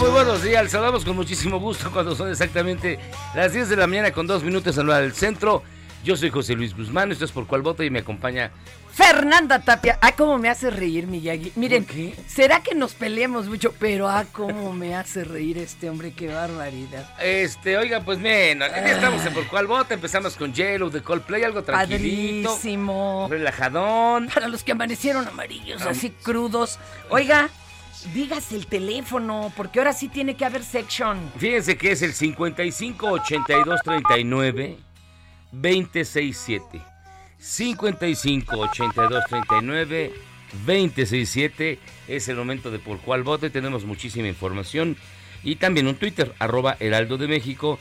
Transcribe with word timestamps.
Muy 0.00 0.10
buenos 0.10 0.42
días. 0.42 0.70
Saludamos 0.70 1.04
con 1.04 1.14
muchísimo 1.16 1.58
gusto 1.60 1.90
cuando 1.92 2.14
son 2.16 2.30
exactamente 2.30 2.98
las 3.34 3.52
10 3.52 3.68
de 3.68 3.76
la 3.76 3.86
mañana 3.86 4.12
con 4.12 4.26
dos 4.26 4.42
minutos 4.42 4.76
en 4.76 4.86
la 4.86 4.94
hora 4.94 5.02
del 5.02 5.14
centro. 5.14 5.62
Yo 6.04 6.16
soy 6.16 6.28
José 6.30 6.54
Luis 6.54 6.76
Guzmán, 6.76 7.10
esto 7.12 7.24
es 7.24 7.32
por 7.32 7.46
cual 7.46 7.62
voto 7.62 7.82
y 7.82 7.88
me 7.90 8.00
acompaña. 8.00 8.50
Fernanda 8.92 9.60
Tapia, 9.60 9.98
ah, 10.02 10.12
cómo 10.12 10.36
me 10.38 10.50
hace 10.50 10.68
reír 10.70 11.06
Miyagi. 11.06 11.52
Miren, 11.56 11.84
¿Por 11.84 11.94
qué? 11.94 12.14
será 12.28 12.62
que 12.62 12.74
nos 12.74 12.92
peleemos 12.94 13.46
mucho, 13.46 13.72
pero 13.78 14.08
ah, 14.08 14.24
cómo 14.32 14.72
me 14.74 14.94
hace 14.94 15.24
reír 15.24 15.56
este 15.58 15.88
hombre, 15.88 16.12
qué 16.12 16.28
barbaridad. 16.28 17.08
Este, 17.20 17.78
oiga, 17.78 18.00
pues 18.04 18.18
bien, 18.20 18.58
ya 18.58 18.66
estamos 18.66 19.24
en 19.24 19.32
por 19.32 19.46
cual 19.48 19.66
voto. 19.66 19.94
Empezamos 19.94 20.36
con 20.36 20.52
Yellow 20.52 20.90
de 20.90 21.02
Coldplay, 21.02 21.42
algo 21.44 21.62
tranquilito, 21.62 22.50
Padrísimo. 22.50 23.26
relajadón. 23.30 24.28
Para 24.34 24.48
los 24.48 24.62
que 24.62 24.72
amanecieron 24.72 25.26
amarillos, 25.26 25.82
Ah. 25.86 25.90
así 25.90 26.10
crudos. 26.10 26.78
Oiga, 27.08 27.48
dígase 28.12 28.56
el 28.56 28.66
teléfono, 28.66 29.52
porque 29.56 29.78
ahora 29.78 29.92
sí 29.92 30.08
tiene 30.08 30.36
que 30.36 30.44
haber 30.44 30.62
section. 30.62 31.18
Fíjense 31.38 31.76
que 31.76 31.92
es 31.92 32.02
el 32.02 32.12
55 32.12 33.06
82 33.06 33.80
39 33.84 34.76
267. 35.52 36.80
55 37.38 38.56
82 38.56 39.24
39 39.28 40.12
267 40.66 41.78
es 42.08 42.28
el 42.28 42.36
momento 42.36 42.70
de 42.70 42.78
por 42.78 42.98
cuál 43.00 43.22
voto 43.22 43.46
y 43.46 43.50
tenemos 43.50 43.84
muchísima 43.84 44.28
información. 44.28 44.96
Y 45.42 45.56
también 45.56 45.86
un 45.86 45.96
Twitter, 45.96 46.34
arroba 46.38 46.76
Heraldo 46.80 47.18
de 47.18 47.28
México. 47.28 47.78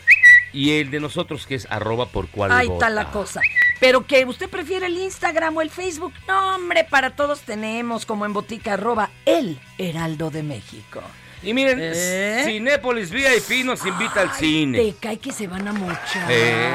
Y 0.51 0.79
el 0.79 0.91
de 0.91 0.99
nosotros 0.99 1.47
que 1.47 1.55
es 1.55 1.67
arroba 1.71 2.07
por 2.07 2.27
cuál 2.27 2.51
Ahí 2.51 2.67
está 2.67 2.89
la 2.89 3.09
cosa. 3.09 3.41
Pero 3.79 4.05
que 4.05 4.25
usted 4.25 4.49
prefiere 4.49 4.87
el 4.87 4.97
Instagram 4.97 5.57
o 5.57 5.61
el 5.61 5.69
Facebook. 5.69 6.13
No, 6.27 6.55
hombre, 6.55 6.85
para 6.89 7.15
todos 7.15 7.41
tenemos 7.41 8.05
como 8.05 8.25
en 8.25 8.33
botica 8.33 8.73
arroba 8.73 9.09
el 9.25 9.59
Heraldo 9.77 10.29
de 10.29 10.43
México. 10.43 11.01
Y 11.41 11.53
miren, 11.53 11.77
¿Eh? 11.81 12.43
Cinépolis 12.45 13.11
VIP 13.11 13.65
nos 13.65 13.85
invita 13.85 14.21
al 14.21 14.31
cine. 14.31 14.77
Te 14.77 14.93
cae 14.99 15.17
que 15.17 15.31
se 15.33 15.47
van 15.47 15.67
a 15.67 15.73
mochar. 15.73 16.31
Eh. 16.31 16.73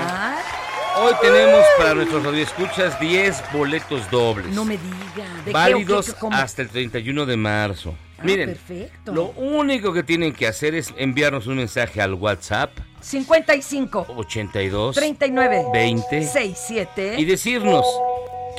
Hoy 1.01 1.13
tenemos 1.23 1.65
para 1.79 1.95
nuestros 1.95 2.25
radioescuchas 2.25 2.99
10 3.01 3.53
boletos 3.53 4.11
dobles. 4.11 4.49
No 4.49 4.65
me 4.65 4.77
diga. 4.77 5.27
¿De 5.39 5.45
qué, 5.45 5.53
válidos 5.53 6.09
o 6.09 6.13
qué, 6.13 6.19
cómo? 6.21 6.37
hasta 6.37 6.63
el 6.63 6.69
31 6.69 7.25
de 7.25 7.37
marzo. 7.37 7.95
Ah, 8.19 8.23
Miren, 8.25 8.49
perfecto. 8.51 9.13
lo 9.15 9.27
único 9.31 9.93
que 9.93 10.03
tienen 10.03 10.33
que 10.33 10.47
hacer 10.49 10.75
es 10.75 10.93
enviarnos 10.97 11.47
un 11.47 11.57
mensaje 11.57 12.03
al 12.03 12.15
WhatsApp 12.15 12.73
55 13.01 14.07
82 14.09 14.95
39 14.95 15.65
20 15.73 16.23
67 16.23 17.15
y 17.19 17.25
decirnos, 17.25 17.85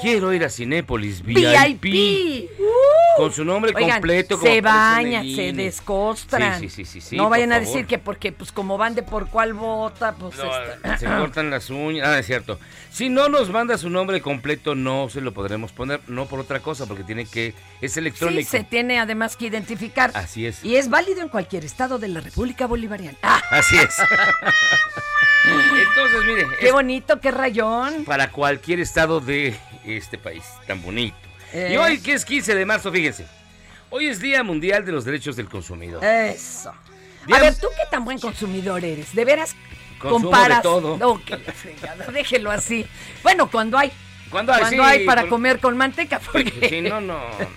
quiero 0.01 0.33
ir 0.33 0.43
a 0.43 0.49
Cinépolis 0.49 1.21
VIP. 1.23 1.81
VIP. 1.81 2.49
Con 3.19 3.33
su 3.33 3.43
nombre 3.45 3.71
Oigan, 3.75 3.91
completo. 3.91 4.39
como 4.39 4.51
se 4.51 4.61
bañan, 4.61 5.23
se 5.35 5.53
descostran. 5.53 6.59
Sí, 6.59 6.69
sí, 6.69 6.85
sí, 6.85 7.01
sí, 7.01 7.01
sí, 7.09 7.17
no 7.17 7.29
vayan 7.29 7.51
a 7.51 7.59
decir 7.59 7.85
que 7.85 7.97
porque 7.99 8.31
pues 8.31 8.51
como 8.51 8.77
van 8.77 8.95
de 8.95 9.03
por 9.03 9.27
cuál 9.29 9.53
vota, 9.53 10.13
pues 10.13 10.35
No, 10.37 10.43
este- 10.55 10.97
se 10.99 11.05
cortan 11.05 11.49
las 11.49 11.69
uñas. 11.69 12.07
Ah, 12.07 12.19
es 12.19 12.25
cierto. 12.25 12.59
Si 12.91 13.09
no 13.09 13.29
nos 13.29 13.49
manda 13.49 13.77
su 13.77 13.89
nombre 13.89 14.21
completo, 14.21 14.73
no 14.75 15.09
se 15.09 15.21
lo 15.21 15.33
podremos 15.33 15.71
poner. 15.71 15.99
No 16.07 16.25
por 16.25 16.39
otra 16.39 16.59
cosa, 16.59 16.85
porque 16.85 17.03
tiene 17.03 17.25
que. 17.25 17.53
Es 17.81 17.93
Sí, 17.93 17.99
electrónico. 17.99 18.49
se 18.49 18.63
tiene 18.63 18.99
además 18.99 19.35
que 19.37 19.45
identificar. 19.47 20.11
Así 20.15 20.45
es. 20.45 20.63
Y 20.63 20.75
es 20.75 20.89
válido 20.89 21.21
en 21.21 21.29
cualquier 21.29 21.65
estado 21.65 21.99
de 21.99 22.07
la 22.07 22.19
República 22.21 22.65
Bolivariana. 22.67 23.17
Ah, 23.23 23.41
Así 23.51 23.77
es. 23.77 23.95
Entonces, 25.45 26.19
mire, 26.25 26.45
qué 26.59 26.71
bonito, 26.71 27.19
qué 27.19 27.31
rayón. 27.31 28.03
para 28.05 28.31
cualquier 28.31 28.79
estado 28.79 29.19
de 29.21 29.55
este 29.85 30.17
país 30.17 30.43
tan 30.67 30.81
bonito. 30.81 31.15
Y 31.53 31.75
hoy, 31.77 31.99
que 32.01 32.13
es 32.13 32.25
15 32.25 32.55
de 32.55 32.65
marzo, 32.65 32.91
fíjense. 32.91 33.25
Hoy 33.89 34.07
es 34.07 34.19
Día 34.19 34.43
Mundial 34.43 34.85
de 34.85 34.91
los 34.91 35.05
Derechos 35.05 35.35
del 35.35 35.49
Consumidor. 35.49 36.03
Eso. 36.03 36.71
Día- 37.25 37.37
A 37.37 37.39
ver, 37.39 37.55
¿tú 37.55 37.67
qué 37.75 37.83
tan 37.89 38.05
buen 38.05 38.19
consumidor 38.19 38.83
eres? 38.85 39.13
¿De 39.15 39.25
veras 39.25 39.55
Consumo 39.99 40.25
comparas? 40.31 40.57
de 40.59 40.63
todo. 40.63 40.97
No, 40.97 41.23
que 41.25 41.37
la 41.37 41.51
fregada, 41.53 42.05
déjelo 42.11 42.51
así. 42.51 42.85
Bueno, 43.23 43.49
cuando 43.49 43.77
hay. 43.77 43.91
¿Cuándo 44.29 44.53
hay? 44.53 44.59
Cuando 44.59 44.83
Sí, 44.83 44.89
hay 44.89 45.05
para 45.05 45.21
con- 45.21 45.29
comer 45.31 45.59
con 45.59 45.75
manteca. 45.75 46.19
Porque... 46.19 46.69
Sí, 46.69 46.81
no, 46.81 47.01
no, 47.01 47.17
no. 47.19 47.47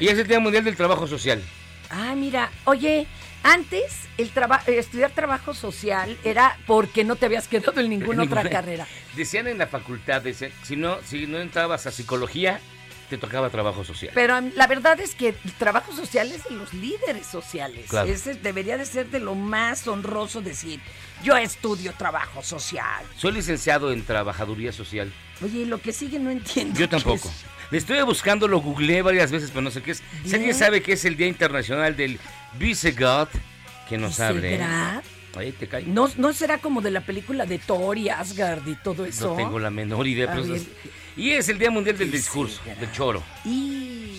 Y 0.00 0.08
es 0.08 0.18
el 0.18 0.26
Día 0.28 0.38
Mundial 0.38 0.64
del 0.64 0.76
Trabajo 0.76 1.06
Social. 1.06 1.42
Ah, 1.90 2.14
mira, 2.14 2.50
oye, 2.64 3.06
antes 3.42 4.00
el 4.18 4.30
traba- 4.30 4.62
estudiar 4.66 5.10
trabajo 5.12 5.54
social 5.54 6.16
era 6.24 6.58
porque 6.66 7.04
no 7.04 7.16
te 7.16 7.26
habías 7.26 7.48
quedado 7.48 7.80
en 7.80 7.88
ninguna 7.88 8.22
otra 8.24 8.48
carrera. 8.50 8.86
Decían 9.16 9.46
en 9.48 9.56
la 9.58 9.66
facultad, 9.66 10.20
decían, 10.22 10.52
si 10.62 10.76
no, 10.76 10.98
si 11.06 11.26
no 11.26 11.38
entrabas 11.38 11.86
a 11.86 11.90
psicología, 11.90 12.60
te 13.08 13.18
tocaba 13.18 13.50
trabajo 13.50 13.84
social. 13.84 14.12
Pero 14.14 14.40
la 14.40 14.66
verdad 14.66 15.00
es 15.00 15.14
que 15.14 15.28
el 15.28 15.52
trabajo 15.58 15.92
social 15.92 16.30
es 16.32 16.44
de 16.44 16.50
los 16.50 16.72
líderes 16.74 17.26
sociales. 17.26 17.86
Claro. 17.88 18.10
Ese 18.10 18.34
debería 18.34 18.76
de 18.76 18.86
ser 18.86 19.10
de 19.10 19.20
lo 19.20 19.34
más 19.34 19.86
honroso 19.86 20.40
decir, 20.40 20.80
yo 21.22 21.36
estudio 21.36 21.92
trabajo 21.92 22.42
social. 22.42 23.04
Soy 23.16 23.32
licenciado 23.32 23.92
en 23.92 24.04
trabajaduría 24.04 24.72
social. 24.72 25.12
Oye, 25.42 25.60
y 25.60 25.64
lo 25.64 25.80
que 25.80 25.92
sigue 25.92 26.18
no 26.18 26.30
entiendo. 26.30 26.78
Yo 26.78 26.88
tampoco. 26.88 27.30
Le 27.70 27.78
estoy 27.78 28.00
buscando, 28.02 28.46
lo 28.46 28.60
googleé 28.60 29.02
varias 29.02 29.30
veces, 29.30 29.50
pero 29.50 29.62
no 29.62 29.70
sé 29.70 29.82
qué 29.82 29.92
es. 29.92 30.02
Si 30.24 30.34
alguien 30.34 30.54
sabe 30.54 30.82
que 30.82 30.92
es 30.92 31.04
el 31.04 31.16
Día 31.16 31.26
Internacional 31.26 31.96
del 31.96 32.20
Visegrad, 32.58 33.28
que 33.88 33.98
nos 33.98 34.20
hable. 34.20 34.56
¿eh? 34.56 34.60
Ahí 35.36 35.52
te 35.52 35.66
cae. 35.66 35.84
¿No, 35.84 36.08
¿No 36.16 36.32
será 36.32 36.58
como 36.58 36.80
de 36.80 36.90
la 36.90 37.00
película 37.00 37.46
de 37.46 37.58
Thor 37.58 37.98
y 37.98 38.08
Asgard 38.08 38.66
y 38.68 38.76
todo 38.76 39.04
eso? 39.04 39.30
No 39.30 39.36
tengo 39.36 39.58
la 39.58 39.70
menor 39.70 40.06
idea. 40.06 40.32
Pero 40.32 40.44
Y 41.16 41.30
es 41.30 41.48
el 41.48 41.58
Día 41.58 41.70
Mundial 41.70 41.96
del 41.96 42.10
Discurso, 42.10 42.60
del 42.78 42.90
choro, 42.92 43.22
Y... 43.44 44.18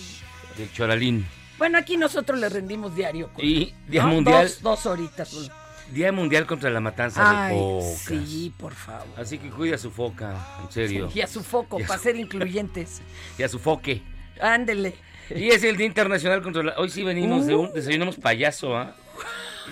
del 0.56 0.72
choralín. 0.72 1.26
Bueno, 1.58 1.78
aquí 1.78 1.96
nosotros 1.96 2.38
le 2.38 2.48
rendimos 2.48 2.94
diario. 2.94 3.30
con- 3.32 3.44
Y 3.44 3.74
Día 3.88 4.02
¿no? 4.04 4.08
Mundial, 4.08 4.44
Dos, 4.46 4.62
dos 4.62 4.86
horitas. 4.86 5.50
Día 5.92 6.10
Mundial 6.12 6.46
contra 6.46 6.68
la 6.70 6.80
matanza 6.80 7.46
Ay, 7.46 7.54
de 7.54 7.60
focas. 7.60 7.98
sí, 8.28 8.52
por 8.58 8.74
favor. 8.74 9.06
Así 9.16 9.38
que 9.38 9.50
cuida 9.50 9.78
su 9.78 9.90
foca, 9.90 10.34
en 10.64 10.72
serio. 10.72 11.10
Y 11.14 11.20
a 11.20 11.26
su 11.26 11.42
foco, 11.44 11.76
a 11.82 11.86
para 11.86 11.98
su- 11.98 12.04
ser 12.04 12.16
incluyentes. 12.24 13.00
Y 13.38 13.42
a 13.42 13.48
su 13.48 13.58
foque. 13.58 14.02
Ándele. 14.40 14.94
Y 15.30 15.48
es 15.48 15.62
el 15.64 15.76
Día 15.76 15.86
Internacional 15.86 16.42
contra 16.42 16.62
la... 16.62 16.74
Hoy 16.78 16.88
sí 16.90 17.02
venimos 17.02 17.46
de 17.46 17.54
un... 17.54 17.72
Desayunamos 17.72 18.16
payaso, 18.16 18.76
¿ah? 18.76 18.94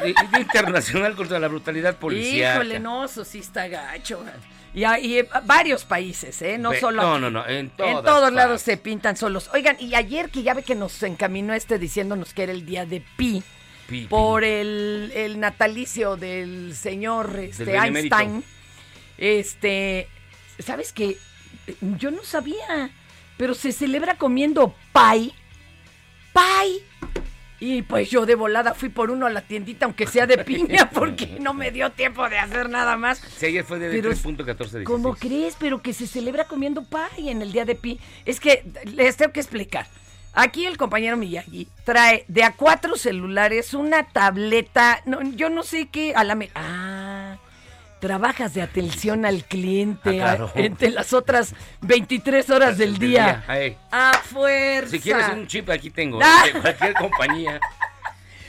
Día 0.03 0.15
Día 0.31 0.41
Internacional 0.41 1.15
contra 1.17 1.39
la 1.39 1.49
brutalidad 1.49 1.97
policial. 1.97 2.57
Híjole, 2.57 2.81
no, 2.81 3.05
eso 3.05 3.25
sí 3.25 3.39
está 3.41 3.69
gacho. 3.69 4.25
Y, 4.75 4.83
hay- 4.85 5.19
eh, 5.19 5.29
varios 5.45 5.85
países, 5.85 6.43
¿eh? 6.43 6.59
No 6.59 6.75
solo 6.75 7.01
no, 7.03 7.13
aquí. 7.15 7.21
no, 7.23 7.31
no, 7.31 7.47
en 7.47 7.71
todos 7.71 8.33
lados 8.33 8.61
se 8.61 8.77
pintan 8.77 9.17
solos. 9.17 9.49
Oigan, 9.55 9.77
y 9.79 9.95
ayer 9.95 10.31
que 10.31 10.43
ya 10.43 10.53
ve 10.55 10.63
que 10.65 10.75
nos 10.75 11.01
encaminó 11.05 11.55
este 11.55 11.79
diciéndonos 11.79 12.35
que 12.35 12.43
era 12.43 12.53
el 12.53 12.67
día 12.67 12.85
de 12.85 13.01
Pi, 13.17 13.43
Pi, 13.89 14.01
pi. 14.03 14.07
por 14.09 14.43
el, 14.43 15.13
el 15.15 15.39
natalicio 15.39 16.17
del 16.17 16.75
señor 16.75 17.37
este, 17.39 17.65
Del. 17.67 17.97
Einstein, 17.97 18.43
este, 19.17 20.09
¿sabes 20.59 20.93
qué? 20.93 21.19
Yo 21.81 22.11
no 22.11 22.25
sabía, 22.25 22.91
pero 23.37 23.55
se 23.55 23.71
celebra 23.73 24.17
comiendo 24.19 24.75
pie. 24.93 25.31
Pie. 26.33 26.83
Y 27.65 27.81
pues 27.81 28.11
yo 28.11 28.27
de 28.27 28.35
volada 28.35 28.75
fui 28.75 28.91
por 28.91 29.11
uno 29.11 29.25
a 29.25 29.31
la 29.31 29.41
tiendita, 29.41 29.87
aunque 29.87 30.07
sea 30.07 30.27
de 30.27 30.37
piña, 30.45 30.91
porque 30.93 31.39
no 31.41 31.55
me 31.55 31.71
dio 31.71 31.91
tiempo 31.91 32.29
de 32.29 32.39
hacer 32.39 32.69
nada 32.69 32.99
más. 32.99 33.23
Sí, 33.39 33.47
ayer 33.47 33.65
fue 33.65 33.79
de 33.79 33.89
Pero 33.89 34.11
3.14 34.13 34.71
de 34.71 34.85
¿Cómo 34.85 35.15
crees? 35.15 35.57
Pero 35.59 35.81
que 35.81 35.95
se 35.95 36.07
celebra 36.07 36.45
comiendo 36.45 36.85
pie 36.85 37.31
en 37.31 37.41
el 37.41 37.53
día 37.53 37.65
de 37.65 37.75
pi. 37.75 37.99
Es 38.27 38.39
que 38.39 38.71
les 38.85 39.17
tengo 39.17 39.33
que 39.33 39.41
explicar. 39.41 39.87
Aquí 40.35 40.67
el 40.67 40.77
compañero 40.77 41.17
Miyagi 41.17 41.67
trae 41.85 42.27
de 42.29 42.43
a 42.43 42.53
cuatro 42.53 42.97
celulares 42.97 43.73
una 43.73 44.03
tableta. 44.09 45.01
No, 45.07 45.23
yo 45.23 45.49
no 45.49 45.63
sé 45.63 45.87
qué. 45.87 46.13
A 46.15 46.23
la 46.23 46.35
me- 46.35 46.51
ah, 46.55 46.94
trabajas 48.09 48.53
de 48.53 48.61
atención 48.61 49.25
al 49.25 49.45
cliente 49.45 50.21
Ah, 50.21 50.37
claro. 50.37 50.53
a- 50.55 50.61
entre 50.61 50.91
las 50.91 51.15
otras 51.15 51.55
23 51.81 52.51
horas 52.51 52.77
del 52.77 52.99
día. 52.99 53.43
A 53.91 54.13
fuerza. 54.25 54.91
Si 54.91 55.01
quieres 55.01 55.27
un 55.31 55.47
chip, 55.47 55.71
aquí 55.71 55.89
tengo. 55.89 56.21
Ah. 56.23 56.43
De 56.45 56.61
cualquier 56.61 56.93
compañía. 56.95 57.61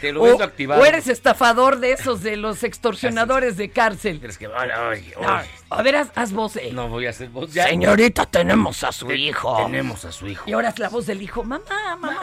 Te 0.02 0.12
lo 0.12 0.24
o, 0.24 0.26
vendo 0.26 0.44
activado. 0.44 0.82
o 0.82 0.86
eres 0.86 1.08
estafador 1.08 1.80
de 1.80 1.94
esos, 1.94 2.22
de 2.22 2.36
los 2.36 2.64
extorsionadores 2.64 3.56
de 3.56 3.70
cárcel. 3.70 4.20
Tienes 4.20 4.38
que... 4.38 4.48
ay, 4.48 4.70
ay, 4.78 5.14
No, 5.22 5.42
a 5.78 5.82
ver, 5.82 5.96
haz, 5.96 6.12
haz 6.16 6.34
voz. 6.34 6.58
eh. 6.58 6.72
No 6.74 6.90
voy 6.90 7.06
a 7.08 7.12
hacer 7.12 7.30
voz. 7.30 7.54
Ya. 7.54 7.68
Señorita, 7.70 8.26
tenemos 8.26 8.84
a 8.84 8.92
su 8.92 9.08
Te- 9.08 9.16
hijo. 9.16 9.56
Tenemos 9.66 10.04
a 10.04 10.12
su 10.12 10.28
hijo. 10.28 10.44
Y 10.50 10.52
ahora 10.52 10.68
es 10.70 10.80
la 10.80 10.90
voz 10.90 11.06
del 11.06 11.22
hijo, 11.22 11.46
mamá, 11.46 11.96
mamá. 11.98 12.20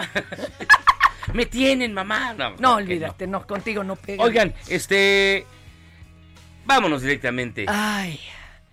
Me 1.33 1.47
tienen, 1.47 1.95
mamá. 1.95 2.35
No, 2.59 2.75
olvídate, 2.75 3.27
no, 3.27 3.47
contigo 3.47 3.83
no 3.83 3.97
pega. 3.97 4.23
Oigan, 4.23 4.53
este... 4.69 5.47
Vámonos 6.65 7.03
directamente. 7.03 7.67
Ay, 7.69 8.21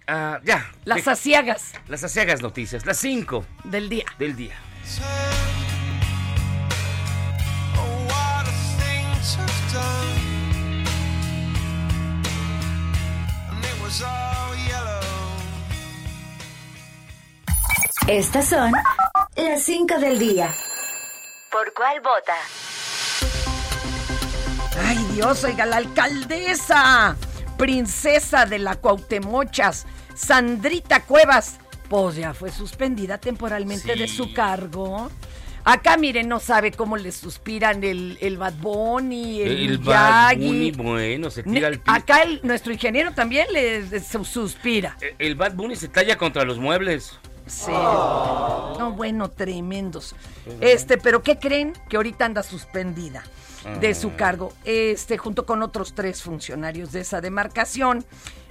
Ah, 0.08 0.40
ya. 0.44 0.66
las 0.86 1.06
De- 1.06 1.12
asiagas 1.12 1.74
las 1.88 2.04
asiagas 2.04 2.42
noticias. 2.42 2.86
Las 2.86 2.98
5 2.98 3.46
del 3.64 3.90
día. 3.90 4.06
del 4.18 4.36
día. 4.36 4.56
Estas 18.08 18.48
son 18.50 18.72
las 19.36 19.64
5 19.64 20.00
del 20.00 20.18
día. 20.20 20.54
¿Por 21.52 21.74
cuál 21.74 22.00
vota? 22.02 22.34
Ay, 24.88 24.98
Dios, 25.14 25.44
oiga, 25.44 25.66
la 25.66 25.78
alcaldesa, 25.78 27.16
princesa 27.60 28.46
de 28.46 28.58
la 28.58 28.76
Cuauhtemochas, 28.78 29.86
Sandrita 30.16 31.02
Cuevas, 31.04 31.60
pues 31.90 32.16
ya 32.16 32.34
fue 32.34 32.52
suspendida 32.52 33.18
temporalmente 33.20 33.96
de 33.96 34.08
su 34.08 34.34
cargo. 34.34 35.12
Acá, 35.66 35.98
miren, 35.98 36.30
no 36.30 36.40
sabe 36.40 36.72
cómo 36.72 36.96
le 36.96 37.12
suspiran 37.12 37.84
el, 37.84 38.18
el 38.22 38.38
Bad 38.38 38.54
Bunny, 38.62 39.42
el, 39.42 39.72
El 39.72 39.78
Bad. 39.80 40.38
Bunny, 40.38 40.72
bueno, 40.72 41.30
se 41.30 41.44
tira 41.44 41.68
al 41.68 41.80
piso. 41.80 41.92
Acá 41.96 42.24
el- 42.24 42.40
nuestro 42.44 42.72
ingeniero 42.72 43.12
también 43.14 43.46
le 43.52 43.82
le 43.84 44.00
su- 44.00 44.24
suspira. 44.24 44.98
El 45.20 45.36
Bad 45.36 45.54
Bunny 45.56 45.76
se 45.76 45.90
talla 45.90 46.18
contra 46.18 46.46
los 46.46 46.58
muebles. 46.60 47.20
Sí. 47.50 47.72
No, 47.72 48.94
bueno, 48.96 49.30
tremendos. 49.30 50.16
Este, 50.62 50.98
pero 50.98 51.24
¿qué 51.24 51.38
creen? 51.38 51.74
Que 51.90 51.98
ahorita 51.98 52.26
anda 52.26 52.44
suspendida 52.44 53.24
de 53.82 53.94
su 53.94 54.16
cargo, 54.16 54.54
este, 54.64 55.18
junto 55.18 55.46
con 55.46 55.62
otros 55.64 55.94
tres 55.94 56.24
funcionarios 56.24 56.94
de 56.94 57.02
esa 57.02 57.20
demarcación, 57.20 58.06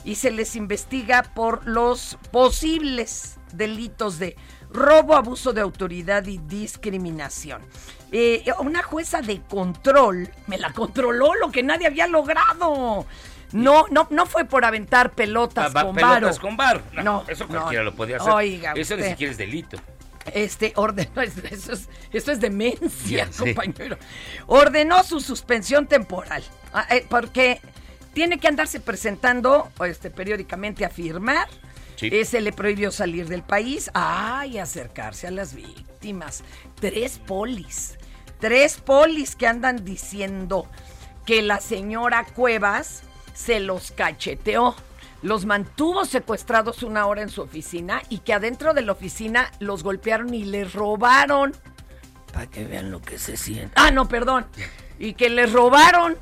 y 0.04 0.16
se 0.16 0.30
les 0.30 0.54
investiga 0.54 1.22
por 1.34 1.66
los 1.66 2.18
posibles 2.30 3.38
delitos 3.52 4.18
de 4.18 4.36
robo, 4.70 5.16
abuso 5.16 5.52
de 5.52 5.60
autoridad 5.60 6.26
y 6.26 6.38
discriminación. 6.38 7.62
Eh, 8.12 8.44
una 8.60 8.82
jueza 8.82 9.20
de 9.20 9.42
control 9.42 10.30
me 10.46 10.58
la 10.58 10.72
controló 10.72 11.34
lo 11.34 11.50
que 11.50 11.62
nadie 11.62 11.86
había 11.86 12.06
logrado. 12.06 13.06
No, 13.52 13.86
no, 13.90 14.06
no 14.10 14.26
fue 14.26 14.44
por 14.44 14.64
aventar 14.64 15.12
pelotas 15.12 15.72
Ah, 15.74 15.82
con 15.84 15.94
pelotas 15.94 16.20
varo. 16.20 16.40
con 16.40 16.56
bar. 16.56 16.82
No, 16.92 17.02
No, 17.02 17.24
eso 17.28 17.44
no. 17.46 17.58
cualquiera 17.60 17.84
lo 17.84 17.94
podía 17.94 18.16
hacer. 18.16 18.30
Oiga, 18.32 18.72
eso 18.76 18.96
ni 18.96 19.04
siquiera 19.04 19.30
es 19.32 19.38
delito. 19.38 19.78
Este 20.34 20.72
ordenó, 20.76 21.22
eso 21.22 21.72
es, 21.72 21.88
eso 22.12 22.32
es 22.32 22.40
demencia, 22.40 23.28
compañero. 23.38 23.96
Ordenó 24.46 25.02
su 25.02 25.20
suspensión 25.20 25.86
temporal. 25.86 26.42
ah, 26.74 26.86
eh, 26.90 27.06
porque 27.08 27.60
tiene 28.12 28.38
que 28.38 28.48
andarse 28.48 28.80
presentando 28.80 29.70
este, 29.86 30.10
periódicamente 30.10 30.84
a 30.84 30.90
firmar. 30.90 31.48
Sí. 31.96 32.10
Eh, 32.12 32.24
se 32.26 32.40
le 32.40 32.52
prohibió 32.52 32.92
salir 32.92 33.26
del 33.28 33.42
país. 33.42 33.90
Ay, 33.94 34.58
acercarse 34.58 35.26
a 35.26 35.30
las 35.30 35.54
víctimas. 35.54 36.44
Tres 36.80 37.18
polis. 37.18 37.96
Tres 38.38 38.76
polis 38.76 39.34
que 39.34 39.46
andan 39.46 39.84
diciendo 39.84 40.68
que 41.26 41.42
la 41.42 41.60
señora 41.60 42.24
Cuevas 42.34 43.02
se 43.38 43.60
los 43.60 43.92
cacheteó. 43.92 44.74
Los 45.22 45.44
mantuvo 45.46 46.04
secuestrados 46.04 46.82
una 46.82 47.06
hora 47.06 47.22
en 47.22 47.28
su 47.28 47.42
oficina 47.42 48.02
y 48.08 48.18
que 48.18 48.32
adentro 48.32 48.74
de 48.74 48.82
la 48.82 48.92
oficina 48.92 49.52
los 49.60 49.84
golpearon 49.84 50.34
y 50.34 50.44
les 50.44 50.72
robaron. 50.72 51.54
Para 52.32 52.48
que 52.48 52.64
vean 52.64 52.90
lo 52.90 53.00
que 53.00 53.18
se 53.18 53.36
siente. 53.36 53.72
Ah, 53.76 53.90
no, 53.90 54.08
perdón. 54.08 54.46
Y 54.98 55.14
que 55.14 55.30
les 55.30 55.52
robaron. 55.52 56.16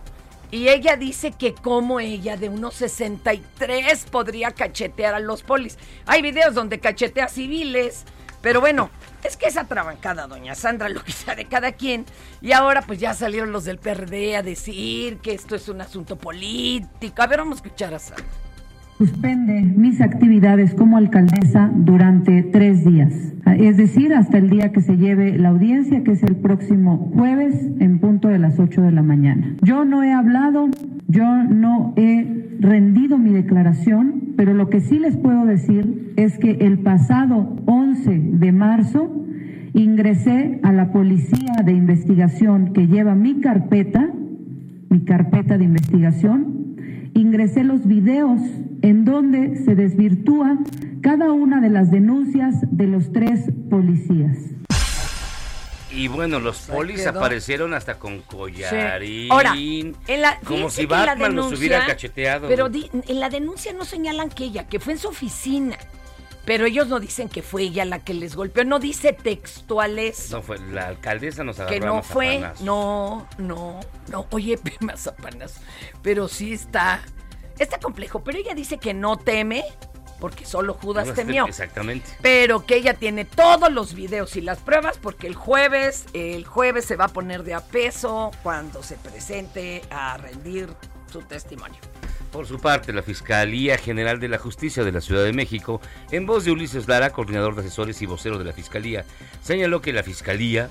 Y 0.50 0.68
ella 0.68 0.96
dice 0.96 1.32
que 1.32 1.54
como 1.54 2.00
ella 2.00 2.36
de 2.36 2.48
unos 2.48 2.74
63 2.74 4.04
podría 4.10 4.50
cachetear 4.52 5.14
a 5.14 5.20
los 5.20 5.42
polis. 5.42 5.78
Hay 6.06 6.22
videos 6.22 6.54
donde 6.54 6.80
cachetea 6.80 7.28
civiles. 7.28 8.04
Pero 8.42 8.60
bueno, 8.60 8.90
es 9.24 9.36
que 9.36 9.46
esa 9.46 9.64
trabancada, 9.64 10.26
doña 10.26 10.54
Sandra, 10.54 10.88
lo 10.88 11.02
que 11.02 11.12
sea 11.12 11.34
de 11.34 11.46
cada 11.46 11.72
quien. 11.72 12.04
Y 12.40 12.52
ahora 12.52 12.82
pues 12.82 12.98
ya 12.98 13.14
salieron 13.14 13.52
los 13.52 13.64
del 13.64 13.78
PRD 13.78 14.36
a 14.36 14.42
decir 14.42 15.18
que 15.18 15.34
esto 15.34 15.56
es 15.56 15.68
un 15.68 15.80
asunto 15.80 16.16
político. 16.16 17.22
A 17.22 17.26
ver, 17.26 17.38
vamos 17.38 17.60
a 17.60 17.62
escuchar 17.64 17.94
a 17.94 17.98
Sandra. 17.98 18.24
Suspende 18.98 19.60
mis 19.60 20.00
actividades 20.00 20.74
como 20.74 20.96
alcaldesa 20.96 21.70
durante 21.74 22.42
tres 22.44 22.82
días, 22.82 23.12
es 23.44 23.76
decir, 23.76 24.14
hasta 24.14 24.38
el 24.38 24.48
día 24.48 24.72
que 24.72 24.80
se 24.80 24.96
lleve 24.96 25.36
la 25.36 25.50
audiencia, 25.50 26.02
que 26.02 26.12
es 26.12 26.22
el 26.22 26.36
próximo 26.36 27.10
jueves 27.14 27.54
en 27.78 27.98
punto 27.98 28.28
de 28.28 28.38
las 28.38 28.58
8 28.58 28.80
de 28.80 28.92
la 28.92 29.02
mañana. 29.02 29.54
Yo 29.60 29.84
no 29.84 30.02
he 30.02 30.14
hablado, 30.14 30.70
yo 31.08 31.26
no 31.26 31.92
he 31.98 32.56
rendido 32.58 33.18
mi 33.18 33.32
declaración, 33.32 34.25
pero 34.36 34.54
lo 34.54 34.68
que 34.68 34.80
sí 34.80 34.98
les 34.98 35.16
puedo 35.16 35.46
decir 35.46 36.12
es 36.16 36.38
que 36.38 36.50
el 36.60 36.78
pasado 36.80 37.56
11 37.66 38.18
de 38.34 38.52
marzo 38.52 39.10
ingresé 39.72 40.60
a 40.62 40.72
la 40.72 40.92
policía 40.92 41.62
de 41.64 41.72
investigación 41.72 42.72
que 42.72 42.86
lleva 42.86 43.14
mi 43.14 43.40
carpeta, 43.40 44.10
mi 44.88 45.00
carpeta 45.00 45.58
de 45.58 45.64
investigación, 45.64 46.76
ingresé 47.14 47.64
los 47.64 47.86
videos 47.86 48.40
en 48.82 49.04
donde 49.04 49.56
se 49.56 49.74
desvirtúa 49.74 50.58
cada 51.00 51.32
una 51.32 51.60
de 51.60 51.70
las 51.70 51.90
denuncias 51.90 52.66
de 52.70 52.86
los 52.86 53.12
tres 53.12 53.50
policías. 53.70 54.56
Y 55.96 56.08
bueno, 56.08 56.38
los 56.40 56.58
polis 56.58 57.00
quedó. 57.00 57.18
aparecieron 57.18 57.74
hasta 57.74 57.98
con 57.98 58.20
collarín. 58.22 59.32
Ahora, 59.32 59.54
en 59.56 59.94
la, 60.22 60.38
como 60.40 60.70
si 60.70 60.86
que 60.86 60.94
en 60.94 61.00
la 61.00 61.06
Batman 61.06 61.36
los 61.36 61.52
hubiera 61.52 61.86
cacheteado. 61.86 62.48
Pero 62.48 62.68
di- 62.68 62.90
en 62.92 63.20
la 63.20 63.28
denuncia 63.30 63.72
no 63.72 63.84
señalan 63.84 64.28
que 64.28 64.44
ella, 64.44 64.66
que 64.68 64.78
fue 64.80 64.92
en 64.92 64.98
su 64.98 65.08
oficina. 65.08 65.78
Pero 66.44 66.64
ellos 66.66 66.86
no 66.86 67.00
dicen 67.00 67.28
que 67.28 67.42
fue 67.42 67.62
ella 67.62 67.84
la 67.84 68.04
que 68.04 68.14
les 68.14 68.36
golpeó. 68.36 68.64
No 68.64 68.78
dice 68.78 69.12
textuales. 69.12 70.30
No 70.30 70.42
fue, 70.42 70.58
la 70.58 70.86
alcaldesa 70.88 71.42
nos 71.42 71.56
que 71.56 71.62
agarró 71.62 71.84
a 71.94 71.96
no 71.96 72.02
fue. 72.04 72.26
mazapanazos. 72.38 72.64
No, 72.64 73.28
no, 73.38 73.80
no. 74.12 74.26
Oye, 74.30 74.56
mazapanas. 74.80 75.54
Pero 76.02 76.28
sí 76.28 76.52
está. 76.52 77.00
Está 77.58 77.78
complejo. 77.80 78.22
Pero 78.22 78.38
ella 78.38 78.54
dice 78.54 78.78
que 78.78 78.94
no 78.94 79.16
teme. 79.16 79.64
Porque 80.20 80.46
solo 80.46 80.74
Judas 80.74 81.08
No, 81.08 81.14
temió. 81.14 81.46
Exactamente. 81.46 82.08
Pero 82.22 82.64
que 82.64 82.76
ella 82.76 82.94
tiene 82.94 83.24
todos 83.24 83.70
los 83.70 83.94
videos 83.94 84.36
y 84.36 84.40
las 84.40 84.58
pruebas 84.58 84.98
porque 84.98 85.26
el 85.26 85.34
jueves, 85.34 86.06
el 86.14 86.44
jueves 86.46 86.84
se 86.84 86.96
va 86.96 87.06
a 87.06 87.08
poner 87.08 87.42
de 87.42 87.54
a 87.54 87.60
peso 87.60 88.30
cuando 88.42 88.82
se 88.82 88.96
presente 88.96 89.82
a 89.90 90.16
rendir 90.16 90.68
su 91.12 91.20
testimonio. 91.20 91.78
Por 92.32 92.46
su 92.46 92.58
parte, 92.58 92.92
la 92.92 93.02
Fiscalía 93.02 93.78
General 93.78 94.20
de 94.20 94.28
la 94.28 94.38
Justicia 94.38 94.84
de 94.84 94.92
la 94.92 95.00
Ciudad 95.00 95.24
de 95.24 95.32
México, 95.32 95.80
en 96.10 96.26
voz 96.26 96.44
de 96.44 96.50
Ulises 96.50 96.88
Lara, 96.88 97.10
coordinador 97.10 97.54
de 97.54 97.62
asesores 97.62 98.02
y 98.02 98.06
vocero 98.06 98.38
de 98.38 98.44
la 98.44 98.52
Fiscalía, 98.52 99.04
señaló 99.42 99.80
que 99.80 99.92
la 99.92 100.02
Fiscalía 100.02 100.68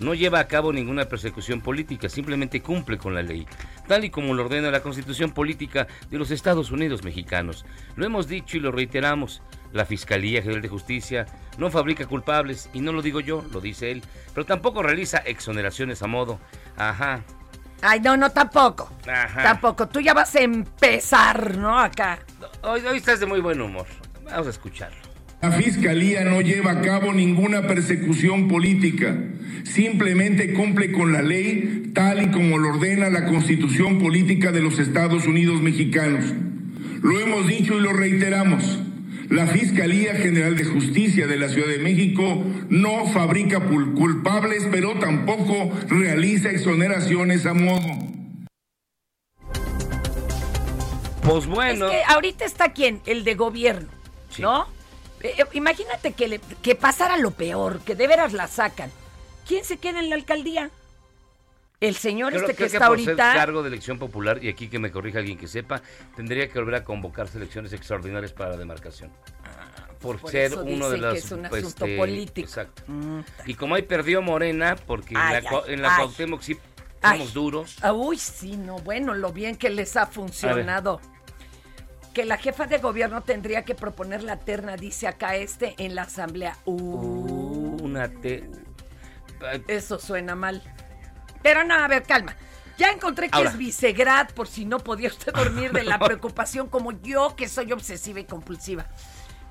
no 0.00 0.14
lleva 0.14 0.40
a 0.40 0.48
cabo 0.48 0.72
ninguna 0.72 1.06
persecución 1.06 1.60
política, 1.60 2.08
simplemente 2.08 2.62
cumple 2.62 2.98
con 2.98 3.14
la 3.14 3.22
ley, 3.22 3.46
tal 3.86 4.04
y 4.04 4.10
como 4.10 4.34
lo 4.34 4.44
ordena 4.44 4.70
la 4.70 4.82
Constitución 4.82 5.32
Política 5.32 5.86
de 6.10 6.18
los 6.18 6.30
Estados 6.30 6.70
Unidos 6.70 7.04
Mexicanos. 7.04 7.64
Lo 7.96 8.04
hemos 8.06 8.28
dicho 8.28 8.56
y 8.56 8.60
lo 8.60 8.72
reiteramos, 8.72 9.42
la 9.72 9.84
Fiscalía 9.84 10.42
General 10.42 10.62
de 10.62 10.68
Justicia 10.68 11.26
no 11.58 11.70
fabrica 11.70 12.06
culpables, 12.06 12.68
y 12.72 12.80
no 12.80 12.92
lo 12.92 13.02
digo 13.02 13.20
yo, 13.20 13.44
lo 13.52 13.60
dice 13.60 13.90
él, 13.90 14.02
pero 14.34 14.46
tampoco 14.46 14.82
realiza 14.82 15.18
exoneraciones 15.18 16.02
a 16.02 16.06
modo. 16.06 16.38
Ajá, 16.76 17.22
Ay, 17.86 18.00
no, 18.00 18.16
no, 18.16 18.30
tampoco. 18.30 18.90
ajá. 19.06 19.42
Tampoco. 19.42 19.86
Tú 19.88 20.00
ya 20.00 20.14
vas 20.14 20.34
a 20.36 20.40
empezar, 20.40 21.58
¿no? 21.58 21.78
Acá. 21.78 22.18
Hoy, 22.62 22.80
hoy 22.80 22.96
estás 22.96 23.20
de 23.20 23.26
muy 23.26 23.40
buen 23.40 23.60
humor. 23.60 23.86
Vamos 24.24 24.46
a 24.46 24.50
escucharlo. 24.50 24.96
La 25.44 25.52
Fiscalía 25.52 26.24
no 26.24 26.40
lleva 26.40 26.70
a 26.70 26.80
cabo 26.80 27.12
ninguna 27.12 27.66
persecución 27.66 28.48
política, 28.48 29.14
simplemente 29.64 30.54
cumple 30.54 30.90
con 30.90 31.12
la 31.12 31.20
ley 31.20 31.90
tal 31.92 32.22
y 32.22 32.30
como 32.30 32.56
lo 32.56 32.70
ordena 32.70 33.10
la 33.10 33.26
Constitución 33.26 33.98
Política 33.98 34.52
de 34.52 34.62
los 34.62 34.78
Estados 34.78 35.26
Unidos 35.26 35.60
Mexicanos. 35.60 36.24
Lo 37.02 37.20
hemos 37.20 37.46
dicho 37.46 37.76
y 37.76 37.82
lo 37.82 37.92
reiteramos. 37.92 38.78
La 39.28 39.46
Fiscalía 39.46 40.14
General 40.14 40.56
de 40.56 40.64
Justicia 40.64 41.26
de 41.26 41.36
la 41.36 41.50
Ciudad 41.50 41.68
de 41.68 41.78
México 41.78 42.42
no 42.70 43.04
fabrica 43.08 43.60
culpables, 43.60 44.66
pero 44.70 44.94
tampoco 44.94 45.70
realiza 45.90 46.48
exoneraciones 46.52 47.44
a 47.44 47.52
modo. 47.52 47.86
Pues 51.22 51.46
bueno. 51.46 51.90
Es 51.90 51.92
que 51.92 52.02
ahorita 52.14 52.46
está 52.46 52.72
quién? 52.72 53.02
El 53.04 53.24
de 53.24 53.34
gobierno, 53.34 53.88
Sí. 54.30 54.40
¿no? 54.40 54.72
Eh, 55.24 55.34
eh, 55.38 55.44
imagínate 55.54 56.12
que, 56.12 56.28
le- 56.28 56.40
que 56.62 56.74
pasara 56.74 57.16
lo 57.16 57.30
peor, 57.32 57.80
que 57.80 57.94
de 57.96 58.06
veras 58.06 58.32
la 58.32 58.46
sacan. 58.46 58.90
¿Quién 59.48 59.64
se 59.64 59.78
queda 59.78 59.98
en 59.98 60.10
la 60.10 60.14
alcaldía? 60.16 60.70
El 61.80 61.96
señor 61.96 62.30
Creo, 62.32 62.42
este 62.42 62.52
que 62.52 62.56
creo 62.56 62.66
está 62.68 62.86
por 62.88 62.98
ser 62.98 63.08
ahorita. 63.10 63.34
cargo 63.34 63.62
de 63.62 63.68
elección 63.68 63.98
popular, 63.98 64.42
y 64.42 64.48
aquí 64.48 64.68
que 64.68 64.78
me 64.78 64.90
corrija 64.90 65.18
alguien 65.18 65.36
que 65.36 65.48
sepa, 65.48 65.82
tendría 66.14 66.48
que 66.48 66.58
volver 66.58 66.76
a 66.76 66.84
convocarse 66.84 67.36
elecciones 67.38 67.72
extraordinarias 67.72 68.32
para 68.32 68.50
la 68.50 68.56
demarcación. 68.58 69.10
por, 69.10 70.16
Ah, 70.16 70.20
por 70.20 70.30
ser 70.30 70.52
eso 70.52 70.62
uno 70.64 70.88
de 70.90 70.96
que 70.96 71.02
los... 71.02 71.18
es 71.18 71.32
un 71.32 71.42
pues, 71.48 71.64
asunto 71.64 71.84
este, 71.86 71.96
político. 71.98 72.46
Exacto. 72.46 72.82
Mm. 72.86 73.20
Y 73.46 73.54
como 73.54 73.74
ahí 73.74 73.82
perdió 73.82 74.20
Morena, 74.22 74.76
porque 74.86 75.14
Ay, 75.16 75.38
en 75.38 75.44
la, 75.44 75.50
ay, 75.50 75.74
en 75.74 75.82
la 75.82 75.96
ay. 75.96 76.02
Cuauhtémoc 76.04 76.42
sí 76.42 76.58
somos 77.02 77.32
duros. 77.34 77.76
Ah, 77.82 77.92
Uy, 77.92 78.16
sí, 78.18 78.56
no, 78.56 78.78
bueno, 78.78 79.14
lo 79.14 79.32
bien 79.32 79.56
que 79.56 79.68
les 79.70 79.96
ha 79.96 80.06
funcionado. 80.06 81.00
Que 82.14 82.24
la 82.24 82.38
jefa 82.38 82.66
de 82.66 82.78
gobierno 82.78 83.22
tendría 83.22 83.64
que 83.64 83.74
proponer 83.74 84.22
la 84.22 84.38
terna, 84.38 84.76
dice 84.76 85.08
acá 85.08 85.36
este, 85.36 85.74
en 85.78 85.94
la 85.94 86.02
asamblea. 86.02 86.56
Uh, 86.64 87.76
Una 87.82 88.08
te... 88.08 88.48
eso 89.68 89.98
suena 89.98 90.34
mal. 90.34 90.62
Pero 91.42 91.64
no, 91.64 91.74
a 91.74 91.88
ver, 91.88 92.04
calma. 92.04 92.36
Ya 92.78 92.88
encontré 92.88 93.28
que 93.28 93.36
Ahora. 93.36 93.50
es 93.50 93.58
Visegrad, 93.58 94.28
por 94.30 94.48
si 94.48 94.64
no 94.64 94.78
podía 94.78 95.08
usted 95.08 95.32
dormir 95.34 95.72
de 95.72 95.84
la 95.84 95.98
preocupación 95.98 96.68
como 96.68 96.92
yo, 96.92 97.36
que 97.36 97.48
soy 97.48 97.72
obsesiva 97.72 98.20
y 98.20 98.24
compulsiva. 98.24 98.86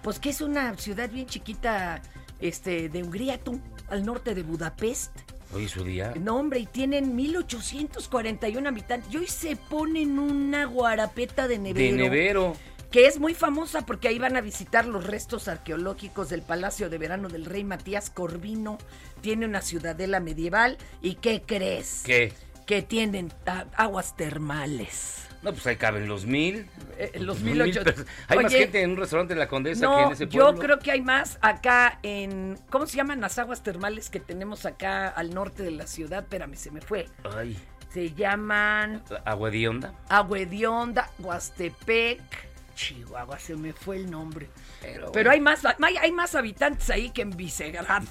Pues 0.01 0.19
que 0.19 0.29
es 0.29 0.41
una 0.41 0.75
ciudad 0.77 1.09
bien 1.09 1.27
chiquita 1.27 2.01
este, 2.39 2.89
de 2.89 3.03
Hungría, 3.03 3.37
tú, 3.41 3.61
al 3.89 4.05
norte 4.05 4.35
de 4.35 4.43
Budapest. 4.43 5.11
Hoy 5.53 5.65
es 5.65 5.71
su 5.71 5.83
día. 5.83 6.13
No, 6.19 6.37
hombre, 6.37 6.59
y 6.59 6.65
tienen 6.65 7.15
1841 7.15 8.67
habitantes. 8.67 9.13
Y 9.13 9.17
hoy 9.17 9.27
se 9.27 9.55
ponen 9.55 10.17
una 10.19 10.65
guarapeta 10.65 11.47
de 11.47 11.59
nevero. 11.59 11.97
De 11.97 12.03
nevero. 12.03 12.55
Que 12.91 13.07
es 13.07 13.19
muy 13.19 13.33
famosa 13.33 13.85
porque 13.85 14.07
ahí 14.07 14.19
van 14.19 14.37
a 14.37 14.41
visitar 14.41 14.85
los 14.85 15.05
restos 15.05 15.47
arqueológicos 15.47 16.29
del 16.29 16.43
Palacio 16.43 16.89
de 16.89 16.97
Verano 16.97 17.27
del 17.27 17.45
Rey 17.45 17.63
Matías 17.63 18.09
Corvino. 18.09 18.77
Tiene 19.21 19.45
una 19.45 19.61
ciudadela 19.61 20.19
medieval. 20.19 20.77
¿Y 21.01 21.15
qué 21.15 21.41
crees? 21.43 22.03
¿Qué? 22.05 22.33
Que 22.65 22.81
tienen 22.81 23.31
aguas 23.75 24.15
termales. 24.15 25.27
No, 25.41 25.51
pues 25.51 25.67
ahí 25.67 25.75
caben 25.75 26.07
los 26.07 26.25
mil. 26.25 26.69
Eh, 26.97 27.11
los 27.19 27.41
Mil 27.41 27.55
1800. 27.55 27.83
personas. 27.93 28.15
Hay 28.29 28.39
más 28.39 28.53
gente 28.53 28.81
en 28.81 28.91
un 28.91 28.97
restaurante 28.97 29.33
en 29.33 29.39
la 29.39 29.47
Condesa 29.49 29.87
que 29.87 30.01
en 30.03 30.11
ese 30.13 30.27
yo 30.27 30.43
pueblo. 30.45 30.61
creo 30.61 30.79
que 30.79 30.91
hay 30.91 31.01
más 31.01 31.37
acá 31.41 31.99
en... 32.01 32.57
¿Cómo 32.69 32.85
se 32.85 32.95
llaman 32.95 33.19
las 33.19 33.37
aguas 33.39 33.61
termales 33.61 34.09
que 34.09 34.21
tenemos 34.21 34.65
acá 34.65 35.09
al 35.09 35.33
norte 35.33 35.63
de 35.63 35.71
la 35.71 35.85
ciudad? 35.85 36.19
Espérame, 36.23 36.55
se 36.55 36.71
me 36.71 36.79
fue. 36.79 37.09
Ay, 37.35 37.57
Se 37.91 38.13
llaman 38.13 39.03
agua 39.25 39.49
de 39.51 39.67
onda. 39.67 39.93
Agua 40.07 40.37
de 40.39 40.65
Onda, 40.65 41.09
Huastepec, 41.19 42.21
Chihuahua, 42.75 43.37
se 43.37 43.55
me 43.55 43.73
fue 43.73 43.97
el 43.97 44.09
nombre. 44.09 44.47
Pero, 44.81 45.11
Pero 45.11 45.29
hay 45.29 45.41
más, 45.41 45.61
hay, 45.65 45.97
hay 45.97 46.11
más 46.13 46.35
habitantes 46.35 46.89
ahí 46.89 47.09
que 47.09 47.21
en 47.21 47.31
Visegrad. 47.31 48.03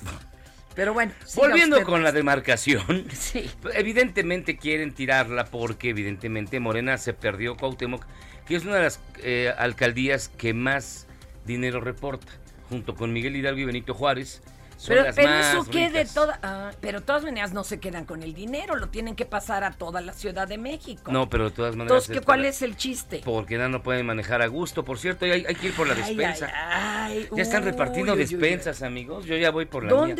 Pero 0.75 0.95
bueno. 0.95 1.13
Volviendo 1.37 1.77
usted. 1.77 1.87
con 1.87 2.03
la 2.03 2.13
demarcación, 2.13 3.07
Sí. 3.13 3.51
evidentemente 3.75 4.57
quieren 4.57 4.93
tirarla 4.93 5.45
porque 5.45 5.91
evidentemente 5.91 6.61
Morena 6.61 6.97
se 6.99 7.13
perdió 7.13 7.57
Cuauhtémoc, 7.57 8.05
que 8.47 8.57
es 8.57 8.65
una 8.65 8.77
de 8.77 8.83
las 8.83 9.01
eh, 9.23 9.53
alcaldías 9.59 10.29
que 10.29 10.55
más 10.55 11.07
dinero 11.45 11.81
reporta, 11.81 12.33
junto 12.69 12.95
con 12.95 13.13
Miguel 13.13 13.37
Hidalgo 13.37 13.61
y 13.61 13.65
Benito 13.65 13.95
Juárez. 13.95 14.43
Son 14.79 14.89
Pero, 14.97 15.03
las 15.05 15.15
pero 15.15 15.29
más 15.29 15.55
eso 15.55 15.71
qué 15.71 15.79
de 15.91 15.99
ricas. 16.01 16.15
toda. 16.15 16.41
ah, 16.43 16.71
pero 16.81 16.99
de 16.99 17.07
todas 17.07 17.23
maneras 17.23 17.53
no 17.53 17.63
se 17.63 17.79
quedan 17.79 18.05
con 18.05 18.25
el 18.25 18.35
dinero, 18.35 18.75
lo 18.75 18.89
tienen 18.89 19.15
que 19.15 19.25
pasar 19.25 19.63
a 19.63 19.71
toda 19.71 20.01
la 20.01 20.13
Ciudad 20.13 20.49
de 20.49 20.59
México. 20.59 21.13
No, 21.13 21.29
pero 21.31 21.51
de 21.51 21.51
todas 21.55 21.77
maneras. 21.77 21.93
Entonces, 21.93 22.11
¿qué- 22.11 22.19
es 22.19 22.25
¿cuál 22.25 22.39
para- 22.41 22.49
es 22.49 22.63
el 22.63 22.77
chiste? 22.77 23.21
Porque 23.25 23.59
no, 23.59 23.69
no 23.69 23.81
pueden 23.85 24.05
manejar 24.07 24.43
a 24.43 24.49
gusto. 24.49 24.85
Por 24.85 24.99
cierto, 24.99 25.25
hay, 25.25 25.45
hay 25.47 25.55
que 25.55 25.69
ir 25.69 25.75
por 25.75 25.87
la 25.87 25.95
Ay, 25.95 26.17
despensa. 26.17 26.47
ay, 26.53 27.19
ay, 27.19 27.29
ya 27.37 27.43
están 27.43 27.63
uy, 27.63 27.71
repartiendo 27.71 28.15
uy, 28.15 28.19
uy, 28.19 28.25
uy. 28.25 28.31
despensas, 28.41 28.83
amigos. 28.83 29.25
Yo 29.25 29.37
ya 29.37 29.53
voy 29.53 29.67
por 29.67 29.85
la 29.85 29.93
mía. 30.07 30.15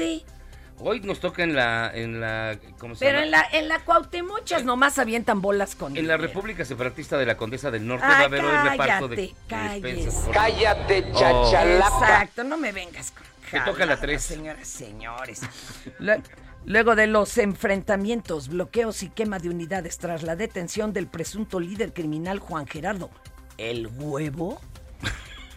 Hoy 0.79 1.01
nos 1.01 1.21
toca 1.21 1.45
en 1.45 1.55
la, 1.55 1.91
en 1.95 2.21
la, 2.21 2.59
¿cómo 2.79 2.95
se 2.97 3.05
Pero 3.05 3.21
llama? 3.21 3.25
en 3.25 3.31
la, 3.31 3.47
en 3.53 3.69
la 3.69 3.79
Cuauhtémochas 3.85 4.65
nomás 4.65 4.99
avientan 4.99 5.41
bolas 5.41 5.77
con 5.77 5.97
En 5.97 6.09
la. 6.09 6.17
República 6.17 6.65
Separatista 6.65 7.17
de 7.19 7.27
la 7.27 7.37
Condesa 7.37 7.71
del 7.71 7.87
Norte 7.87 8.05
Ah, 8.07 8.11
va 8.11 8.19
a 8.19 8.25
haber 8.25 8.45
hoy 8.45 8.69
reparto 8.69 9.09
de, 9.09 9.17
de 9.17 9.35
cállate, 9.49 9.81
despensas. 9.95 10.29
Cállate, 10.33 11.05
Oh. 11.13 11.19
chachalaca. 11.19 11.87
Exacto, 11.87 12.45
no 12.45 12.57
me 12.57 12.73
vengas 12.73 13.13
con 13.13 13.23
Te 13.51 13.59
toca 13.61 13.71
la 13.71 13.73
jaladas, 13.97 14.01
tres. 14.01 14.23
Señoras, 14.23 14.67
señores. 14.69 15.41
Lue- 16.01 16.23
Luego 16.65 16.95
de 16.95 17.07
los 17.09 17.39
enfrentamientos, 17.39 18.49
bloqueos 18.49 19.03
y 19.03 19.09
quema 19.11 19.39
de 19.41 19.51
unidades 19.51 19.99
tras 19.99 20.23
la 20.23 20.37
detención 20.37 20.93
del 20.93 21.07
presunto 21.09 21.59
líder 21.61 21.93
criminal 21.93 22.39
Juan 22.39 22.67
Gerardo, 22.67 23.11
el 23.59 23.87
huevo. 23.89 24.61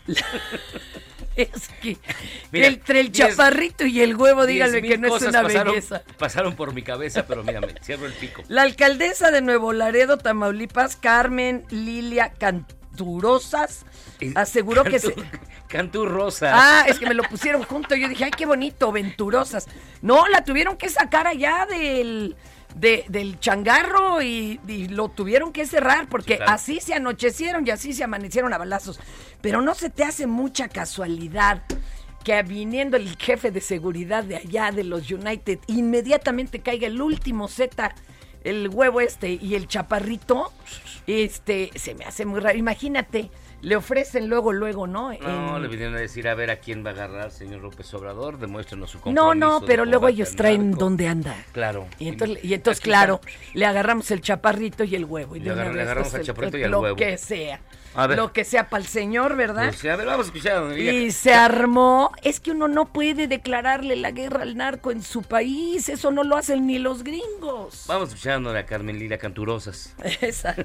es 1.53 1.67
que 1.81 1.97
Mira, 2.51 2.67
entre 2.67 2.99
el 3.01 3.11
diez- 3.11 3.29
chaparrito 3.29 3.85
y 3.85 4.01
el 4.01 4.15
huevo, 4.15 4.45
díganme 4.45 4.81
que 4.81 4.97
no 4.97 5.15
es 5.15 5.21
una 5.23 5.43
pasaron, 5.43 5.73
belleza. 5.73 6.03
Pasaron 6.17 6.55
por 6.55 6.73
mi 6.73 6.81
cabeza, 6.81 7.25
pero 7.27 7.43
mírame, 7.43 7.75
cierro 7.83 8.05
el 8.05 8.13
pico. 8.13 8.41
La 8.47 8.61
alcaldesa 8.61 9.31
de 9.31 9.41
Nuevo 9.41 9.73
Laredo, 9.73 10.17
Tamaulipas, 10.17 10.95
Carmen 10.95 11.65
Lilia 11.69 12.31
Canturosas, 12.37 13.85
aseguró 14.35 14.83
que 14.83 14.99
se... 14.99 15.13
Cantú- 15.69 16.05
Rosa. 16.05 16.51
Ah, 16.53 16.85
es 16.87 16.99
que 16.99 17.05
me 17.07 17.13
lo 17.13 17.23
pusieron 17.23 17.63
junto. 17.63 17.95
Yo 17.95 18.07
dije, 18.07 18.25
ay, 18.25 18.31
qué 18.31 18.45
bonito, 18.45 18.91
venturosas. 18.91 19.67
No, 20.01 20.27
la 20.27 20.43
tuvieron 20.43 20.77
que 20.77 20.89
sacar 20.89 21.27
allá 21.27 21.65
del, 21.69 22.35
de- 22.75 23.05
del 23.09 23.39
changarro 23.39 24.21
y, 24.21 24.59
y 24.67 24.87
lo 24.87 25.09
tuvieron 25.09 25.51
que 25.51 25.65
cerrar 25.65 26.07
porque 26.07 26.37
claro. 26.37 26.51
así 26.51 26.79
se 26.79 26.93
anochecieron 26.93 27.65
y 27.67 27.71
así 27.71 27.93
se 27.93 28.03
amanecieron 28.03 28.53
a 28.53 28.57
balazos. 28.57 28.99
Pero 29.41 29.61
no 29.61 29.73
se 29.75 29.89
te 29.89 30.03
hace 30.03 30.27
mucha 30.27 30.67
casualidad 30.69 31.63
que 32.23 32.41
viniendo 32.41 32.97
el 32.97 33.15
jefe 33.17 33.51
de 33.51 33.61
seguridad 33.61 34.23
de 34.23 34.37
allá 34.37 34.71
de 34.71 34.83
los 34.83 35.11
United, 35.11 35.59
inmediatamente 35.67 36.59
caiga 36.59 36.87
el 36.87 36.99
último 36.99 37.47
Z, 37.47 37.93
el 38.43 38.67
huevo 38.69 38.99
este 38.99 39.29
y 39.39 39.53
el 39.53 39.67
chaparrito, 39.67 40.51
este, 41.05 41.69
se 41.75 41.93
me 41.93 42.05
hace 42.05 42.25
muy 42.25 42.39
raro. 42.39 42.57
Imagínate, 42.57 43.29
le 43.65 43.75
ofrecen 43.75 44.27
luego, 44.29 44.53
luego, 44.53 44.85
¿no? 44.87 45.11
No, 45.19 45.55
En- 45.57 45.61
le 45.63 45.67
vinieron 45.67 45.95
a 45.95 45.99
decir 45.99 46.27
a 46.27 46.35
ver 46.35 46.51
a 46.51 46.57
quién 46.57 46.85
va 46.85 46.91
a 46.91 46.93
agarrar, 46.93 47.31
señor 47.31 47.61
López 47.61 47.91
Obrador, 47.93 48.37
demuéstrenos 48.37 48.91
su 48.91 48.97
no, 48.99 49.03
compromiso. 49.03 49.35
no, 49.35 49.59
de 49.59 49.67
pero 49.67 49.85
luego 49.85 50.07
ellos 50.07 50.35
traen 50.35 50.69
narco. 50.71 50.85
dónde 50.85 51.07
anda. 51.07 51.35
Claro. 51.51 51.87
Y 51.99 52.07
entonces, 52.09 52.43
y 52.43 52.53
entonces 52.53 52.79
Aquí 52.81 52.89
claro, 52.89 53.19
está. 53.25 53.39
le 53.53 53.65
agarramos 53.65 54.11
el 54.11 54.21
chaparrito 54.21 54.83
y 54.83 54.95
el 54.95 55.05
huevo. 55.05 55.35
Y 55.35 55.39
Le 55.39 55.45
de 55.45 55.51
una 55.53 55.61
agar- 55.63 55.75
le 55.75 55.81
agarramos 55.81 56.09
pues, 56.11 56.19
al 56.21 56.25
chaparrito 56.27 56.57
el- 56.57 56.61
y 56.61 56.65
al 56.65 56.71
lo 56.71 56.81
huevo. 56.81 56.95
que 56.95 57.17
sea. 57.17 57.59
A 57.97 58.07
ver. 58.07 58.17
Lo 58.17 58.33
que 58.33 58.43
sea 58.43 58.67
para 58.69 58.81
el 58.83 58.87
señor, 58.89 59.37
¿verdad? 59.37 59.67
Pues, 59.69 59.85
a 59.85 59.95
ver, 59.95 60.05
vamos 60.05 60.25
a 60.25 60.27
escuchar. 60.27 60.77
Y 60.77 61.11
se 61.11 61.33
armó. 61.33 62.11
Es 62.23 62.41
que 62.41 62.51
uno 62.51 62.67
no 62.67 62.91
puede 62.91 63.27
declararle 63.27 63.95
la 63.95 64.11
guerra 64.11 64.41
al 64.41 64.57
narco 64.57 64.91
en 64.91 65.01
su 65.01 65.21
país. 65.23 65.87
Eso 65.87 66.11
no 66.11 66.23
lo 66.25 66.35
hacen 66.35 66.67
ni 66.67 66.77
los 66.77 67.03
gringos. 67.05 67.85
Vamos 67.87 68.09
escuchando 68.09 68.49
a 68.49 68.53
la 68.53 68.65
Carmen 68.65 68.99
Lila 68.99 69.17
Canturosas. 69.17 69.95
Esa. 70.21 70.55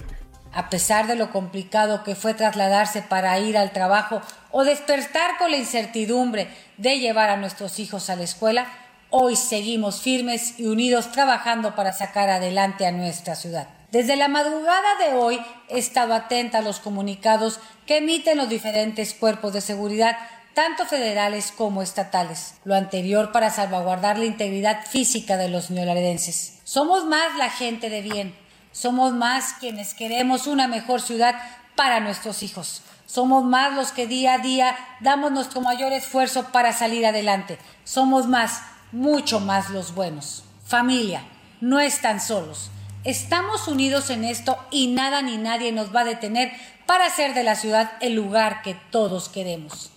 A 0.53 0.69
pesar 0.69 1.07
de 1.07 1.15
lo 1.15 1.31
complicado 1.31 2.03
que 2.03 2.15
fue 2.15 2.35
trasladarse 2.35 3.03
para 3.03 3.39
ir 3.39 3.57
al 3.57 3.73
trabajo 3.73 4.21
o 4.51 4.65
despertar 4.65 5.39
con 5.39 5.51
la 5.51 5.57
incertidumbre 5.57 6.49
de 6.77 6.99
llevar 6.99 7.31
a 7.31 7.37
nuestros 7.37 7.79
hijos 7.79 8.11
a 8.11 8.17
la 8.17 8.25
escuela, 8.25 8.67
hoy 9.11 9.37
seguimos 9.37 10.01
firmes 10.01 10.59
y 10.59 10.67
unidos 10.67 11.13
trabajando 11.13 11.75
para 11.77 11.93
sacar 11.93 12.31
adelante 12.31 12.85
a 12.87 12.93
nuestra 12.93 13.37
ciudad. 13.37 13.69
Desde 13.93 14.17
la 14.17 14.29
madrugada 14.29 14.97
de 15.05 15.15
hoy 15.15 15.41
he 15.69 15.79
estado 15.79 16.15
atenta 16.15 16.59
a 16.59 16.63
los 16.63 16.81
comunicados 16.81 17.59
que 17.87 17.99
emiten 17.99 18.39
los 18.39 18.49
diferentes 18.49 19.15
cuerpos 19.15 19.53
de 19.53 19.61
seguridad, 19.61 20.17
tanto 20.55 20.87
federales 20.87 21.53
como 21.53 21.83
estatales. 21.83 22.55
Lo 22.65 22.75
anterior 22.75 23.33
para 23.33 23.51
salvaguardar 23.51 24.19
la 24.19 24.27
integridad 24.27 24.87
física 24.87 25.37
de 25.37 25.49
los 25.49 25.71
neolaredenses. 25.71 26.59
Somos 26.65 27.05
más 27.05 27.37
la 27.37 27.51
gente 27.51 27.91
de 27.91 28.03
bien. 28.03 28.40
Somos 28.73 29.13
más 29.13 29.55
quienes 29.59 29.95
queremos 29.95 30.47
una 30.47 30.69
mejor 30.69 31.01
ciudad 31.01 31.35
para 31.75 32.01
nuestros 32.01 32.43
hijos. 32.43 32.83
Somos 33.07 33.45
más 33.45 33.75
los 33.75 33.91
que 33.91 34.07
día 34.07 34.35
a 34.35 34.39
día 34.39 34.77
damos 35.01 35.33
nuestro 35.33 35.61
mayor 35.61 35.93
esfuerzo 35.93 36.45
para 36.53 36.73
salir 36.73 37.05
adelante. 37.05 37.59
Somos 37.83 38.29
más, 38.29 38.63
mucho 38.93 39.41
más 39.41 39.71
los 39.71 39.95
buenos. 39.95 40.45
Familia, 40.65 41.25
no 41.61 41.81
están 41.81 42.21
solos. 42.21 42.71
Estamos 43.03 43.67
unidos 43.67 44.11
en 44.11 44.25
esto 44.25 44.57
y 44.71 44.89
nada 44.89 45.23
ni 45.23 45.39
nadie 45.39 45.73
nos 45.73 45.95
va 45.95 46.03
a 46.03 46.05
detener 46.05 46.53
para 46.87 47.07
hacer 47.07 47.35
de 47.35 47.43
la 47.43 47.57
ciudad 47.57 47.93
el 48.01 48.15
lugar 48.15 48.63
que 48.63 48.77
todos 48.91 49.29
queremos. 49.29 49.91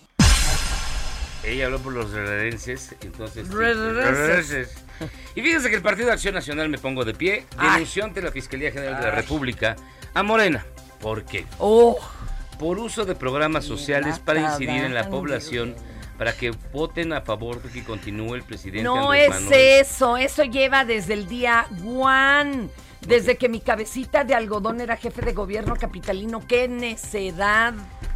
Ella 1.44 1.66
habló 1.66 1.78
por 1.80 1.92
los 1.92 2.10
redenses, 2.10 2.96
entonces... 3.02 3.48
Y 5.34 5.42
fíjense 5.42 5.68
que 5.68 5.76
el 5.76 5.82
Partido 5.82 6.06
de 6.08 6.12
Acción 6.14 6.34
Nacional 6.34 6.68
Me 6.68 6.78
Pongo 6.78 7.04
de 7.04 7.14
Pie 7.14 7.46
denunció 7.60 8.04
ante 8.04 8.22
la 8.22 8.30
Fiscalía 8.30 8.70
General 8.70 9.00
de 9.00 9.08
la. 9.08 9.10
República 9.10 9.76
a 10.14 10.22
Morena. 10.22 10.64
¿Por 11.00 11.24
qué? 11.24 11.44
Oh. 11.58 11.98
Por 12.58 12.78
uso 12.78 13.04
de 13.04 13.14
programas 13.14 13.64
sociales 13.64 14.18
para 14.18 14.40
incidir 14.40 14.84
en 14.84 14.94
la 14.94 15.10
población 15.10 15.74
para 16.16 16.32
que 16.32 16.52
voten 16.72 17.12
a 17.12 17.22
favor 17.22 17.60
de 17.60 17.68
que 17.70 17.82
continúe 17.82 18.36
el 18.36 18.42
presidente 18.42 18.84
No 18.84 19.10
Andrés 19.10 19.24
es 19.24 19.40
Manuel. 19.40 19.60
eso, 19.80 20.16
eso 20.16 20.44
lleva 20.44 20.84
desde 20.84 21.14
el 21.14 21.26
día 21.26 21.66
one, 21.84 22.68
desde 23.00 23.36
que 23.36 23.48
mi 23.48 23.60
cabecita 23.60 24.22
de 24.22 24.34
algodón 24.34 24.80
era 24.80 24.96
jefe 24.96 25.22
de 25.22 25.32
gobierno 25.32 25.74
capitalino. 25.76 26.46
¡Qué 26.46 26.68
necedad! 26.68 27.74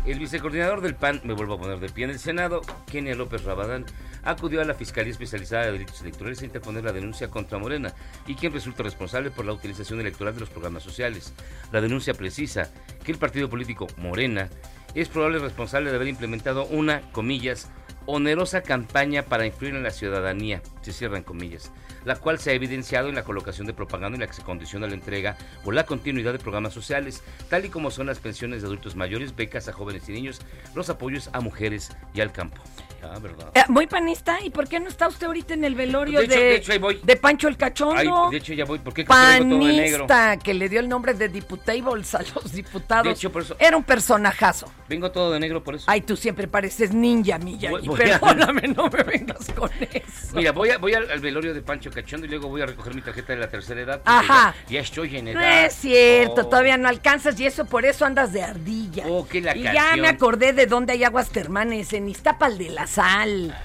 El 0.08 0.18
vicecoordinador 0.18 0.80
del 0.80 0.94
PAN, 0.94 1.20
me 1.24 1.34
vuelvo 1.34 1.54
a 1.54 1.58
poner 1.58 1.80
de 1.80 1.90
pie 1.90 2.04
en 2.04 2.10
el 2.10 2.18
Senado, 2.18 2.62
Kenia 2.90 3.14
López 3.14 3.44
Rabadán, 3.44 3.84
acudió 4.22 4.62
a 4.62 4.64
la 4.64 4.72
Fiscalía 4.72 5.12
Especializada 5.12 5.66
de 5.66 5.72
Delitos 5.72 6.00
Electorales 6.00 6.40
a 6.40 6.46
interponer 6.46 6.82
la 6.82 6.94
denuncia 6.94 7.28
contra 7.28 7.58
Morena 7.58 7.92
y 8.26 8.34
quien 8.34 8.54
resulta 8.54 8.82
responsable 8.82 9.30
por 9.30 9.44
la 9.44 9.52
utilización 9.52 10.00
electoral 10.00 10.32
de 10.32 10.40
los 10.40 10.48
programas 10.48 10.82
sociales. 10.82 11.34
La 11.72 11.82
denuncia 11.82 12.14
precisa 12.14 12.72
que 13.04 13.12
el 13.12 13.18
partido 13.18 13.50
político 13.50 13.86
Morena 13.98 14.48
es 14.94 15.10
probable 15.10 15.40
responsable 15.40 15.90
de 15.90 15.96
haber 15.96 16.08
implementado 16.08 16.64
una, 16.64 17.02
comillas, 17.12 17.70
onerosa 18.10 18.62
campaña 18.62 19.22
para 19.22 19.44
influir 19.44 19.74
en 19.74 19.82
la 19.82 19.90
ciudadanía, 19.90 20.62
se 20.80 20.94
cierran 20.94 21.22
comillas, 21.22 21.70
la 22.06 22.16
cual 22.16 22.38
se 22.38 22.50
ha 22.50 22.54
evidenciado 22.54 23.10
en 23.10 23.14
la 23.14 23.22
colocación 23.22 23.66
de 23.66 23.74
propaganda 23.74 24.16
en 24.16 24.20
la 24.20 24.26
que 24.26 24.32
se 24.32 24.42
condiciona 24.42 24.86
la 24.86 24.94
entrega 24.94 25.36
o 25.66 25.72
la 25.72 25.84
continuidad 25.84 26.32
de 26.32 26.38
programas 26.38 26.72
sociales, 26.72 27.22
tal 27.50 27.66
y 27.66 27.68
como 27.68 27.90
son 27.90 28.06
las 28.06 28.18
pensiones 28.18 28.62
de 28.62 28.68
adultos 28.68 28.96
mayores, 28.96 29.36
becas 29.36 29.68
a 29.68 29.74
jóvenes 29.74 30.08
y 30.08 30.12
niños, 30.12 30.40
los 30.74 30.88
apoyos 30.88 31.28
a 31.34 31.40
mujeres 31.40 31.90
y 32.14 32.22
al 32.22 32.32
campo. 32.32 32.62
Ah, 33.02 33.18
¿verdad? 33.20 33.50
Eh, 33.54 33.62
muy 33.68 33.86
panista, 33.86 34.38
¿y 34.44 34.50
por 34.50 34.68
qué 34.68 34.80
no 34.80 34.88
está 34.88 35.08
usted 35.08 35.26
ahorita 35.28 35.54
en 35.54 35.64
el 35.64 35.74
velorio 35.74 36.20
De 36.20 36.26
de, 36.26 36.34
hecho- 36.34 36.42
de 36.44 36.54
hecho, 36.56 36.72
ahí 36.72 36.78
voy. 36.78 37.00
de 37.02 37.16
Pancho 37.16 37.48
el 37.48 37.56
Cachondo? 37.56 38.24
Ay, 38.26 38.30
de 38.32 38.36
hecho 38.38 38.52
ya 38.54 38.64
voy, 38.64 38.78
¿por 38.80 38.92
qué 38.92 39.04
traigo 39.04 39.44
todo 39.48 39.66
de 39.66 39.72
negro? 39.72 40.06
Panista, 40.06 40.36
que 40.38 40.54
le 40.54 40.68
dio 40.68 40.80
el 40.80 40.88
nombre 40.88 41.14
de 41.14 41.28
diputables 41.28 42.14
a 42.14 42.22
los 42.34 42.52
diputados. 42.52 43.04
De 43.04 43.10
hecho, 43.12 43.30
por 43.30 43.42
eso- 43.42 43.56
Era 43.58 43.76
un 43.76 43.84
personajazo. 43.84 44.72
Vengo 44.88 45.10
todo 45.12 45.30
de 45.32 45.38
negro 45.40 45.62
por 45.62 45.74
eso. 45.76 45.84
Ay, 45.86 46.00
tú 46.00 46.16
siempre 46.16 46.48
pareces 46.48 46.92
ninja, 46.92 47.38
Miyagi. 47.38 47.68
Voy- 47.68 47.86
voy 47.86 48.10
a- 48.10 48.18
Perdóname, 48.18 48.68
no 48.68 48.88
me 48.90 49.02
vengas 49.04 49.46
con 49.56 49.70
eso. 49.80 50.34
Mira, 50.34 50.52
voy, 50.52 50.70
a, 50.70 50.78
voy 50.78 50.94
al, 50.94 51.10
al 51.10 51.20
velorio 51.20 51.54
de 51.54 51.62
Pancho 51.62 51.90
Cachondo 51.90 52.26
y 52.26 52.30
luego 52.30 52.48
voy 52.48 52.62
a 52.62 52.66
recoger 52.66 52.94
mi 52.94 53.00
tarjeta 53.02 53.32
de 53.32 53.38
la 53.38 53.48
tercera 53.48 53.80
edad. 53.80 54.02
Ajá. 54.04 54.54
Ya, 54.66 54.72
ya 54.74 54.80
estoy 54.80 55.16
en 55.16 55.28
edad. 55.28 55.40
No 55.40 55.46
es 55.46 55.74
cierto, 55.74 56.42
Oh. 56.42 56.46
todavía 56.48 56.76
no 56.76 56.88
alcanzas 56.88 57.38
y 57.38 57.46
eso 57.46 57.64
por 57.64 57.84
eso 57.84 58.04
andas 58.04 58.32
de 58.32 58.42
ardilla. 58.42 59.04
Oh, 59.06 59.26
que 59.28 59.40
la 59.40 59.56
y 59.56 59.62
ya 59.62 59.96
me 59.96 60.08
acordé 60.08 60.52
de 60.52 60.66
dónde 60.66 60.94
hay 60.94 61.04
aguas 61.04 61.30
termales, 61.30 61.92
en 61.92 62.08
Iztapal 62.08 62.58
de 62.58 62.70
la 62.70 62.87
Sal. 62.92 63.56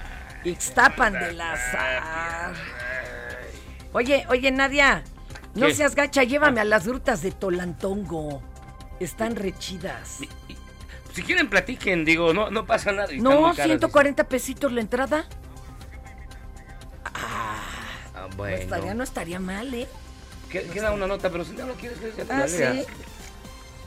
Ixtapan 0.44 1.12
de 1.14 1.32
la 1.32 1.56
Sal. 1.56 2.54
Oye, 3.92 4.26
oye, 4.28 4.50
Nadia, 4.50 5.02
no 5.54 5.66
¿Qué? 5.68 5.74
seas 5.74 5.94
gacha, 5.94 6.24
llévame 6.24 6.60
a 6.60 6.64
las 6.64 6.86
grutas 6.86 7.22
de 7.22 7.30
Tolantongo. 7.32 8.42
Están 9.00 9.36
rechidas. 9.36 10.18
Si 11.12 11.22
quieren 11.22 11.48
platiquen, 11.48 12.04
digo, 12.04 12.32
no, 12.34 12.50
no 12.50 12.66
pasa 12.66 12.90
nada. 12.92 13.12
y 13.12 13.20
No, 13.20 13.30
muy 13.40 13.50
caras, 13.56 13.66
140 13.66 14.24
pesitos 14.28 14.72
la 14.72 14.80
entrada. 14.80 15.26
Ah, 17.04 18.28
No 18.28 18.36
bueno. 18.36 18.56
estaría, 18.56 18.94
no 18.94 19.04
estaría 19.04 19.38
mal, 19.40 19.72
¿eh? 19.74 19.88
Que- 20.50 20.62
Queda 20.68 20.92
una 20.92 21.06
nota, 21.06 21.30
pero 21.30 21.44
si 21.44 21.52
no 21.52 21.66
lo 21.66 21.74
quieres, 21.74 21.98
ya 22.16 22.24
te 22.24 22.32
Ah, 22.32 22.38
la 22.40 22.48
sí. 22.48 22.84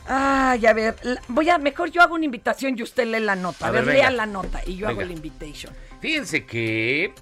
Ay, 0.07 0.65
a 0.65 0.73
ver, 0.73 0.95
voy 1.27 1.49
a, 1.49 1.57
mejor 1.57 1.91
yo 1.91 2.01
hago 2.01 2.15
una 2.15 2.25
invitación 2.25 2.75
y 2.77 2.83
usted 2.83 3.05
lee 3.07 3.19
la 3.19 3.35
nota. 3.35 3.65
A, 3.65 3.69
A 3.69 3.71
ver, 3.71 3.85
ver, 3.85 3.95
lea 3.95 4.11
la 4.11 4.25
nota 4.25 4.61
y 4.65 4.75
yo 4.77 4.87
hago 4.87 5.01
la 5.01 5.11
invitation. 5.11 5.73
Fíjense 6.01 6.45
que. 6.45 7.13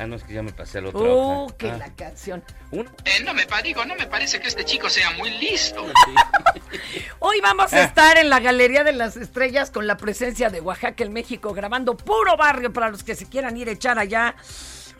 Ah, 0.00 0.06
no, 0.06 0.14
es 0.14 0.22
que 0.22 0.32
ya 0.32 0.44
me 0.44 0.52
pasé 0.52 0.78
al 0.78 0.86
otro. 0.86 1.00
Oh, 1.00 1.44
hoja. 1.46 1.56
que 1.56 1.70
Ah, 1.70 1.76
la 1.76 1.92
canción. 1.96 2.44
un- 2.70 2.88
Eh, 3.04 3.20
no 3.24 3.34
me 3.34 3.44
digo, 3.64 3.84
no 3.84 3.96
me 3.96 4.06
parece 4.06 4.38
que 4.40 4.46
este 4.46 4.64
chico 4.64 4.88
sea 4.88 5.10
muy 5.12 5.30
listo. 5.30 5.84
Hoy 7.18 7.40
vamos 7.40 7.72
a 7.72 7.82
estar 7.82 8.16
en 8.16 8.30
la 8.30 8.38
Galería 8.38 8.84
de 8.84 8.92
las 8.92 9.16
Estrellas 9.16 9.72
con 9.72 9.88
la 9.88 9.96
presencia 9.96 10.50
de 10.50 10.60
Oaxaca, 10.60 11.02
en 11.02 11.12
México, 11.12 11.52
grabando 11.52 11.96
puro 11.96 12.36
barrio 12.36 12.72
para 12.72 12.90
los 12.90 13.02
que 13.02 13.16
se 13.16 13.26
quieran 13.26 13.56
ir 13.56 13.68
a 13.68 13.72
echar 13.72 13.98
allá 13.98 14.36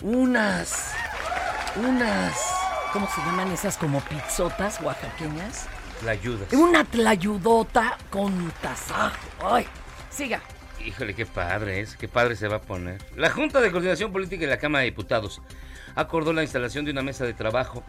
unas, 0.03 0.91
unas, 1.77 2.35
¿cómo 2.93 3.09
se 3.15 3.21
llaman 3.21 3.53
esas? 3.53 3.77
Como 3.77 4.01
pizzotas 4.01 4.81
oaxaqueñas. 4.81 5.69
La 6.05 6.13
ayudas. 6.13 6.53
Una 6.53 6.85
tlayudota 6.85 7.99
con 8.11 8.53
tasajo. 8.63 9.17
Ay, 9.41 9.67
siga. 10.11 10.41
Híjole, 10.85 11.15
qué 11.15 11.27
padre 11.27 11.81
es, 11.81 11.97
qué 11.97 12.07
padre 12.09 12.37
se 12.37 12.47
va 12.47 12.57
a 12.57 12.61
poner. 12.61 12.99
La 13.17 13.31
Junta 13.31 13.61
de 13.61 13.71
Coordinación 13.71 14.13
Política 14.13 14.43
de 14.43 14.51
la 14.51 14.59
Cámara 14.59 14.81
de 14.81 14.91
Diputados 14.91 15.43
acordó 15.97 16.33
la 16.33 16.43
instalación 16.43 16.85
de 16.85 16.93
una 16.93 17.03
mesa 17.03 17.25
de 17.25 17.35
trabajo 17.35 17.83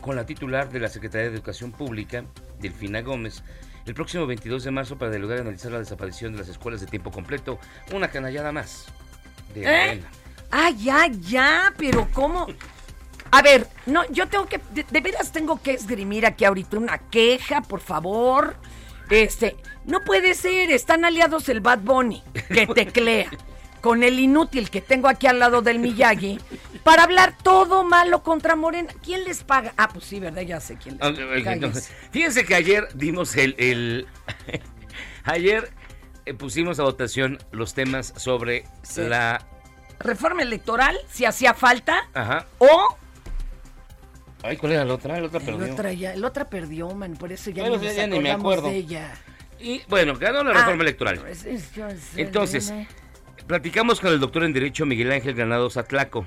con 0.00 0.14
la 0.14 0.26
titular 0.26 0.70
de 0.70 0.78
la 0.78 0.88
Secretaría 0.88 1.28
de 1.28 1.34
Educación 1.34 1.72
Pública, 1.72 2.24
Delfina 2.60 3.02
Gómez, 3.02 3.42
el 3.86 3.94
próximo 3.94 4.26
22 4.26 4.64
de 4.64 4.70
marzo 4.70 4.96
para 4.96 5.10
dialogar 5.10 5.38
y 5.38 5.40
analizar 5.40 5.72
la 5.72 5.78
desaparición 5.78 6.32
de 6.32 6.38
las 6.38 6.48
escuelas 6.48 6.80
de 6.80 6.86
tiempo 6.86 7.10
completo, 7.10 7.58
una 7.92 8.08
canallada 8.08 8.52
más 8.52 8.86
de 9.54 9.62
¿Eh? 9.62 9.86
Morena. 9.86 10.10
Ah, 10.50 10.70
ya, 10.70 11.06
ya, 11.08 11.74
pero 11.76 12.08
¿cómo? 12.12 12.46
A 13.36 13.42
ver, 13.42 13.66
no, 13.86 14.04
yo 14.10 14.28
tengo 14.28 14.46
que, 14.46 14.60
de, 14.70 14.84
de 14.88 15.00
veras 15.00 15.32
tengo 15.32 15.60
que 15.60 15.72
esgrimir 15.72 16.24
aquí 16.26 16.44
ahorita 16.44 16.76
una 16.78 16.98
queja, 16.98 17.62
por 17.62 17.80
favor. 17.80 18.56
Este, 19.10 19.56
no 19.84 20.00
puede 20.02 20.34
ser, 20.34 20.70
están 20.70 21.04
aliados 21.04 21.48
el 21.48 21.60
Bad 21.60 21.80
Bunny, 21.80 22.22
que 22.48 22.66
teclea, 22.74 23.28
con 23.80 24.02
el 24.02 24.18
inútil 24.18 24.70
que 24.70 24.80
tengo 24.80 25.08
aquí 25.08 25.26
al 25.26 25.38
lado 25.40 25.62
del 25.62 25.78
Miyagi, 25.78 26.38
para 26.84 27.02
hablar 27.02 27.36
todo 27.42 27.82
malo 27.84 28.22
contra 28.22 28.56
Morena. 28.56 28.92
¿Quién 29.02 29.24
les 29.24 29.42
paga? 29.42 29.74
Ah, 29.76 29.88
pues 29.92 30.04
sí, 30.04 30.20
¿verdad? 30.20 30.42
Ya 30.42 30.60
sé 30.60 30.76
quién 30.76 30.96
les 30.98 31.40
paga. 31.42 31.72
Fíjense 32.12 32.44
que 32.44 32.54
ayer 32.54 32.88
dimos 32.94 33.36
el... 33.36 33.54
el- 33.58 34.06
ayer 35.24 35.70
eh, 36.26 36.34
pusimos 36.34 36.78
a 36.78 36.84
votación 36.84 37.38
los 37.52 37.74
temas 37.74 38.12
sobre 38.16 38.64
Sí. 38.82 39.02
la... 39.02 39.44
Reforma 39.98 40.42
electoral, 40.42 40.96
si 41.10 41.24
hacía 41.24 41.52
falta, 41.54 42.08
Ajá. 42.14 42.46
o... 42.58 42.96
Ay, 44.44 44.56
¿cuál 44.58 44.72
era 44.72 44.84
la 44.84 44.94
otra? 44.94 45.18
La 45.18 45.26
otra 45.26 45.40
El 45.40 45.46
perdió. 45.46 45.72
otra, 45.72 45.92
ya, 45.94 46.12
el 46.12 46.24
otra 46.24 46.48
perdió, 46.50 46.90
man, 46.94 47.14
por 47.14 47.32
eso 47.32 47.50
ya, 47.50 47.62
Bueno, 47.62 47.78
ni 47.78 47.86
nos 47.86 47.96
ya 47.96 48.06
ni 48.06 48.20
me 48.20 48.30
acuerdo. 48.30 48.68
de 48.68 48.76
ella. 48.76 49.14
Y 49.58 49.80
bueno, 49.88 50.14
ganó 50.18 50.44
la 50.44 50.50
Ah, 50.50 50.54
reforma 50.60 50.82
electoral. 50.82 51.24
es- 51.26 51.46
Entonces. 52.16 52.72
Platicamos 53.46 54.00
con 54.00 54.12
el 54.12 54.20
doctor 54.20 54.44
en 54.44 54.52
Derecho 54.52 54.84
Miguel 54.86 55.12
Ángel 55.12 55.34
Granados 55.34 55.76
Atlaco. 55.78 56.26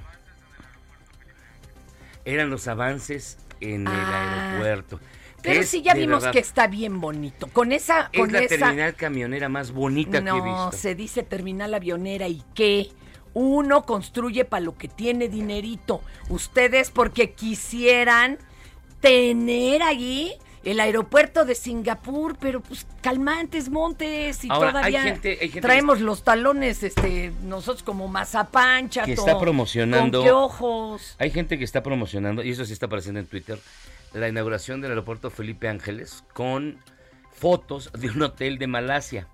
Eran 2.26 2.50
los 2.50 2.68
avances 2.68 3.38
en 3.62 3.82
el 3.82 3.94
Ah. 3.94 4.50
aeropuerto. 4.52 5.00
Pero 5.42 5.64
sí 5.64 5.82
ya 5.82 5.94
vimos 5.94 6.24
verdad- 6.24 6.34
que 6.34 6.40
está 6.40 6.68
bien 6.68 7.00
bonito. 7.00 7.48
Con 7.48 7.72
esa, 7.72 8.10
Es 8.12 8.20
con 8.20 8.32
la 8.32 8.40
esa. 8.40 8.58
terminal 8.58 8.96
camionera 8.96 9.48
más 9.50 9.72
bonita 9.72 10.12
que 10.24 10.30
he 10.30 10.32
no, 10.34 10.44
visto. 10.44 10.72
se 10.74 10.96
dice 10.96 11.24
terminal 11.24 11.74
avionera 11.74 12.28
y 12.28 12.44
qué. 12.54 12.90
Uno 13.40 13.84
construye 13.86 14.46
para 14.46 14.66
lo 14.66 14.76
que 14.76 14.88
tiene 14.88 15.30
dinerito. 15.30 16.02
Ustedes 16.28 16.90
porque 16.90 17.34
quisieran 17.34 18.40
tener 19.00 19.84
allí 19.84 20.34
el 20.64 20.80
aeropuerto 20.80 21.46
de 21.46 21.54
Singapur, 21.54 22.36
pero 22.40 22.62
pues 22.62 22.88
calmantes 23.02 23.70
montes 23.70 24.44
y 24.44 24.50
Ahora, 24.50 24.70
hay 24.70 24.74
todavía 24.74 25.02
gente- 25.04 25.30
hay 25.40 25.50
gente 25.50 25.62
traemos 25.62 26.02
los 26.02 26.24
talones, 26.24 26.82
este, 26.82 27.32
nosotros 27.44 27.84
como 27.84 28.08
mazapán, 28.08 28.90
chato. 28.90 29.06
Que 29.06 29.14
está 29.14 29.38
promocionando- 29.38 30.18
¿Con 30.20 30.26
qué 30.26 30.32
ojos? 30.32 31.16
Hay 31.20 31.30
gente 31.30 31.60
que 31.60 31.64
está 31.64 31.84
promocionando, 31.84 32.44
y 32.44 32.50
eso 32.50 32.66
sí 32.66 32.74
está 32.74 32.88
apareciendo 32.88 33.20
en 33.20 33.28
Twitter, 33.28 33.60
la 34.14 34.28
inauguración 34.28 34.82
del 34.82 34.92
aeropuerto 34.92 35.30
Felipe 35.30 35.68
Ángeles 35.70 36.24
con 36.34 36.80
fotos 37.32 37.92
de 37.94 38.10
un 38.10 38.24
hotel 38.24 38.58
de 38.58 38.66
Malasia. 38.68 39.28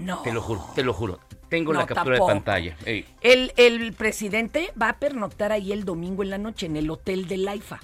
No. 0.00 0.22
Te 0.22 0.32
lo 0.32 0.40
juro, 0.40 0.66
te 0.74 0.82
lo 0.82 0.94
juro. 0.94 1.20
Tengo 1.50 1.72
la 1.72 1.84
captura 1.84 2.14
de 2.16 2.22
pantalla. 2.22 2.76
Ey, 2.86 3.04
El, 3.20 3.52
el 3.56 3.92
presidente 3.92 4.72
va 4.80 4.88
a 4.90 4.98
pernoctar 4.98 5.52
ahí 5.52 5.72
el 5.72 5.84
domingo 5.84 6.22
en 6.22 6.30
la 6.30 6.38
noche 6.38 6.66
en 6.66 6.76
el 6.76 6.88
hotel 6.90 7.28
de 7.28 7.36
Laifa. 7.36 7.80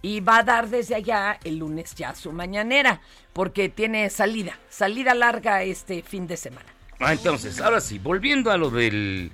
Y 0.00 0.20
va 0.20 0.38
a 0.38 0.42
dar 0.42 0.70
desde 0.70 0.94
allá 0.94 1.38
el 1.44 1.58
lunes 1.58 1.94
ya 1.94 2.14
su 2.14 2.32
mañanera, 2.32 3.02
porque 3.34 3.68
tiene 3.68 4.08
salida, 4.08 4.58
salida 4.70 5.12
larga 5.12 5.62
este 5.62 6.02
fin 6.02 6.26
de 6.26 6.38
semana. 6.38 6.66
Ah, 6.98 7.12
entonces, 7.12 7.60
ahora 7.60 7.80
sí, 7.82 7.98
volviendo 7.98 8.50
a 8.50 8.56
lo 8.56 8.70
del 8.70 9.30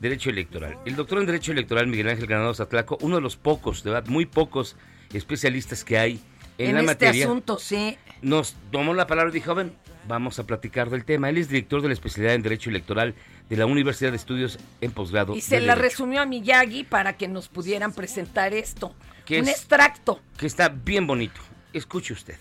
derecho 0.00 0.28
electoral. 0.28 0.76
El 0.84 0.96
doctor 0.96 1.20
en 1.20 1.26
derecho 1.26 1.52
electoral 1.52 1.86
Miguel 1.86 2.08
Ángel 2.10 2.26
Granados 2.26 2.60
Atlaco, 2.60 2.98
uno 3.00 3.16
de 3.16 3.22
los 3.22 3.36
pocos, 3.36 3.82
de 3.82 3.90
verdad, 3.92 4.10
muy 4.10 4.26
pocos 4.26 4.76
especialistas 5.14 5.84
que 5.84 5.96
hay 5.96 6.20
en, 6.58 6.70
En, 6.70 6.74
la 6.74 6.80
este 6.80 7.06
materia, 7.06 7.24
asunto, 7.24 7.58
sí. 7.58 7.96
nos 8.20 8.54
tomó 8.70 8.92
la 8.92 9.06
palabra 9.06 9.30
y 9.30 9.34
dijo, 9.34 9.54
ven, 9.54 9.72
vamos 10.08 10.38
a 10.38 10.44
platicar 10.46 10.90
del 10.90 11.04
tema. 11.04 11.28
Él 11.28 11.38
es 11.38 11.48
director 11.48 11.82
de 11.82 11.88
la 11.88 11.94
especialidad 11.94 12.34
en 12.34 12.42
derecho 12.42 12.70
electoral 12.70 13.14
de 13.48 13.56
la 13.56 13.66
Universidad 13.66 14.10
de 14.10 14.16
Estudios 14.16 14.58
en 14.80 14.92
Posgrado. 14.92 15.34
Y 15.34 15.40
se 15.40 15.56
de 15.56 15.62
la 15.62 15.74
Derecho, 15.74 15.90
resumió 15.90 16.22
a 16.22 16.26
Miyagi 16.26 16.84
para 16.84 17.14
que 17.14 17.28
nos 17.28 17.48
pudieran 17.48 17.92
presentar 17.92 18.54
esto. 18.54 18.94
¿Qué 19.24 19.40
Un 19.40 19.48
es? 19.48 19.56
extracto. 19.56 20.20
Que 20.36 20.46
está 20.46 20.68
bien 20.68 21.06
bonito. 21.06 21.40
Escuche 21.72 22.12
usted. 22.12 22.36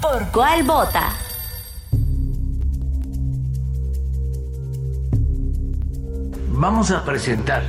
¿Por 0.00 0.30
cuál 0.30 0.62
vota? 0.62 1.12
Vamos 6.50 6.90
a 6.90 7.04
presentar 7.04 7.62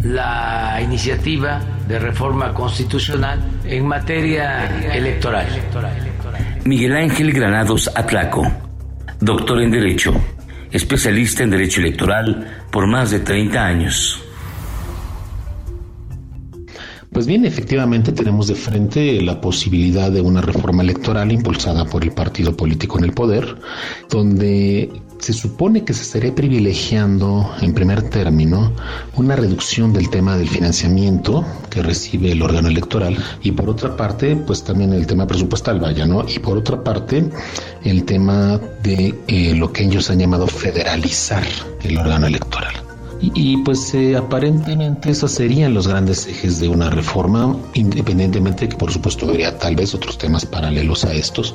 la 0.00 0.80
iniciativa 0.82 1.60
de 1.88 1.98
reforma 1.98 2.52
constitucional 2.54 3.42
en 3.64 3.86
materia 3.86 4.66
electoral. 4.94 5.46
Miguel 6.64 6.96
Ángel 6.96 7.30
Granados 7.30 7.90
Atlaco, 7.94 8.50
doctor 9.20 9.60
en 9.60 9.70
Derecho, 9.70 10.14
especialista 10.70 11.42
en 11.42 11.50
Derecho 11.50 11.80
Electoral 11.80 12.64
por 12.72 12.86
más 12.86 13.10
de 13.10 13.20
30 13.20 13.66
años. 13.66 14.22
Pues 17.12 17.26
bien, 17.26 17.44
efectivamente 17.44 18.12
tenemos 18.12 18.48
de 18.48 18.54
frente 18.54 19.20
la 19.20 19.42
posibilidad 19.42 20.10
de 20.10 20.22
una 20.22 20.40
reforma 20.40 20.82
electoral 20.82 21.30
impulsada 21.32 21.84
por 21.84 22.02
el 22.02 22.12
partido 22.12 22.56
político 22.56 22.96
en 22.96 23.04
el 23.04 23.12
poder, 23.12 23.56
donde 24.08 24.90
se 25.24 25.32
supone 25.32 25.84
que 25.84 25.94
se 25.94 26.02
estaría 26.02 26.34
privilegiando 26.34 27.50
en 27.62 27.72
primer 27.72 28.02
término 28.10 28.72
una 29.16 29.34
reducción 29.34 29.90
del 29.90 30.10
tema 30.10 30.36
del 30.36 30.50
financiamiento 30.50 31.42
que 31.70 31.82
recibe 31.82 32.32
el 32.32 32.42
órgano 32.42 32.68
electoral 32.68 33.16
y 33.42 33.52
por 33.52 33.70
otra 33.70 33.96
parte, 33.96 34.36
pues 34.36 34.62
también 34.62 34.92
el 34.92 35.06
tema 35.06 35.26
presupuestal, 35.26 35.80
vaya, 35.80 36.04
¿no? 36.04 36.26
Y 36.28 36.40
por 36.40 36.58
otra 36.58 36.84
parte, 36.84 37.24
el 37.84 38.04
tema 38.04 38.60
de 38.82 39.14
eh, 39.26 39.54
lo 39.54 39.72
que 39.72 39.84
ellos 39.84 40.10
han 40.10 40.18
llamado 40.18 40.46
federalizar 40.46 41.46
el 41.82 41.96
órgano 41.96 42.26
electoral. 42.26 42.74
Y, 43.22 43.56
pues 43.58 43.94
eh, 43.94 44.16
aparentemente 44.18 45.10
esos 45.10 45.32
serían 45.32 45.72
los 45.72 45.88
grandes 45.88 46.26
ejes 46.26 46.60
de 46.60 46.68
una 46.68 46.90
reforma, 46.90 47.56
independientemente 47.72 48.68
que 48.68 48.76
por 48.76 48.92
supuesto 48.92 49.26
habría 49.26 49.56
tal 49.56 49.74
vez 49.74 49.94
otros 49.94 50.18
temas 50.18 50.44
paralelos 50.44 51.06
a 51.06 51.14
estos. 51.14 51.54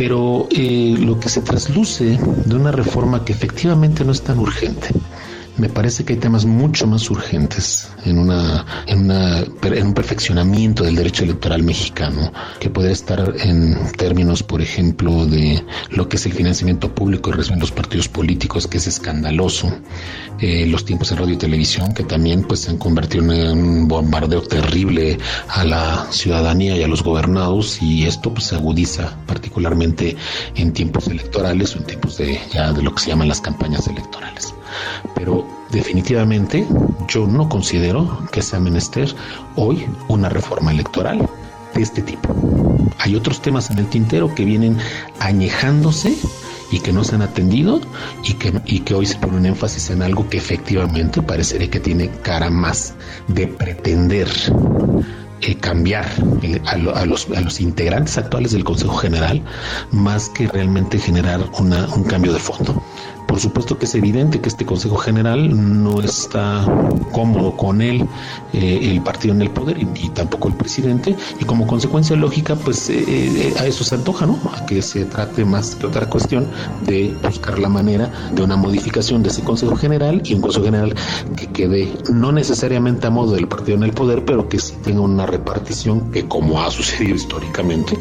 Pero 0.00 0.48
eh, 0.50 0.96
lo 0.98 1.20
que 1.20 1.28
se 1.28 1.42
trasluce 1.42 2.18
de 2.46 2.54
una 2.54 2.72
reforma 2.72 3.22
que 3.22 3.34
efectivamente 3.34 4.02
no 4.02 4.12
es 4.12 4.22
tan 4.22 4.38
urgente, 4.38 4.88
me 5.60 5.68
parece 5.68 6.04
que 6.04 6.14
hay 6.14 6.18
temas 6.18 6.46
mucho 6.46 6.86
más 6.86 7.10
urgentes 7.10 7.90
en 8.06 8.18
una, 8.18 8.64
en 8.86 9.10
un 9.10 9.94
perfeccionamiento 9.94 10.84
del 10.84 10.96
derecho 10.96 11.24
electoral 11.24 11.62
mexicano 11.62 12.32
que 12.58 12.70
puede 12.70 12.92
estar 12.92 13.34
en 13.40 13.76
términos 13.92 14.42
por 14.42 14.62
ejemplo 14.62 15.26
de 15.26 15.62
lo 15.90 16.08
que 16.08 16.16
es 16.16 16.24
el 16.24 16.32
financiamiento 16.32 16.94
público 16.94 17.30
reciben 17.30 17.60
los 17.60 17.72
partidos 17.72 18.08
políticos 18.08 18.66
que 18.66 18.78
es 18.78 18.86
escandaloso. 18.86 19.70
Eh, 20.40 20.66
los 20.66 20.86
tiempos 20.86 21.12
en 21.12 21.18
radio 21.18 21.34
y 21.34 21.36
televisión 21.36 21.92
que 21.92 22.04
también 22.04 22.44
pues 22.44 22.60
se 22.60 22.70
han 22.70 22.78
convertido 22.78 23.30
en 23.30 23.58
un 23.58 23.88
bombardeo 23.88 24.40
terrible 24.40 25.18
a 25.48 25.64
la 25.64 26.06
ciudadanía 26.10 26.76
y 26.76 26.82
a 26.82 26.88
los 26.88 27.02
gobernados 27.02 27.82
y 27.82 28.06
esto 28.06 28.32
pues 28.32 28.46
se 28.46 28.54
agudiza 28.54 29.18
particularmente 29.26 30.16
en 30.54 30.72
tiempos 30.72 31.08
electorales 31.08 31.76
o 31.76 31.80
en 31.80 31.84
tiempos 31.84 32.16
de 32.16 32.40
ya 32.50 32.72
de 32.72 32.82
lo 32.82 32.94
que 32.94 33.02
se 33.02 33.10
llaman 33.10 33.28
las 33.28 33.42
campañas 33.42 33.86
electorales 33.86 34.54
pero 35.14 35.46
definitivamente 35.70 36.66
yo 37.08 37.26
no 37.26 37.48
considero 37.48 38.26
que 38.32 38.42
sea 38.42 38.60
menester 38.60 39.14
hoy 39.56 39.86
una 40.08 40.28
reforma 40.28 40.72
electoral 40.72 41.28
de 41.74 41.82
este 41.82 42.02
tipo. 42.02 42.34
Hay 42.98 43.14
otros 43.14 43.40
temas 43.40 43.70
en 43.70 43.78
el 43.78 43.86
tintero 43.86 44.34
que 44.34 44.44
vienen 44.44 44.78
añejándose 45.18 46.16
y 46.70 46.80
que 46.80 46.92
no 46.92 47.04
se 47.04 47.16
han 47.16 47.22
atendido 47.22 47.80
y 48.24 48.34
que, 48.34 48.52
y 48.64 48.80
que 48.80 48.94
hoy 48.94 49.06
se 49.06 49.16
pone 49.16 49.36
un 49.36 49.46
énfasis 49.46 49.90
en 49.90 50.02
algo 50.02 50.28
que 50.28 50.38
efectivamente 50.38 51.22
parecería 51.22 51.70
que 51.70 51.80
tiene 51.80 52.08
cara 52.22 52.50
más 52.50 52.94
de 53.28 53.46
pretender 53.48 54.28
eh, 55.40 55.56
cambiar 55.56 56.06
el, 56.42 56.60
a, 56.66 56.76
lo, 56.76 56.94
a, 56.94 57.06
los, 57.06 57.28
a, 57.34 57.40
los, 57.40 57.60
integrantes 57.60 58.18
actuales 58.18 58.52
del 58.52 58.62
Consejo 58.62 58.96
General 58.96 59.42
más 59.90 60.28
que 60.28 60.46
realmente 60.46 60.98
generar 60.98 61.40
un 61.58 62.04
cambio 62.04 62.32
de 62.32 62.38
fondo. 62.38 62.82
Por 63.30 63.38
supuesto 63.38 63.78
que 63.78 63.84
es 63.84 63.94
evidente 63.94 64.40
que 64.40 64.48
este 64.48 64.66
Consejo 64.66 64.96
General 64.96 65.84
no 65.84 66.00
está 66.02 66.66
cómodo 67.12 67.56
con 67.56 67.80
él, 67.80 68.04
eh, 68.52 68.80
el 68.82 69.00
partido 69.02 69.32
en 69.32 69.42
el 69.42 69.50
poder 69.50 69.78
y, 69.78 70.08
tampoco 70.08 70.48
el 70.48 70.54
presidente, 70.54 71.14
y 71.38 71.44
como 71.44 71.64
consecuencia 71.64 72.16
lógica, 72.16 72.56
pues 72.56 72.90
eh, 72.90 73.04
eh, 73.06 73.54
a 73.60 73.66
eso 73.66 73.84
se 73.84 73.94
antoja, 73.94 74.26
¿no? 74.26 74.36
A 74.52 74.66
que 74.66 74.82
se 74.82 75.04
trate 75.04 75.44
más 75.44 75.76
que 75.76 75.86
otra 75.86 76.06
cuestión 76.06 76.48
de 76.84 77.14
buscar 77.22 77.60
la 77.60 77.68
manera 77.68 78.10
de 78.34 78.42
una 78.42 78.56
modificación 78.56 79.22
de 79.22 79.28
ese 79.28 79.42
Consejo 79.42 79.76
General 79.76 80.20
y 80.24 80.34
un 80.34 80.40
Consejo 80.40 80.64
General 80.64 80.92
que 81.36 81.46
quede 81.46 81.92
no 82.12 82.32
necesariamente 82.32 83.06
a 83.06 83.10
modo 83.10 83.36
del 83.36 83.46
partido 83.46 83.76
en 83.76 83.84
el 83.84 83.92
poder, 83.92 84.24
pero 84.24 84.48
que 84.48 84.58
sí 84.58 84.74
tenga 84.82 85.02
una 85.02 85.26
repartición 85.26 86.10
que, 86.10 86.26
como 86.26 86.60
ha 86.60 86.68
sucedido 86.72 87.14
históricamente, 87.14 87.96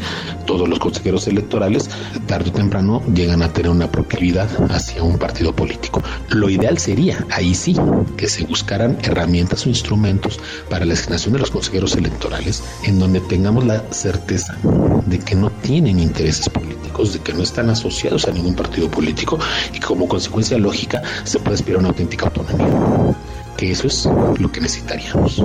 todos 0.47 0.67
los 0.67 0.79
consejeros 0.79 1.27
electorales, 1.27 1.87
tarde 2.25 2.49
o 2.49 2.53
temprano, 2.53 3.03
llegan 3.13 3.43
a 3.43 3.53
tener 3.53 3.69
una 3.69 3.91
proclividad 3.91 4.49
hacia 4.71 5.03
un 5.03 5.18
partido 5.19 5.53
político. 5.53 6.01
Lo 6.29 6.49
ideal 6.49 6.79
sería, 6.79 7.25
ahí 7.29 7.53
sí, 7.53 7.75
que 8.17 8.27
se 8.27 8.45
buscaran 8.45 8.97
herramientas 9.03 9.65
o 9.65 9.69
instrumentos 9.69 10.39
para 10.69 10.85
la 10.85 10.93
asignación 10.93 11.33
de 11.33 11.39
los 11.39 11.51
consejeros 11.51 11.95
electorales 11.95 12.63
en 12.83 12.99
donde 12.99 13.19
tengamos 13.19 13.65
la 13.65 13.83
certeza 13.91 14.57
de 15.05 15.19
que 15.19 15.35
no 15.35 15.49
tienen 15.49 15.99
intereses 15.99 16.49
políticos, 16.49 17.13
de 17.13 17.19
que 17.19 17.33
no 17.33 17.43
están 17.43 17.69
asociados 17.69 18.27
a 18.27 18.31
ningún 18.31 18.55
partido 18.55 18.89
político 18.89 19.37
y 19.73 19.79
como 19.79 20.07
consecuencia 20.07 20.57
lógica 20.57 21.01
se 21.23 21.39
puede 21.39 21.55
aspirar 21.55 21.77
a 21.77 21.79
una 21.79 21.89
auténtica 21.89 22.25
autonomía. 22.25 23.15
Que 23.57 23.71
eso 23.71 23.87
es 23.87 24.07
lo 24.39 24.51
que 24.51 24.61
necesitaríamos. 24.61 25.43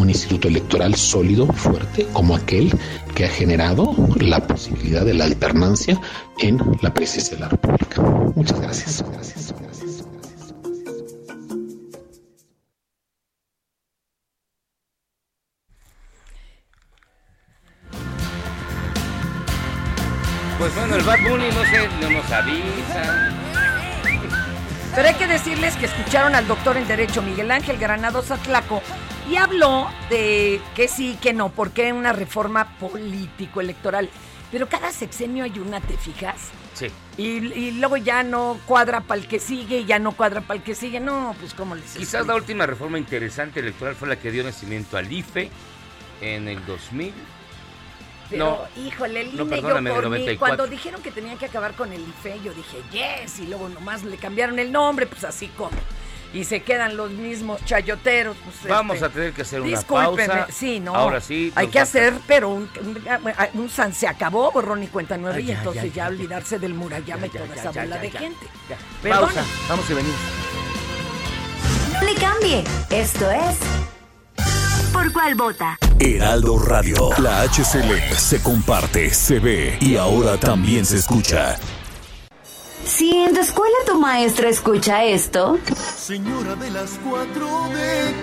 Un 0.00 0.08
instituto 0.08 0.48
electoral 0.48 0.94
sólido, 0.94 1.46
fuerte, 1.46 2.06
como 2.14 2.34
aquel 2.34 2.72
que 3.14 3.26
ha 3.26 3.28
generado 3.28 3.94
la 4.18 4.46
posibilidad 4.46 5.04
de 5.04 5.12
la 5.12 5.24
alternancia 5.24 6.00
en 6.38 6.58
la 6.80 6.94
presidencia 6.94 7.36
de 7.36 7.42
la 7.42 7.48
República. 7.50 8.00
Muchas 8.34 8.58
gracias. 8.62 9.04
gracias, 9.12 9.54
gracias. 9.60 10.04
Pues 20.58 20.74
bueno, 20.76 20.96
el 20.96 21.02
Bad 21.02 21.18
Bunny 21.28 21.44
no 21.50 22.08
no 22.08 22.10
nos 22.10 22.32
avisa. 22.32 23.36
Pero 24.94 25.08
hay 25.08 25.14
que 25.14 25.26
decirles 25.26 25.76
que 25.76 25.84
escucharon 25.84 26.34
al 26.34 26.48
doctor 26.48 26.78
en 26.78 26.88
Derecho 26.88 27.20
Miguel 27.20 27.50
Ángel 27.50 27.76
Granados 27.76 28.30
Atlaco 28.30 28.80
Y 29.30 29.36
habló 29.36 29.88
de 30.08 30.60
que 30.74 30.88
sí, 30.88 31.16
que 31.22 31.32
no, 31.32 31.50
porque 31.50 31.84
era 31.86 31.94
una 31.94 32.12
reforma 32.12 32.76
político-electoral. 32.78 34.10
Pero 34.50 34.68
cada 34.68 34.90
sexenio 34.90 35.44
hay 35.44 35.56
una, 35.60 35.80
¿te 35.80 35.96
fijas? 35.96 36.48
Sí. 36.74 36.88
Y, 37.16 37.52
y 37.52 37.70
luego 37.72 37.96
ya 37.96 38.24
no 38.24 38.58
cuadra 38.66 39.02
para 39.02 39.20
el 39.20 39.28
que 39.28 39.38
sigue, 39.38 39.84
ya 39.84 40.00
no 40.00 40.12
cuadra 40.12 40.40
para 40.40 40.58
el 40.58 40.64
que 40.64 40.74
sigue. 40.74 40.98
No, 40.98 41.36
pues 41.38 41.54
como 41.54 41.76
les 41.76 41.84
Quizás 41.84 42.00
explico? 42.00 42.26
la 42.26 42.34
última 42.34 42.66
reforma 42.66 42.98
interesante 42.98 43.60
electoral 43.60 43.94
fue 43.94 44.08
la 44.08 44.16
que 44.16 44.32
dio 44.32 44.42
nacimiento 44.42 44.96
al 44.96 45.12
IFE 45.12 45.48
en 46.20 46.48
el 46.48 46.66
2000. 46.66 47.14
Pero, 48.30 48.66
híjole, 48.76 49.20
el 49.20 49.36
no, 49.36 49.44
INE, 49.44 49.56
yo 49.56 49.68
por 49.68 49.82
mí, 49.82 49.90
94. 49.90 50.38
cuando 50.38 50.66
dijeron 50.66 51.02
que 51.02 51.12
tenían 51.12 51.38
que 51.38 51.46
acabar 51.46 51.74
con 51.74 51.92
el 51.92 52.00
IFE, 52.00 52.40
yo 52.42 52.52
dije, 52.52 52.78
yes, 52.90 53.38
y 53.38 53.46
luego 53.46 53.68
nomás 53.68 54.02
le 54.02 54.16
cambiaron 54.16 54.58
el 54.58 54.72
nombre, 54.72 55.06
pues 55.06 55.22
así 55.22 55.48
como. 55.48 55.70
Y 56.32 56.44
se 56.44 56.62
quedan 56.62 56.96
los 56.96 57.10
mismos 57.10 57.64
chayoteros. 57.64 58.36
Pues, 58.44 58.68
Vamos 58.68 58.94
este, 58.94 59.06
a 59.06 59.08
tener 59.10 59.32
que 59.32 59.42
hacer 59.42 59.60
una 59.60 59.70
discúlpeme, 59.70 60.28
pausa. 60.28 60.46
Sí, 60.52 60.78
no. 60.80 60.94
Ahora 60.94 61.20
sí. 61.20 61.52
Hay 61.56 61.68
que 61.68 61.80
hacer, 61.80 62.14
pero 62.26 62.50
un, 62.50 62.68
un, 62.82 63.02
un 63.54 63.68
san 63.68 63.92
se 63.92 64.06
acabó, 64.06 64.52
borrón 64.52 64.82
y 64.82 64.86
cuenta 64.86 65.16
nueva, 65.16 65.36
Ay, 65.36 65.44
y 65.44 65.46
ya, 65.46 65.58
entonces 65.58 65.82
ya, 65.84 65.88
ya, 65.88 65.94
ya, 65.94 66.08
olvidarse 66.08 66.58
del 66.58 66.74
murallama 66.74 67.26
y 67.26 67.30
toda 67.30 67.46
ya, 67.46 67.54
esa 67.54 67.72
ya, 67.72 67.82
bola 67.82 67.96
ya, 67.96 68.02
de 68.02 68.10
ya. 68.10 68.18
gente. 68.20 68.46
Pausa. 69.02 69.44
Vamos 69.68 69.90
y 69.90 69.94
venimos. 69.94 70.18
No 71.92 72.02
le 72.02 72.14
cambie. 72.14 72.64
Esto 72.90 73.30
es 73.30 73.56
¿Por 74.92 75.12
cuál 75.12 75.34
vota? 75.34 75.78
Heraldo 75.98 76.58
Radio. 76.58 77.10
La 77.18 77.42
HCL 77.42 78.14
se 78.16 78.42
comparte, 78.42 79.12
se 79.14 79.38
ve 79.38 79.78
y 79.80 79.96
ahora 79.96 80.36
también 80.36 80.84
se 80.84 80.96
escucha. 80.96 81.58
Si 82.84 83.14
en 83.14 83.34
tu 83.34 83.40
escuela 83.40 83.76
tu 83.86 83.98
maestra 84.00 84.48
escucha 84.48 85.04
esto, 85.04 85.58
Señora 85.96 86.56
de 86.56 86.70
las 86.70 86.98
cuatro 86.98 87.46
de... 87.72 88.22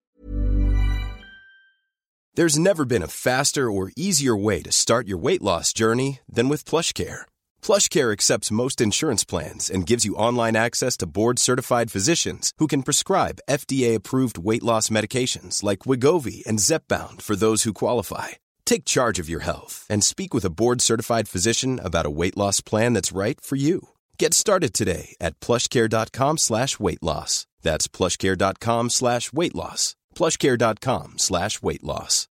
There's 2.35 2.59
never 2.59 2.85
been 2.85 3.01
a 3.01 3.07
faster 3.07 3.71
or 3.71 3.91
easier 3.97 4.35
way 4.35 4.61
to 4.61 4.71
start 4.71 5.07
your 5.07 5.17
weight 5.17 5.41
loss 5.41 5.73
journey 5.73 6.19
than 6.29 6.49
with 6.49 6.65
PlushCare. 6.65 7.25
PlushCare 7.63 8.13
accepts 8.13 8.51
most 8.51 8.79
insurance 8.79 9.23
plans 9.25 9.71
and 9.71 9.87
gives 9.87 10.05
you 10.05 10.13
online 10.15 10.55
access 10.55 10.95
to 10.97 11.07
board-certified 11.07 11.89
physicians 11.89 12.53
who 12.59 12.67
can 12.67 12.83
prescribe 12.83 13.39
FDA-approved 13.49 14.37
weight 14.37 14.61
loss 14.61 14.89
medications 14.89 15.63
like 15.63 15.87
Wigovi 15.87 16.45
and 16.45 16.59
Zepbound 16.59 17.23
for 17.23 17.35
those 17.35 17.63
who 17.63 17.73
qualify. 17.73 18.27
Take 18.65 18.85
charge 18.85 19.17
of 19.17 19.29
your 19.29 19.41
health 19.41 19.87
and 19.89 20.03
speak 20.03 20.33
with 20.33 20.45
a 20.45 20.51
board-certified 20.51 21.27
physician 21.27 21.79
about 21.83 22.05
a 22.05 22.11
weight 22.11 22.37
loss 22.37 22.61
plan 22.61 22.93
that's 22.93 23.11
right 23.11 23.41
for 23.41 23.55
you. 23.55 23.87
Get 24.19 24.33
started 24.33 24.73
today 24.73 25.15
at 25.21 25.39
plushcare.com 25.39 26.39
slash 26.39 26.79
weight 26.79 27.03
loss. 27.03 27.45
That's 27.61 27.87
plushcare.com 27.87 28.89
slash 28.89 29.31
weight 29.31 29.53
loss. 29.53 29.95
plushcare.com 30.15 31.13
slash 31.17 31.61
weight 31.61 31.83
loss. 31.83 32.27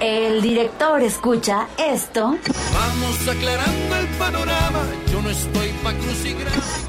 el 0.00 0.40
director 0.40 1.02
escucha 1.02 1.68
esto 1.76 2.38
Vamos 2.72 3.28
aclarando 3.28 3.96
el 3.96 4.06
panorama, 4.16 4.86
yo 5.12 5.20
no 5.20 5.28
estoy 5.28 5.68
pa' 5.82 5.92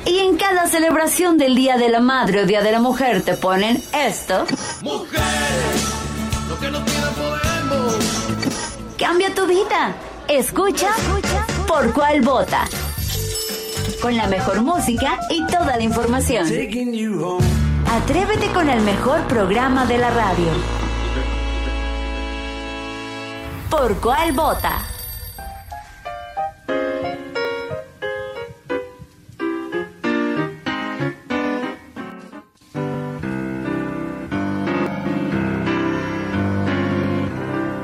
y 0.06 0.20
en 0.20 0.38
cada 0.38 0.68
celebración 0.68 1.38
del 1.38 1.56
Día 1.56 1.78
de 1.78 1.90
la 1.90 2.00
Madre 2.00 2.44
o 2.44 2.46
Día 2.46 2.62
de 2.62 2.72
la 2.72 2.80
Mujer 2.80 3.24
te 3.24 3.34
ponen 3.36 3.82
esto. 3.94 4.46
Mujer, 4.82 5.22
lo 6.48 6.60
que 6.60 6.72
no 6.72 6.86
pidan 6.86 7.14
podemos. 7.16 7.96
Cambia 8.98 9.34
tu 9.34 9.46
vida. 9.48 9.96
Escucha 10.32 10.88
por 11.68 11.92
cuál 11.92 12.22
vota. 12.22 12.64
Con 14.02 14.16
la 14.16 14.28
mejor 14.28 14.62
música 14.62 15.20
y 15.30 15.46
toda 15.48 15.76
la 15.76 15.84
información. 15.84 16.48
Atrévete 17.92 18.48
con 18.54 18.70
el 18.70 18.80
mejor 18.80 19.28
programa 19.28 19.86
de 19.86 19.98
la 19.98 20.10
radio. 20.10 20.48
¿Por 23.70 24.00
cuál 24.00 24.32
vota? 24.32 24.86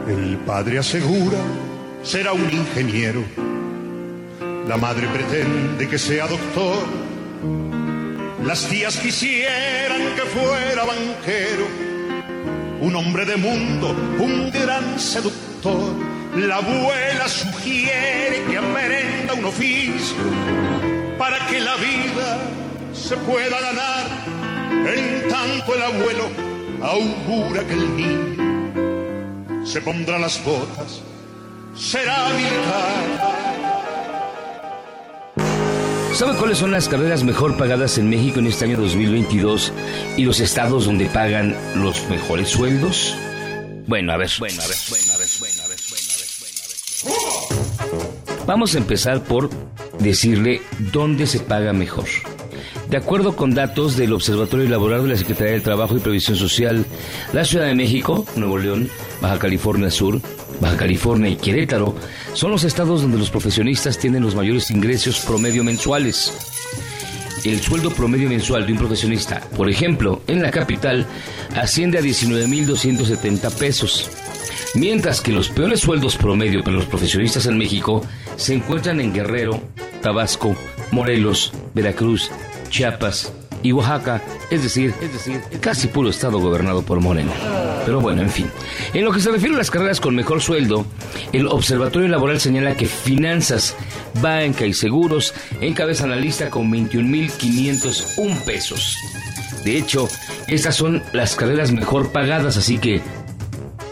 El 0.07 0.37
padre 0.45 0.79
asegura 0.79 1.39
será 2.07 2.31
un 2.31 2.49
ingeniero. 2.49 3.21
La 4.65 4.77
madre 4.77 5.07
pretende 5.09 5.89
que 5.89 5.99
sea 5.99 6.25
doctor. 6.25 6.85
Las 8.45 8.65
tías 8.69 8.95
quisieran 8.97 10.15
que 10.15 10.21
fuera 10.21 10.85
banquero. 10.85 11.67
Un 12.79 12.95
hombre 12.95 13.25
de 13.25 13.35
mundo, 13.35 13.93
un 14.19 14.49
gran 14.51 14.97
seductor. 14.97 15.95
La 16.37 16.57
abuela 16.57 17.27
sugiere 17.27 18.41
que 18.49 18.57
aprenda 18.57 19.33
un 19.33 19.45
oficio 19.45 20.15
para 21.17 21.45
que 21.47 21.59
la 21.59 21.75
vida 21.75 22.37
se 22.93 23.17
pueda 23.17 23.59
ganar. 23.59 24.05
En 24.71 25.27
tanto 25.27 25.75
el 25.75 25.81
abuelo 25.81 26.29
augura 26.81 27.67
que 27.67 27.73
el 27.73 27.97
niño 27.97 29.65
se 29.65 29.81
pondrá 29.81 30.17
las 30.17 30.41
botas, 30.45 31.01
será 31.77 32.29
militar. 32.29 33.37
¿Sabe 36.13 36.35
cuáles 36.37 36.57
son 36.57 36.71
las 36.71 36.89
carreras 36.89 37.23
mejor 37.23 37.57
pagadas 37.57 37.99
en 37.99 38.09
México 38.09 38.39
en 38.39 38.47
este 38.47 38.65
año 38.65 38.77
2022 38.77 39.71
y 40.17 40.25
los 40.25 40.39
estados 40.39 40.85
donde 40.85 41.05
pagan 41.05 41.55
los 41.75 42.09
mejores 42.09 42.49
sueldos? 42.49 43.15
Bueno, 43.85 44.13
a 44.13 44.17
ver, 44.17 44.31
bueno, 44.39 44.61
a 44.61 44.67
ver, 44.67 44.77
bueno, 44.89 45.13
a 45.13 45.17
ver, 45.17 45.27
bueno, 45.39 45.63
a 45.63 45.67
ver, 45.67 45.77
bueno, 45.87 46.07
a 46.13 46.17
ver, 46.17 46.27
bueno, 46.39 46.57
a 46.63 48.35
ver. 48.35 48.45
Vamos 48.47 48.73
a 48.73 48.77
empezar 48.79 49.23
por 49.23 49.49
decirle 49.99 50.61
dónde 50.91 51.27
se 51.27 51.39
paga 51.39 51.71
mejor. 51.73 52.05
De 52.89 52.97
acuerdo 52.97 53.35
con 53.35 53.53
datos 53.53 53.97
del 53.97 54.13
Observatorio 54.13 54.67
Laboral 54.69 55.03
de 55.03 55.09
la 55.09 55.17
Secretaría 55.17 55.53
del 55.53 55.61
Trabajo 55.61 55.97
y 55.97 55.99
Previsión 55.99 56.37
Social, 56.37 56.85
la 57.33 57.45
Ciudad 57.45 57.65
de 57.65 57.75
México, 57.75 58.25
Nuevo 58.35 58.57
León, 58.57 58.89
Baja 59.21 59.37
California 59.39 59.91
Sur, 59.91 60.21
Baja 60.59 60.77
California 60.77 61.29
y 61.29 61.35
Querétaro 61.35 61.95
son 62.33 62.51
los 62.51 62.63
estados 62.63 63.01
donde 63.01 63.17
los 63.17 63.29
profesionistas 63.29 63.97
tienen 63.97 64.23
los 64.23 64.35
mayores 64.35 64.71
ingresos 64.71 65.19
promedio 65.19 65.63
mensuales. 65.63 66.33
El 67.43 67.61
sueldo 67.61 67.91
promedio 67.91 68.29
mensual 68.29 68.65
de 68.65 68.73
un 68.73 68.79
profesionista, 68.79 69.41
por 69.55 69.69
ejemplo, 69.69 70.21
en 70.27 70.41
la 70.41 70.51
capital, 70.51 71.05
asciende 71.55 71.97
a 71.97 72.01
19.270 72.01 73.51
pesos. 73.57 74.09
Mientras 74.75 75.21
que 75.21 75.31
los 75.31 75.49
peores 75.49 75.79
sueldos 75.79 76.17
promedio 76.17 76.63
para 76.63 76.75
los 76.75 76.85
profesionistas 76.85 77.45
en 77.45 77.57
México 77.57 78.03
se 78.35 78.53
encuentran 78.55 78.99
en 78.99 79.13
Guerrero, 79.13 79.61
Tabasco, 80.01 80.55
Morelos, 80.91 81.53
Veracruz, 81.73 82.29
Chiapas 82.69 83.31
y 83.63 83.71
Oaxaca, 83.71 84.21
es 84.49 84.63
decir, 84.63 84.93
es 85.01 85.13
decir, 85.13 85.41
casi 85.61 85.87
puro 85.87 86.09
estado 86.09 86.39
gobernado 86.39 86.81
por 86.81 86.99
Moreno. 86.99 87.31
Pero 87.87 88.01
bueno, 88.01 88.21
en 88.21 88.29
fin. 88.29 88.51
En 88.93 89.05
lo 89.05 89.13
que 89.13 89.21
se 89.21 89.31
refiere 89.31 89.55
a 89.55 89.59
las 89.59 89.71
carreras 89.71 90.01
con 90.01 90.13
mejor 90.13 90.41
sueldo, 90.41 90.85
el 91.31 91.47
Observatorio 91.47 92.09
Laboral 92.09 92.41
señala 92.41 92.75
que 92.75 92.85
finanzas, 92.85 93.77
banca 94.21 94.65
y 94.65 94.73
seguros 94.73 95.33
encabezan 95.61 96.09
la 96.09 96.17
lista 96.17 96.49
con 96.49 96.69
21.501 96.69 98.43
pesos. 98.43 98.97
De 99.63 99.77
hecho, 99.77 100.09
estas 100.49 100.75
son 100.75 101.01
las 101.13 101.37
carreras 101.37 101.71
mejor 101.71 102.11
pagadas, 102.11 102.57
así 102.57 102.77
que 102.77 103.01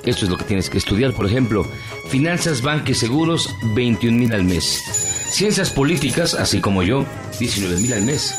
esto 0.04 0.26
es 0.26 0.30
lo 0.30 0.36
que 0.36 0.44
tienes 0.44 0.70
que 0.70 0.78
estudiar, 0.78 1.14
por 1.14 1.26
ejemplo, 1.26 1.66
finanzas, 2.10 2.62
banca 2.62 2.92
y 2.92 2.96
seguros, 2.96 3.56
21 3.76 4.18
mil 4.18 4.34
al 4.34 4.44
mes. 4.44 4.84
Ciencias 5.30 5.70
políticas, 5.70 6.34
así 6.34 6.60
como 6.60 6.84
yo, 6.84 7.06
19 7.40 7.80
mil 7.80 7.94
al 7.94 8.02
mes. 8.02 8.36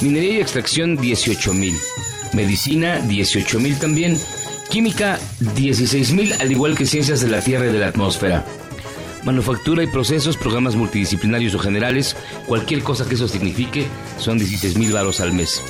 Minería 0.00 0.34
y 0.34 0.40
extracción, 0.40 0.96
18 0.96 1.54
mil. 1.54 1.76
Medicina, 2.34 3.00
18 3.00 3.58
mil 3.58 3.76
también. 3.80 4.16
Química, 4.72 5.20
16 5.54 6.12
mil, 6.12 6.32
al 6.40 6.50
igual 6.50 6.74
que 6.74 6.86
ciencias 6.86 7.20
de 7.20 7.28
la 7.28 7.42
Tierra 7.42 7.66
y 7.66 7.72
de 7.74 7.78
la 7.78 7.88
atmósfera. 7.88 8.42
Manufactura 9.22 9.84
y 9.84 9.86
procesos, 9.86 10.38
programas 10.38 10.76
multidisciplinarios 10.76 11.54
o 11.54 11.58
generales, 11.58 12.16
cualquier 12.46 12.82
cosa 12.82 13.06
que 13.06 13.16
eso 13.16 13.28
signifique, 13.28 13.86
son 14.18 14.38
16 14.38 14.78
mil 14.78 14.90
varos 14.90 15.20
al 15.20 15.34
mes. 15.34 15.62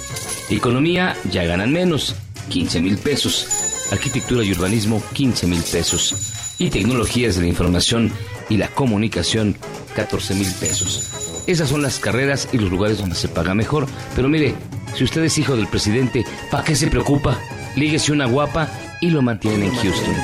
Economía, 0.50 1.16
ya 1.32 1.42
ganan 1.42 1.72
menos, 1.72 2.14
15 2.50 2.80
mil 2.80 2.96
pesos. 2.96 3.88
Arquitectura 3.90 4.44
y 4.44 4.52
urbanismo, 4.52 5.02
15 5.14 5.48
mil 5.48 5.62
pesos. 5.64 6.54
Y 6.60 6.70
tecnologías 6.70 7.34
de 7.34 7.40
la 7.42 7.48
información 7.48 8.12
y 8.48 8.56
la 8.56 8.68
comunicación, 8.68 9.56
14 9.96 10.36
mil 10.36 10.52
pesos. 10.60 11.42
Esas 11.48 11.70
son 11.70 11.82
las 11.82 11.98
carreras 11.98 12.48
y 12.52 12.58
los 12.58 12.70
lugares 12.70 12.98
donde 12.98 13.16
se 13.16 13.26
paga 13.26 13.52
mejor. 13.52 13.88
Pero 14.14 14.28
mire, 14.28 14.54
si 14.94 15.02
usted 15.02 15.24
es 15.24 15.38
hijo 15.38 15.56
del 15.56 15.66
presidente, 15.66 16.24
¿para 16.52 16.62
qué 16.62 16.76
se 16.76 16.86
preocupa? 16.86 17.40
Líguese 17.74 18.12
una 18.12 18.26
guapa 18.26 18.68
y 19.02 19.10
lo 19.10 19.20
mantienen 19.20 19.64
en 19.64 19.74
Houston. 19.74 20.14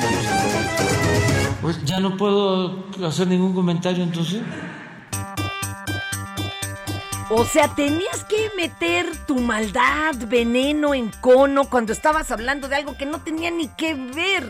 Pues 1.61 1.83
ya 1.83 1.99
no 1.99 2.15
puedo 2.15 2.85
hacer 3.05 3.27
ningún 3.27 3.53
comentario 3.53 4.01
entonces. 4.01 4.41
O 7.29 7.45
sea, 7.45 7.75
tenías 7.75 8.23
que 8.23 8.49
meter 8.55 9.05
tu 9.27 9.35
maldad, 9.37 10.15
veneno 10.27 10.95
en 10.95 11.11
cono 11.21 11.69
cuando 11.69 11.91
estabas 11.93 12.31
hablando 12.31 12.67
de 12.69 12.77
algo 12.77 12.97
que 12.97 13.05
no 13.05 13.21
tenía 13.21 13.51
ni 13.51 13.67
que 13.67 13.93
ver. 13.93 14.49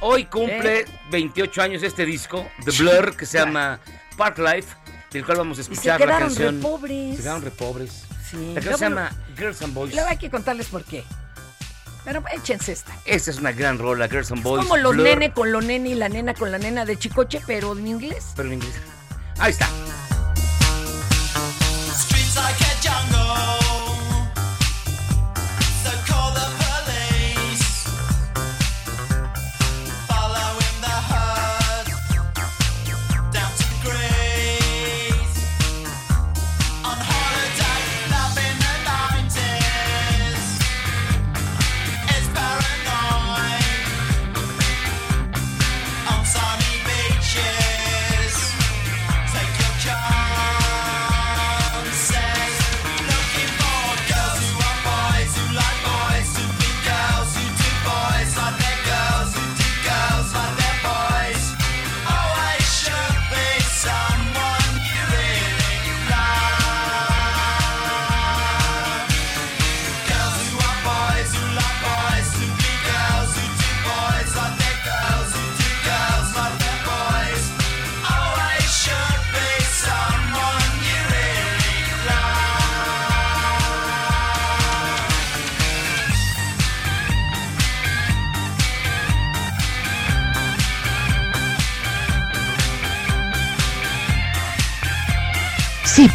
Hoy 0.00 0.24
cumple 0.24 0.84
28 1.12 1.62
años 1.62 1.82
este 1.84 2.04
disco, 2.04 2.46
The 2.64 2.72
Blur, 2.72 3.16
que 3.16 3.26
se 3.26 3.38
llama 3.38 3.78
Park 4.16 4.38
Life, 4.38 4.76
del 5.12 5.24
cual 5.24 5.38
vamos 5.38 5.58
a 5.58 5.60
Y 5.60 5.64
se 5.64 5.72
escuchar 5.72 6.00
la 6.00 6.18
canción. 6.18 6.56
re 6.56 6.60
pobres. 6.62 7.16
Se 7.16 7.22
quedaron 7.22 7.42
re 7.42 7.50
pobres. 7.52 8.04
Sí. 8.28 8.48
La 8.48 8.54
canción 8.60 8.76
se 8.78 8.84
llama 8.84 9.10
Girls 9.36 9.62
and 9.62 9.72
Boys. 9.72 9.94
Luego 9.94 10.08
hay 10.10 10.18
que 10.18 10.30
contarles 10.30 10.66
por 10.66 10.84
qué. 10.84 11.04
Pero 12.08 12.24
échense 12.34 12.72
esta. 12.72 12.96
Esta 13.04 13.30
es 13.30 13.36
una 13.36 13.52
gran 13.52 13.76
rola, 13.76 14.08
Girls 14.08 14.32
and 14.32 14.42
Boys. 14.42 14.62
Como 14.62 14.78
los 14.78 14.92
Blur, 14.94 15.04
nene 15.04 15.30
con 15.30 15.52
lo 15.52 15.60
nene 15.60 15.90
y 15.90 15.94
la 15.94 16.08
nena 16.08 16.32
con 16.32 16.50
la 16.50 16.56
nena 16.56 16.86
de 16.86 16.98
Chicoche, 16.98 17.42
pero 17.46 17.76
en 17.76 17.86
inglés. 17.86 18.32
Pero 18.34 18.48
en 18.48 18.54
inglés. 18.54 18.72
Ahí 19.38 19.50
está. 19.50 19.68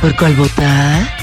¿Por 0.03 0.13
cuál 0.17 0.35
votar? 0.35 1.22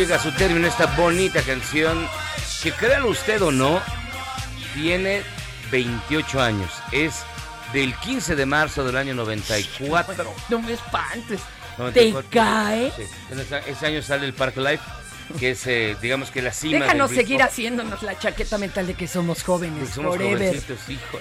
Llega 0.00 0.16
a 0.16 0.18
su 0.18 0.32
término 0.32 0.66
esta 0.66 0.86
bonita 0.96 1.42
canción 1.42 2.08
que 2.62 2.72
créalo 2.72 3.10
usted 3.10 3.42
o 3.42 3.52
no, 3.52 3.82
tiene 4.72 5.22
28 5.70 6.40
años. 6.40 6.70
Es 6.90 7.22
del 7.74 7.94
15 7.96 8.34
de 8.34 8.46
marzo 8.46 8.82
del 8.82 8.96
año 8.96 9.12
94. 9.14 10.34
No 10.48 10.62
me 10.62 10.72
espantes. 10.72 11.40
94. 11.76 12.30
¿Te 12.30 12.34
cae? 12.34 12.92
Sí. 12.96 13.02
Ese 13.66 13.86
año 13.86 14.00
sale 14.00 14.24
el 14.24 14.32
Park 14.32 14.56
Life, 14.56 14.82
que 15.38 15.50
es, 15.50 15.66
eh, 15.66 15.96
digamos 16.02 16.30
que 16.30 16.42
la 16.42 16.52
cima 16.52 16.80
Déjanos 16.80 17.10
del 17.10 17.18
seguir 17.20 17.42
haciéndonos 17.42 18.02
la 18.02 18.18
chaqueta 18.18 18.58
mental 18.58 18.86
de 18.86 18.94
que 18.94 19.06
somos 19.06 19.42
jóvenes 19.42 19.88
somos 19.90 20.16
forever. 20.16 20.60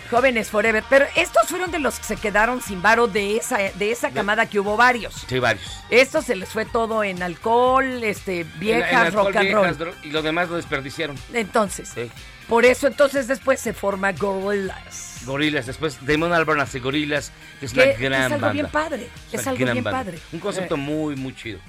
Jóvenes 0.09 0.49
forever. 0.49 0.83
Pero 0.89 1.05
estos 1.15 1.47
fueron 1.47 1.71
de 1.71 1.79
los 1.79 1.99
que 1.99 2.05
se 2.05 2.15
quedaron 2.15 2.61
sin 2.61 2.81
varo 2.81 3.07
de 3.07 3.37
esa, 3.37 3.57
de 3.57 3.91
esa 3.91 4.11
camada 4.11 4.45
que 4.47 4.59
hubo 4.59 4.75
varios. 4.77 5.25
Sí, 5.27 5.39
varios. 5.39 5.65
Estos 5.89 6.25
se 6.25 6.35
les 6.35 6.49
fue 6.49 6.65
todo 6.65 7.03
en 7.03 7.21
alcohol, 7.23 8.03
este, 8.03 8.45
viejas, 8.59 8.89
En- 8.91 8.97
en 8.97 9.05
alcohol, 9.05 9.25
rock 9.27 9.35
and 9.37 9.45
viejas, 9.47 9.79
roll. 9.79 9.95
Y 10.03 10.09
lo 10.11 10.21
demás 10.21 10.49
lo 10.49 10.55
desperdiciaron. 10.57 11.15
Entonces, 11.33 11.89
Sí. 11.93 12.09
por 12.47 12.65
eso 12.65 12.87
entonces 12.87 13.27
después 13.27 13.59
se 13.59 13.73
forma 13.73 14.11
Gorillaz. 14.13 15.25
Gorilas, 15.25 15.65
después 15.65 15.97
Damon 16.05 16.31
Albarn 16.33 16.61
hace 16.61 16.79
Gorilas, 16.79 17.31
que 17.59 17.65
es 17.65 17.73
Que 17.73 18.07
una 18.07 18.17
es 18.27 18.31
algo 18.31 18.39
banda. 18.39 18.51
bien 18.53 18.67
padre, 18.71 19.09
es 19.31 19.45
algo 19.47 19.57
bien 19.65 19.83
banda. 19.83 19.91
padre. 19.91 20.19
Un 20.31 20.39
concepto 20.39 20.75
Eh. 20.75 20.77
muy, 20.77 21.15
muy 21.17 21.35
chido. 21.35 21.59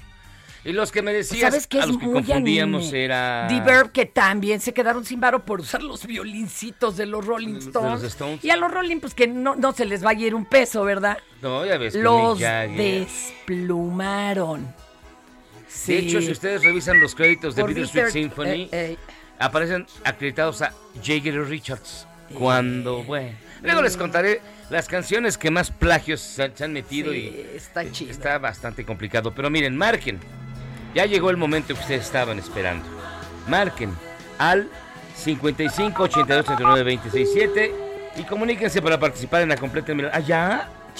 Y 0.63 0.73
los 0.73 0.91
que 0.91 1.01
me 1.01 1.11
decías, 1.11 1.49
¿Sabes 1.51 1.65
qué 1.65 1.81
a 1.81 1.87
los 1.87 1.97
que 1.97 2.05
confundíamos 2.05 2.83
anime? 2.89 3.03
era... 3.05 3.47
Diverb, 3.47 3.91
que 3.91 4.05
también 4.05 4.59
se 4.61 4.73
quedaron 4.73 5.03
sin 5.03 5.19
varo 5.19 5.43
por 5.43 5.59
usar 5.61 5.81
los 5.81 6.05
violincitos 6.05 6.95
de 6.97 7.07
los 7.07 7.25
Rolling 7.25 7.55
De 7.59 7.71
los 7.71 8.03
Stones. 8.03 8.45
Y 8.45 8.51
a 8.51 8.57
los 8.57 8.71
Rolling, 8.71 8.99
pues 8.99 9.15
que 9.15 9.25
no, 9.27 9.55
no 9.55 9.71
se 9.71 9.85
les 9.85 10.05
va 10.05 10.11
a 10.11 10.13
ir 10.13 10.35
un 10.35 10.45
peso, 10.45 10.83
¿verdad? 10.83 11.17
No, 11.41 11.65
ya 11.65 11.79
ves. 11.79 11.95
Los 11.95 12.37
desplumaron. 12.39 14.71
De 15.87 15.97
hecho, 15.97 16.21
si 16.21 16.31
ustedes 16.31 16.63
revisan 16.63 16.99
los 16.99 17.15
créditos 17.15 17.55
de 17.55 17.63
Bittersweet 17.63 18.03
Bitter- 18.05 18.11
Symphony, 18.11 18.49
eh, 18.49 18.69
eh. 18.71 18.97
aparecen 19.39 19.87
acreditados 20.03 20.61
a 20.61 20.73
Jagger 21.03 21.33
y 21.33 21.39
Richards. 21.39 22.05
Cuando, 22.37 23.03
bueno. 23.03 23.35
Luego 23.63 23.81
les 23.81 23.97
contaré 23.97 24.41
las 24.69 24.87
canciones 24.87 25.37
que 25.37 25.49
más 25.51 25.69
plagios 25.71 26.21
se, 26.21 26.51
se 26.55 26.63
han 26.63 26.71
metido 26.73 27.11
Sí, 27.11 27.17
y 27.53 27.57
está 27.57 27.91
chido. 27.91 28.11
está 28.11 28.37
bastante 28.37 28.85
complicado. 28.85 29.33
Pero 29.33 29.49
miren, 29.49 29.75
marquen. 29.75 30.19
Ya 30.93 31.05
llegó 31.05 31.29
el 31.29 31.37
momento 31.37 31.73
que 31.73 31.79
ustedes 31.79 32.05
estaban 32.05 32.39
esperando. 32.39 32.85
Marquen 33.47 33.95
al 34.37 34.67
55 35.15 36.03
82 36.03 36.45
39 36.45 36.83
26 36.83 37.29
7 37.33 37.75
y 38.17 38.23
comuníquense 38.23 38.81
para 38.81 38.99
participar 38.99 39.41
en 39.41 39.49
la 39.49 39.57
completa. 39.57 39.93
Ah, 40.13 40.19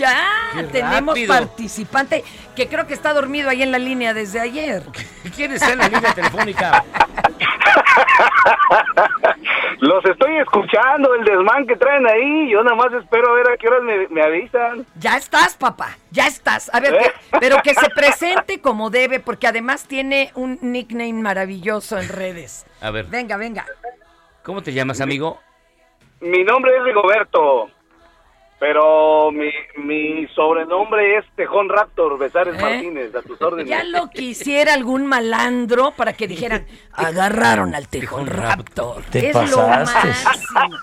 ya. 0.02 0.28
Qué 0.54 0.64
tenemos 0.64 1.16
rápido. 1.16 1.34
participante 1.34 2.24
que 2.56 2.68
creo 2.68 2.88
que 2.88 2.94
está 2.94 3.14
dormido 3.14 3.50
ahí 3.50 3.62
en 3.64 3.72
la 3.72 3.80
línea 3.80 4.14
desde 4.14 4.40
ayer. 4.40 4.84
¿Quién 5.36 5.52
está 5.54 5.72
en 5.74 5.80
la 5.80 5.88
línea 5.90 6.14
telefónica? 6.14 6.84
Los 9.80 10.06
estoy 10.06 10.38
escuchando, 10.38 11.14
el 11.16 11.24
desmán 11.26 11.66
que 11.66 11.76
traen 11.76 12.06
ahí. 12.08 12.52
Yo 12.52 12.64
nada 12.64 12.76
más 12.76 12.94
espero 12.94 13.32
a 13.32 13.34
ver 13.36 13.50
a 13.52 13.58
qué 13.58 13.68
horas 13.68 13.82
me, 13.84 14.08
me 14.10 14.22
avisan. 14.22 14.86
Ya 14.96 15.18
estás, 15.18 15.56
papá, 15.56 15.98
ya 16.12 16.28
estás. 16.28 16.70
A 16.74 16.80
ver, 16.80 16.94
¿Eh? 16.96 17.00
que- 17.04 17.12
pero 17.40 17.62
que 17.64 17.74
se 17.74 17.90
presente 17.90 18.62
como 18.62 18.90
debe, 18.90 19.20
porque 19.20 19.48
además 19.48 19.86
tiene 19.88 20.32
un 20.36 20.60
nickname 20.62 21.14
maravilloso 21.14 21.98
en 22.00 22.10
redes. 22.10 22.66
A 22.82 22.92
ver, 22.92 23.06
Venga, 23.06 23.38
venga. 23.38 23.66
¿cómo 24.44 24.62
te 24.62 24.72
llamas, 24.74 25.02
amigo? 25.02 25.40
Mi 26.20 26.44
nombre 26.44 26.76
es 26.78 26.84
Rigoberto, 26.84 27.70
pero 28.62 29.32
mi, 29.32 29.50
mi 29.78 30.28
sobrenombre 30.36 31.18
es 31.18 31.26
Tejón 31.36 31.68
Raptor 31.68 32.20
Besares 32.20 32.54
¿Eh? 32.56 32.62
Martínez, 32.62 33.16
a 33.16 33.24
tus 33.24 33.42
órdenes. 33.42 33.68
Ya 33.68 33.84
lo 33.84 34.08
quisiera 34.12 34.76
algún 34.76 35.08
malandro 35.08 35.94
para 35.98 36.14
que 36.14 36.28
dijeran, 36.28 36.68
agarraron 36.94 37.74
al 37.74 37.88
tejón 37.88 38.28
raptor. 38.28 39.02
Te 39.10 39.30
es 39.30 39.34
pasaste. 39.34 39.56
lo 39.58 39.68
máximo. 39.68 40.78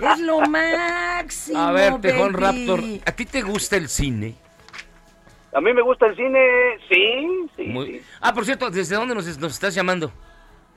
Es 0.00 0.18
lo 0.20 0.40
máximo. 0.40 1.58
A 1.58 1.72
ver, 1.72 2.00
Tejón 2.00 2.32
baby. 2.32 2.66
Raptor, 2.66 2.80
¿a 3.04 3.12
ti 3.12 3.26
te 3.26 3.42
gusta 3.42 3.76
el 3.76 3.90
cine? 3.90 4.34
A 5.52 5.60
mí 5.60 5.74
me 5.74 5.82
gusta 5.82 6.06
el 6.06 6.16
cine, 6.16 6.40
sí, 6.88 7.28
sí. 7.54 7.64
Muy- 7.64 8.02
Ah, 8.22 8.32
por 8.32 8.46
cierto, 8.46 8.70
¿desde 8.70 8.96
dónde 8.96 9.14
nos, 9.14 9.26
nos 9.36 9.52
estás 9.52 9.74
llamando? 9.74 10.10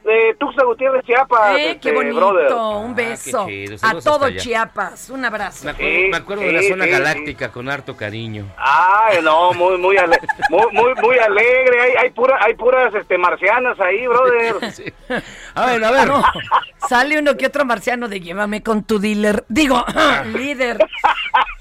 De 0.04 0.36
Tuxtla 0.38 0.66
Gutiérrez, 0.66 1.04
Chiapas, 1.06 1.56
Eh, 1.58 1.80
qué 1.82 1.90
este, 1.90 1.92
bonito, 1.94 2.16
brother. 2.18 2.54
un 2.86 2.94
beso. 2.94 3.44
Ah, 3.44 3.48
chido, 3.48 3.78
a 3.82 3.94
todo. 4.02 4.30
Chiapas, 4.32 5.10
un 5.10 5.24
abrazo. 5.24 5.64
Me 5.66 5.72
acuerdo, 5.72 5.92
me 6.12 6.18
acuerdo 6.18 6.44
de 6.44 6.52
la 6.52 6.62
zona 6.64 6.84
sí, 6.86 6.90
galáctica 6.92 7.52
con 7.52 7.70
harto 7.70 7.96
cariño. 7.96 8.46
Ay, 8.58 9.20
no, 9.24 9.54
muy, 9.54 9.78
muy, 9.78 9.96
ale- 9.98 10.20
muy, 10.50 10.66
muy, 10.74 10.94
muy 11.02 11.18
alegre. 11.20 11.82
Hay, 11.82 11.92
hay, 12.04 12.10
pura, 12.12 12.38
hay 12.44 12.54
puras 12.56 12.94
este, 12.94 13.18
marcianas 13.18 13.80
ahí, 13.80 14.06
brother. 14.06 14.56
A 15.56 15.66
ver, 15.68 15.84
a 15.84 15.92
ver. 15.92 16.08
No, 16.08 16.24
sale 16.90 17.20
uno 17.20 17.38
que 17.38 17.46
otro 17.46 17.64
marciano 17.64 18.10
de 18.10 18.20
llévame 18.20 18.62
con 18.64 18.84
tu 18.84 18.98
dealer. 19.00 19.46
Digo, 19.50 19.86
líder. 20.36 20.80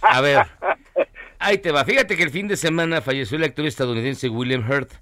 A 0.01 0.21
ver, 0.23 0.47
ahí 1.39 1.59
te 1.59 1.71
va. 1.73 1.85
Fíjate 1.85 2.17
que 2.17 2.23
el 2.23 2.31
fin 2.31 2.49
de 2.49 2.57
semana 2.57 3.03
falleció 3.03 3.37
el 3.37 3.45
actor 3.45 3.67
estadounidense 3.67 4.29
William 4.31 4.69
Hurt, 4.69 4.93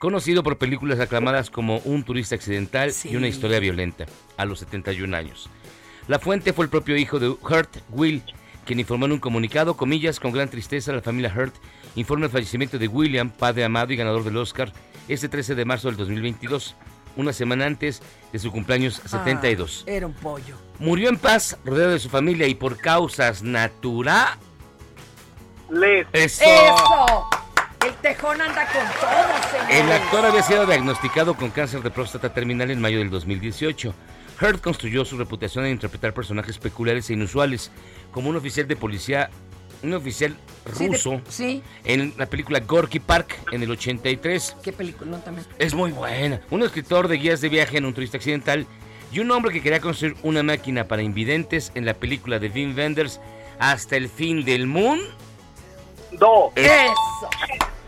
conocido 0.00 0.42
por 0.42 0.56
películas 0.56 0.98
aclamadas 0.98 1.50
como 1.50 1.76
Un 1.84 2.02
turista 2.04 2.34
accidental 2.34 2.90
y 3.04 3.16
una 3.16 3.28
historia 3.28 3.60
violenta, 3.60 4.06
a 4.38 4.46
los 4.46 4.60
71 4.60 5.14
años. 5.14 5.50
La 6.08 6.18
fuente 6.18 6.54
fue 6.54 6.64
el 6.64 6.70
propio 6.70 6.96
hijo 6.96 7.20
de 7.20 7.28
Hurt, 7.28 7.76
Will, 7.90 8.22
quien 8.64 8.80
informó 8.80 9.04
en 9.04 9.12
un 9.12 9.18
comunicado, 9.18 9.76
comillas, 9.76 10.18
con 10.18 10.32
gran 10.32 10.48
tristeza, 10.48 10.92
la 10.92 11.02
familia 11.02 11.32
Hurt 11.36 11.54
informa 11.96 12.26
el 12.26 12.32
fallecimiento 12.32 12.78
de 12.78 12.88
William, 12.88 13.30
padre 13.30 13.62
amado 13.62 13.92
y 13.92 13.96
ganador 13.96 14.24
del 14.24 14.38
Oscar, 14.38 14.72
este 15.06 15.28
13 15.28 15.54
de 15.54 15.66
marzo 15.66 15.88
del 15.88 15.98
2022, 15.98 16.76
una 17.16 17.34
semana 17.34 17.66
antes 17.66 18.00
de 18.32 18.38
su 18.38 18.50
cumpleaños 18.50 19.02
72. 19.04 19.84
Ah, 19.86 19.90
era 19.90 20.06
un 20.06 20.14
pollo. 20.14 20.56
Murió 20.78 21.10
en 21.10 21.18
paz, 21.18 21.58
rodeado 21.62 21.92
de 21.92 21.98
su 21.98 22.08
familia 22.08 22.46
y 22.46 22.54
por 22.54 22.78
causas 22.78 23.42
naturales. 23.42 24.38
Eso. 26.14 26.44
¡Eso! 26.44 27.49
El 27.86 27.94
tejón 27.96 28.40
anda 28.40 28.66
con 28.66 28.82
todo, 29.00 29.50
señor. 29.68 29.86
El 29.86 29.92
actor 29.92 30.26
había 30.26 30.42
sido 30.42 30.66
diagnosticado 30.66 31.34
con 31.34 31.50
cáncer 31.50 31.82
de 31.82 31.90
próstata 31.90 32.32
terminal 32.32 32.70
en 32.70 32.80
mayo 32.80 32.98
del 32.98 33.10
2018. 33.10 33.94
Hurt 34.40 34.60
construyó 34.60 35.04
su 35.04 35.16
reputación 35.18 35.64
en 35.66 35.72
interpretar 35.72 36.12
personajes 36.14 36.58
peculiares 36.58 37.08
e 37.10 37.14
inusuales, 37.14 37.70
como 38.10 38.28
un 38.30 38.36
oficial 38.36 38.66
de 38.68 38.76
policía, 38.76 39.30
un 39.82 39.94
oficial 39.94 40.36
Sí, 40.74 40.84
de- 40.84 40.92
ruso, 40.92 41.20
Sí, 41.28 41.62
en 41.84 42.12
la 42.18 42.26
película 42.26 42.60
Gorky 42.60 43.00
Park 43.00 43.38
en 43.50 43.62
el 43.62 43.70
83. 43.70 44.56
qué 44.62 44.72
película 44.72 45.10
no, 45.12 45.18
también. 45.18 45.46
Es 45.58 45.72
muy 45.74 45.90
buena. 45.92 46.40
Un 46.50 46.62
escritor 46.62 47.08
de 47.08 47.16
guías 47.16 47.40
de 47.40 47.48
viaje 47.48 47.78
en 47.78 47.86
un 47.86 47.94
turista 47.94 48.18
accidental 48.18 48.66
y 49.10 49.20
un 49.20 49.30
hombre 49.30 49.52
que 49.52 49.62
quería 49.62 49.80
construir 49.80 50.16
una 50.22 50.42
máquina 50.42 50.84
para 50.84 51.02
invidentes 51.02 51.72
en 51.74 51.86
la 51.86 51.94
película 51.94 52.38
de 52.38 52.48
Wim 52.48 52.76
Wenders 52.76 53.20
Hasta 53.58 53.96
el 53.96 54.08
fin 54.10 54.44
del 54.44 54.66
mundo. 54.66 55.04
Do. 56.12 56.50
Eso. 56.56 56.94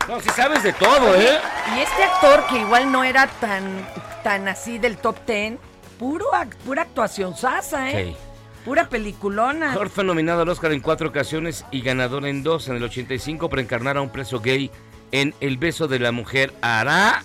No, 0.09 0.21
si 0.21 0.29
sabes 0.31 0.63
de 0.63 0.73
todo, 0.73 1.15
¿eh? 1.17 1.39
Y 1.77 1.81
este 1.81 2.03
actor 2.05 2.45
que 2.49 2.59
igual 2.59 2.91
no 2.91 3.05
era 3.05 3.27
tan, 3.27 3.87
tan 4.25 4.49
así 4.49 4.79
del 4.79 4.97
top 4.99 5.17
ten, 5.25 5.59
puro, 5.99 6.27
ac- 6.33 6.57
pura 6.65 6.83
actuación 6.83 7.37
sasa, 7.37 7.91
¿eh? 7.91 8.05
Sí. 8.11 8.17
Pura 8.65 8.89
peliculona. 8.89 9.77
Hurt 9.77 9.91
fue 9.93 10.05
nominado 10.05 10.43
al 10.43 10.49
Oscar 10.49 10.73
en 10.73 10.81
cuatro 10.81 11.09
ocasiones 11.09 11.65
y 11.71 11.81
ganador 11.83 12.27
en 12.27 12.43
dos 12.43 12.69
en 12.69 12.77
el 12.77 12.83
85 12.85 13.49
por 13.49 13.59
encarnar 13.61 13.97
a 13.97 14.03
un 14.03 14.11
preso 14.11 14.41
gay 14.41 14.71
en 15.11 15.35
El 15.41 15.57
beso 15.57 15.89
de 15.89 15.99
la 15.99 16.13
mujer 16.13 16.53
Ara 16.63 17.23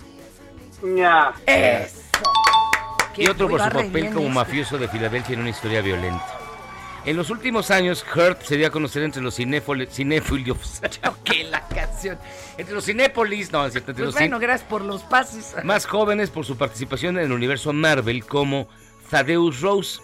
Ña. 0.82 1.32
Eso. 1.46 1.96
y 3.16 3.28
otro 3.28 3.48
por 3.48 3.60
su 3.60 3.68
papel 3.70 4.12
como 4.12 4.28
mafioso 4.28 4.78
de 4.78 4.88
Filadelfia 4.88 5.34
en 5.34 5.40
una 5.40 5.50
historia 5.50 5.80
violenta. 5.80 6.37
En 7.08 7.16
los 7.16 7.30
últimos 7.30 7.70
años, 7.70 8.04
Hurt 8.14 8.42
se 8.42 8.58
dio 8.58 8.66
a 8.66 8.70
conocer 8.70 9.02
entre 9.02 9.22
los 9.22 9.34
cinéfilos. 9.34 10.82
¿Qué 11.24 11.44
la 11.44 11.66
canción? 11.66 12.18
entre 12.58 12.74
los 12.74 12.84
cinépolis, 12.84 13.50
no, 13.50 13.64
es 13.64 13.72
cierto, 13.72 13.92
entre 13.92 14.04
Pues 14.04 14.14
los 14.14 14.20
cin- 14.20 14.28
bueno, 14.28 14.38
gracias 14.38 14.68
por 14.68 14.82
los 14.82 15.02
pases. 15.04 15.54
más 15.64 15.86
jóvenes 15.86 16.28
por 16.28 16.44
su 16.44 16.58
participación 16.58 17.16
en 17.16 17.24
el 17.24 17.32
universo 17.32 17.72
Marvel 17.72 18.26
como 18.26 18.68
Thaddeus 19.08 19.62
Rose, 19.62 20.00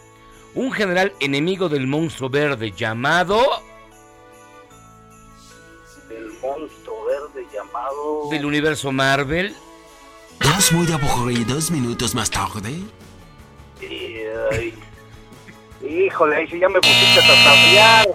un 0.55 0.73
general 0.73 1.13
enemigo 1.21 1.69
del 1.69 1.87
monstruo 1.87 2.31
verde 2.31 2.73
llamado 2.73 3.39
El 6.09 6.29
monstruo 6.41 7.05
verde 7.05 7.47
llamado. 7.53 8.31
del 8.31 8.47
universo 8.47 8.93
Marvel. 8.93 9.55
¿Estás 10.41 10.73
muy 10.73 10.91
aburridos 10.91 11.71
minutos 11.71 12.15
más 12.15 12.31
tarde? 12.31 12.77
Ay. 14.53 14.75
Híjole, 15.95 16.37
ahí 16.37 16.47
sí 16.49 16.59
ya 16.59 16.69
me 16.69 16.81
pusiste 16.81 17.21
a 17.21 17.27
tasajear. 17.27 18.07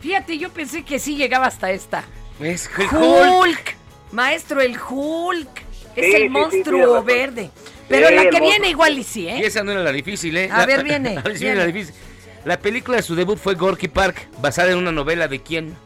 Fíjate, 0.00 0.38
yo 0.38 0.50
pensé 0.50 0.84
que 0.84 0.98
sí 0.98 1.16
llegaba 1.16 1.46
hasta 1.46 1.70
esta. 1.70 2.04
Es 2.40 2.68
Hulk. 2.92 3.76
Maestro, 4.12 4.60
el 4.60 4.76
Hulk. 4.78 5.62
Es 5.96 6.04
Sí, 6.06 6.12
el 6.14 6.22
sí, 6.22 6.28
monstruo 6.28 7.02
verde. 7.04 7.50
Pero 7.88 8.08
Sí, 8.08 8.14
la 8.14 8.20
que 8.22 8.26
monstruo. 8.30 8.48
viene 8.50 8.68
igual 8.70 8.98
y 8.98 9.04
sí, 9.04 9.22
Y 9.24 9.28
¿eh? 9.28 9.46
esa 9.46 9.62
no 9.62 9.72
era 9.72 9.82
la 9.82 9.92
difícil, 9.92 10.36
¿eh? 10.36 10.50
A 10.50 10.58
La- 10.60 10.66
ver, 10.66 10.82
viene, 10.84 11.16
a 11.18 11.22
ver 11.22 11.36
si 11.38 11.44
viene. 11.44 11.60
la 11.60 11.66
difícil. 11.66 11.94
La 12.44 12.58
película 12.58 12.96
de 12.96 13.02
su 13.02 13.14
debut 13.14 13.38
fue 13.38 13.54
Gorky 13.54 13.88
Park, 13.88 14.28
basada 14.40 14.72
en 14.72 14.78
una 14.78 14.92
novela 14.92 15.28
de 15.28 15.40
quién? 15.42 15.76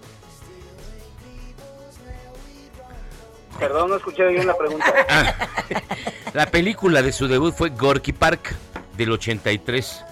Perdón, 3.59 3.91
no 3.91 3.97
escuché 3.97 4.27
bien 4.29 4.47
la 4.47 4.57
pregunta. 4.57 4.93
La 6.35 6.47
película 6.47 7.03
de 7.03 7.11
su 7.13 7.27
debut 7.27 7.55
fue 7.55 7.71
Gorky 7.71 8.13
Park, 8.13 8.55
del 8.97 9.11
83, 9.13 10.05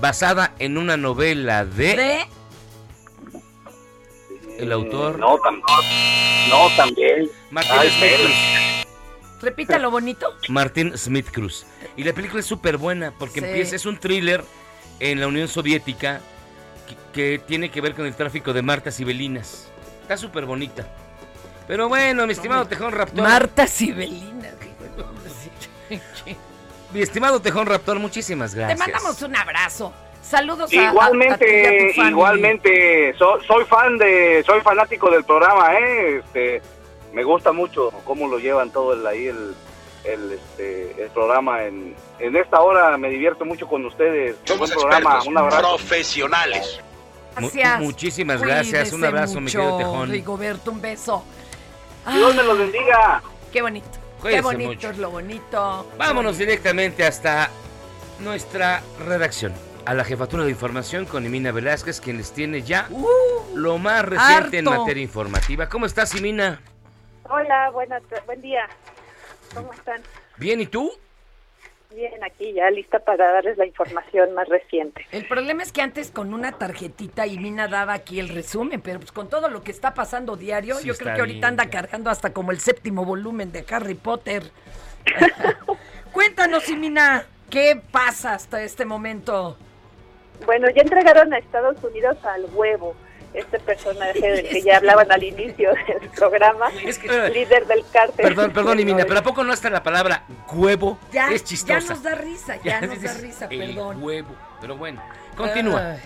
basada 0.00 0.54
en 0.58 0.78
una 0.78 0.96
novela 0.96 1.64
de... 1.64 1.96
De 1.96 2.28
El 4.58 4.72
autor... 4.72 5.18
No, 5.18 5.36
tam- 5.38 5.62
no, 6.50 6.68
también. 6.76 7.28
Martín 7.50 7.72
Ay, 7.78 7.90
Smith 7.90 8.12
Cruz. 8.20 8.34
Repítalo 9.42 9.90
bonito. 9.90 10.26
Martin 10.48 10.96
Smith 10.98 11.28
Cruz. 11.30 11.64
Y 11.96 12.04
la 12.04 12.12
película 12.12 12.40
es 12.40 12.46
súper 12.46 12.76
buena 12.76 13.12
porque 13.18 13.40
Sí. 13.40 13.46
empieza, 13.46 13.76
es 13.76 13.86
un 13.86 13.98
thriller 13.98 14.44
en 15.00 15.18
la 15.20 15.26
Unión 15.28 15.48
Soviética 15.48 16.20
que, 16.86 16.96
que 17.12 17.38
tiene 17.38 17.70
que 17.70 17.80
ver 17.80 17.94
con 17.94 18.04
el 18.06 18.14
tráfico 18.14 18.52
de 18.52 18.60
martas 18.62 19.00
y 19.00 19.04
belinas. 19.04 19.68
Está 20.02 20.16
súper 20.18 20.44
bonita. 20.44 20.86
Pero 21.66 21.88
bueno, 21.88 22.26
mi 22.26 22.32
estimado 22.32 22.66
Tejón 22.66 22.92
Raptor. 22.92 23.22
Marta 23.22 23.66
Sibelina. 23.66 24.50
Mi 26.92 27.02
estimado 27.02 27.40
Tejón 27.40 27.66
Raptor, 27.66 27.98
muchísimas 27.98 28.52
Te 28.52 28.58
gracias. 28.58 28.78
mandamos 28.78 29.22
un 29.22 29.36
abrazo. 29.36 29.92
Saludos 30.22 30.72
a- 30.72 30.76
a, 30.76 30.80
a, 30.80 30.90
Igualmente, 30.90 31.46
ti 31.46 31.98
y 31.98 32.00
a 32.00 32.04
tu 32.04 32.08
igualmente, 32.10 33.14
so- 33.18 33.40
soy 33.46 33.64
fan 33.64 33.96
de, 33.98 34.42
soy 34.46 34.60
fanático 34.60 35.10
del 35.10 35.24
programa, 35.24 35.74
eh, 35.74 36.18
este, 36.18 36.62
me 37.12 37.24
gusta 37.24 37.52
mucho 37.52 37.90
cómo 38.04 38.28
lo 38.28 38.38
llevan 38.38 38.70
todo 38.70 38.92
el, 38.92 39.06
ahí 39.06 39.26
el, 39.26 39.54
el, 40.04 40.32
este, 40.32 41.02
el 41.02 41.10
programa 41.10 41.64
en, 41.64 41.94
en 42.18 42.36
esta 42.36 42.60
hora 42.60 42.96
me 42.98 43.08
divierto 43.08 43.44
mucho 43.44 43.66
con 43.66 43.84
ustedes, 43.86 44.36
buen 44.56 44.70
programa, 44.70 45.22
un 45.24 45.38
abrazo. 45.38 45.76
profesionales. 45.76 46.80
Mu- 47.38 47.48
Gracias. 47.48 47.80
muchísimas 47.80 48.42
gracias. 48.42 48.92
Un 48.92 49.04
abrazo, 49.04 49.40
mi 49.40 49.50
querido 49.50 49.78
Tejón. 49.78 50.10
Rigoberto, 50.10 50.70
un 50.72 50.80
beso. 50.80 51.24
Dios 52.12 52.34
me 52.34 52.42
los 52.42 52.58
bendiga. 52.58 53.22
Qué 53.52 53.62
bonito. 53.62 53.88
Qué 54.22 54.40
bonito 54.40 54.68
mucho. 54.70 54.90
es 54.90 54.98
lo 54.98 55.10
bonito. 55.10 55.90
Vámonos 55.96 56.38
directamente 56.38 57.04
hasta 57.06 57.50
nuestra 58.20 58.82
redacción. 59.06 59.52
a 59.86 59.94
la 59.94 60.04
jefatura 60.04 60.44
de 60.44 60.50
información 60.50 61.06
con 61.06 61.24
Imina 61.24 61.52
Velázquez, 61.52 62.00
quien 62.00 62.18
les 62.18 62.32
tiene 62.32 62.62
ya 62.62 62.88
lo 63.54 63.78
más 63.78 64.04
reciente 64.04 64.58
en 64.58 64.66
materia 64.66 65.02
informativa. 65.02 65.68
¿Cómo 65.68 65.86
estás, 65.86 66.14
Imina? 66.14 66.60
Hola, 67.28 67.70
buenas, 67.70 68.02
buen 68.26 68.42
día. 68.42 68.68
¿Cómo 69.54 69.72
están? 69.72 70.02
Bien, 70.36 70.60
¿y 70.60 70.66
tú? 70.66 70.92
Bien, 71.94 72.22
aquí 72.22 72.52
ya 72.52 72.70
lista 72.70 73.00
para 73.00 73.32
darles 73.32 73.58
la 73.58 73.66
información 73.66 74.32
más 74.32 74.48
reciente. 74.48 75.04
El 75.10 75.26
problema 75.26 75.64
es 75.64 75.72
que 75.72 75.82
antes 75.82 76.12
con 76.12 76.32
una 76.32 76.52
tarjetita 76.52 77.26
y 77.26 77.36
Mina 77.36 77.66
daba 77.66 77.94
aquí 77.94 78.20
el 78.20 78.28
resumen, 78.28 78.80
pero 78.80 79.00
pues 79.00 79.10
con 79.10 79.28
todo 79.28 79.48
lo 79.48 79.62
que 79.62 79.72
está 79.72 79.92
pasando 79.92 80.36
diario, 80.36 80.76
Sí, 80.76 80.86
yo 80.86 80.94
creo 80.94 81.14
que 81.14 81.20
ahorita 81.20 81.48
bien, 81.48 81.60
anda 81.60 81.68
cargando 81.68 82.08
hasta 82.08 82.32
como 82.32 82.52
el 82.52 82.60
séptimo 82.60 83.04
volumen 83.04 83.50
de 83.50 83.64
Harry 83.70 83.94
Potter. 83.94 84.44
Cuéntanos, 86.12 86.68
Mina, 86.70 87.26
¿qué 87.50 87.80
pasa 87.90 88.34
hasta 88.34 88.62
este 88.62 88.84
momento? 88.84 89.56
Bueno, 90.46 90.68
ya 90.70 90.82
entregaron 90.82 91.32
a 91.34 91.38
Estados 91.38 91.82
Unidos 91.82 92.16
al 92.24 92.46
huevo, 92.54 92.94
este 93.34 93.58
personaje 93.60 94.20
del 94.20 94.48
que 94.48 94.62
ya 94.62 94.78
hablaban 94.78 95.10
al 95.12 95.22
inicio 95.22 95.70
del 96.00 96.08
programa, 96.10 96.68
líder 96.70 97.66
del 97.66 97.84
cártel. 97.92 98.24
Perdón, 98.26 98.52
perdón, 98.52 98.80
Imina, 98.80 99.04
pero 99.04 99.20
¿a 99.20 99.22
poco 99.22 99.44
no 99.44 99.52
está 99.52 99.70
la 99.70 99.82
palabra 99.82 100.24
huevo? 100.52 100.98
Ya, 101.12 101.28
es 101.30 101.42
ya 101.42 101.48
chistosa. 101.48 101.94
nos 101.94 102.02
da 102.02 102.14
risa, 102.14 102.56
ya, 102.56 102.80
Ya 102.80 102.86
nos 102.86 103.02
da 103.02 103.14
risa, 103.14 103.46
el 103.50 103.58
perdón. 103.58 104.02
huevo. 104.02 104.34
Pero 104.60 104.76
bueno, 104.76 105.02
continúa. 105.36 105.92
Ay. 105.92 106.00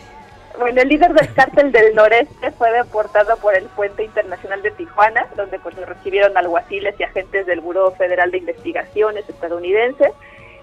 Bueno, 0.58 0.80
el 0.82 0.88
líder 0.88 1.12
del 1.14 1.34
cártel 1.34 1.72
del 1.72 1.96
noreste 1.96 2.52
fue 2.52 2.70
deportado 2.70 3.36
por 3.38 3.56
el 3.56 3.64
Puente 3.64 4.04
Internacional 4.04 4.62
de 4.62 4.70
Tijuana, 4.70 5.26
donde 5.34 5.58
pues 5.58 5.76
lo 5.76 5.84
recibieron 5.84 6.36
alguaciles 6.36 6.94
y 6.98 7.02
agentes 7.02 7.46
del 7.46 7.60
Buró 7.60 7.90
Federal 7.96 8.30
de 8.30 8.38
Investigaciones 8.38 9.28
estadounidense. 9.28 10.12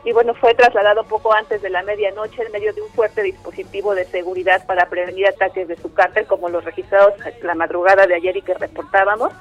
Y 0.04 0.14
bueno, 0.14 0.34
fue 0.34 0.56
trasladado 0.56 1.04
poco 1.04 1.32
antes 1.34 1.62
de 1.62 1.70
la 1.70 1.84
medianoche 1.84 2.42
en 2.42 2.52
medio 2.52 2.74
de 2.74 2.82
un 2.82 2.90
fuerte 2.90 3.22
dispositivo 3.22 3.94
de 3.94 4.06
seguridad 4.06 4.66
para 4.66 4.88
prevenir 4.88 5.28
ataques 5.28 5.68
de 5.68 5.78
su 5.78 5.94
cártel, 5.94 6.26
como 6.26 6.50
los 6.50 6.66
registrados 6.66 7.14
la 7.44 7.54
madrugada 7.54 8.08
de 8.08 8.16
ayer 8.16 8.36
y 8.36 8.42
que 8.42 8.56
reportábamos. 8.56 9.32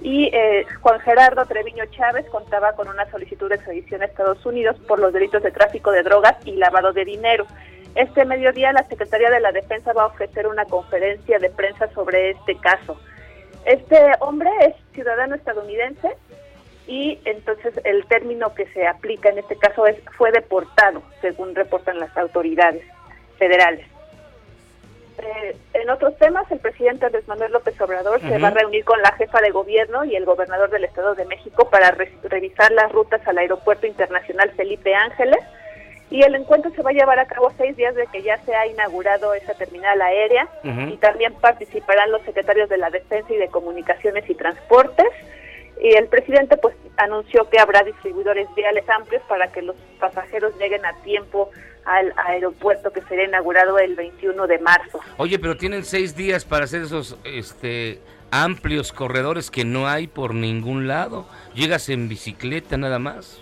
Y 0.00 0.26
eh, 0.32 0.64
Juan 0.80 1.00
Gerardo 1.00 1.44
Treviño 1.46 1.84
Chávez 1.86 2.26
contaba 2.30 2.74
con 2.74 2.88
una 2.88 3.10
solicitud 3.10 3.48
de 3.48 3.56
extradición 3.56 4.02
a 4.02 4.04
Estados 4.04 4.46
Unidos 4.46 4.76
por 4.86 5.00
los 5.00 5.12
delitos 5.12 5.42
de 5.42 5.50
tráfico 5.50 5.90
de 5.90 6.04
drogas 6.04 6.36
y 6.44 6.52
lavado 6.52 6.92
de 6.92 7.04
dinero. 7.04 7.46
Este 7.96 8.24
mediodía 8.24 8.72
la 8.72 8.86
Secretaría 8.86 9.30
de 9.30 9.40
la 9.40 9.50
Defensa 9.50 9.92
va 9.92 10.04
a 10.04 10.06
ofrecer 10.06 10.46
una 10.46 10.64
conferencia 10.66 11.40
de 11.40 11.50
prensa 11.50 11.92
sobre 11.94 12.30
este 12.30 12.56
caso. 12.58 12.96
Este 13.64 13.98
hombre 14.20 14.50
es 14.60 14.74
ciudadano 14.94 15.34
estadounidense 15.34 16.16
y 16.88 17.20
entonces 17.26 17.74
el 17.84 18.04
término 18.06 18.54
que 18.54 18.66
se 18.72 18.86
aplica 18.86 19.28
en 19.28 19.38
este 19.38 19.56
caso 19.56 19.86
es 19.86 19.96
fue 20.16 20.32
deportado, 20.32 21.02
según 21.20 21.54
reportan 21.54 22.00
las 22.00 22.16
autoridades 22.16 22.82
federales. 23.38 23.86
Eh, 25.18 25.56
en 25.74 25.90
otros 25.90 26.16
temas, 26.18 26.50
el 26.50 26.60
presidente 26.60 27.06
Andrés 27.06 27.26
Manuel 27.28 27.52
López 27.52 27.80
Obrador 27.80 28.20
se 28.20 28.38
va 28.38 28.48
a 28.48 28.50
reunir 28.52 28.84
con 28.84 29.02
la 29.02 29.12
jefa 29.12 29.40
de 29.40 29.50
gobierno 29.50 30.04
y 30.04 30.14
el 30.16 30.24
gobernador 30.24 30.70
del 30.70 30.84
Estado 30.84 31.14
de 31.16 31.24
México 31.26 31.68
para 31.70 31.90
re- 31.90 32.12
revisar 32.22 32.70
las 32.72 32.90
rutas 32.92 33.20
al 33.26 33.38
Aeropuerto 33.38 33.86
Internacional 33.86 34.50
Felipe 34.52 34.94
Ángeles. 34.94 35.40
Y 36.10 36.22
el 36.22 36.36
encuentro 36.36 36.70
se 36.70 36.80
va 36.82 36.90
a 36.90 36.94
llevar 36.94 37.18
a 37.18 37.26
cabo 37.26 37.52
seis 37.58 37.76
días 37.76 37.94
de 37.94 38.06
que 38.06 38.22
ya 38.22 38.38
se 38.44 38.54
ha 38.54 38.66
inaugurado 38.66 39.34
esa 39.34 39.52
terminal 39.54 40.00
aérea 40.00 40.48
y 40.88 40.96
también 40.98 41.34
participarán 41.34 42.10
los 42.12 42.22
secretarios 42.22 42.68
de 42.70 42.78
la 42.78 42.88
Defensa 42.88 43.30
y 43.30 43.36
de 43.36 43.48
Comunicaciones 43.48 44.24
y 44.30 44.34
Transportes. 44.34 45.08
Y 45.82 45.94
el 45.94 46.06
presidente 46.08 46.56
pues 46.56 46.74
anunció 46.96 47.48
que 47.50 47.58
habrá 47.60 47.82
distribuidores 47.84 48.48
viales 48.56 48.88
amplios 48.88 49.22
para 49.28 49.48
que 49.52 49.62
los 49.62 49.76
pasajeros 50.00 50.52
lleguen 50.58 50.84
a 50.84 50.92
tiempo 51.02 51.50
al 51.84 52.12
aeropuerto 52.16 52.92
que 52.92 53.00
será 53.02 53.24
inaugurado 53.24 53.78
el 53.78 53.94
21 53.94 54.46
de 54.46 54.58
marzo. 54.58 55.00
Oye, 55.16 55.38
pero 55.38 55.56
tienen 55.56 55.84
seis 55.84 56.14
días 56.16 56.44
para 56.44 56.64
hacer 56.64 56.82
esos 56.82 57.16
este, 57.24 58.00
amplios 58.30 58.92
corredores 58.92 59.50
que 59.50 59.64
no 59.64 59.88
hay 59.88 60.06
por 60.06 60.34
ningún 60.34 60.86
lado. 60.88 61.26
Llegas 61.54 61.88
en 61.88 62.08
bicicleta 62.08 62.76
nada 62.76 62.98
más. 62.98 63.40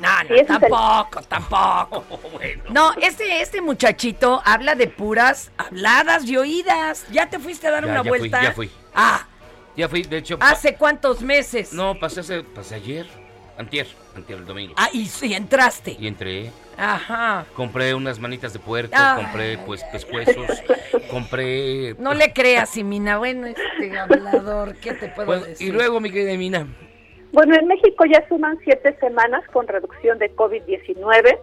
No, 0.00 0.08
no, 0.24 0.44
tampoco, 0.58 1.22
tampoco. 1.28 2.04
No, 2.70 2.92
este, 3.00 3.40
este 3.40 3.60
muchachito 3.62 4.42
habla 4.44 4.74
de 4.74 4.88
puras 4.88 5.52
habladas 5.56 6.24
y 6.26 6.36
oídas. 6.36 7.06
¿Ya 7.12 7.30
te 7.30 7.38
fuiste 7.38 7.68
a 7.68 7.70
dar 7.70 7.84
Ya, 7.84 7.90
una 7.92 8.02
ya 8.02 8.10
fui, 8.10 8.18
vuelta? 8.18 8.42
ya 8.42 8.52
fui. 8.52 8.70
Ah, 8.94 9.26
Ya 9.76 9.88
fui, 9.88 10.02
de 10.02 10.18
hecho. 10.18 10.38
pa- 10.38 10.50
¿hace 10.50 10.76
cuántos 10.76 11.22
meses? 11.22 11.72
No, 11.72 11.98
pasé, 11.98 12.20
hace- 12.20 12.42
pasé 12.44 12.76
ayer. 12.76 13.06
Antier, 13.56 13.86
antier 14.16 14.38
el 14.40 14.46
domingo. 14.46 14.74
Ah, 14.76 14.88
y 14.92 15.06
sí, 15.06 15.32
entraste. 15.32 15.96
Y 16.00 16.08
entré. 16.08 16.50
Ajá. 16.76 17.46
Compré 17.54 17.94
unas 17.94 18.18
manitas 18.18 18.52
de 18.52 18.58
puerco, 18.58 18.92
Ah. 18.96 19.14
compré 19.16 19.58
pues 19.58 19.84
pescuezos, 19.92 20.44
compré... 21.10 21.94
No 22.00 22.14
le 22.14 22.32
creas, 22.32 22.70
Simina. 22.70 23.18
Bueno, 23.18 23.46
este 23.46 23.96
hablador, 23.96 24.74
¿qué 24.78 24.94
te 24.94 25.06
puedo 25.08 25.26
Bueno, 25.26 25.44
decir? 25.44 25.68
y 25.68 25.70
luego, 25.70 26.00
mi 26.00 26.10
querida 26.10 26.36
Mina, 26.36 26.66
Bueno, 27.32 27.54
en 27.54 27.68
México 27.68 28.04
ya 28.12 28.26
suman 28.28 28.58
siete 28.64 28.96
semanas 28.98 29.42
con 29.52 29.68
reducción 29.68 30.18
de 30.18 30.34
COVID-19. 30.34 31.38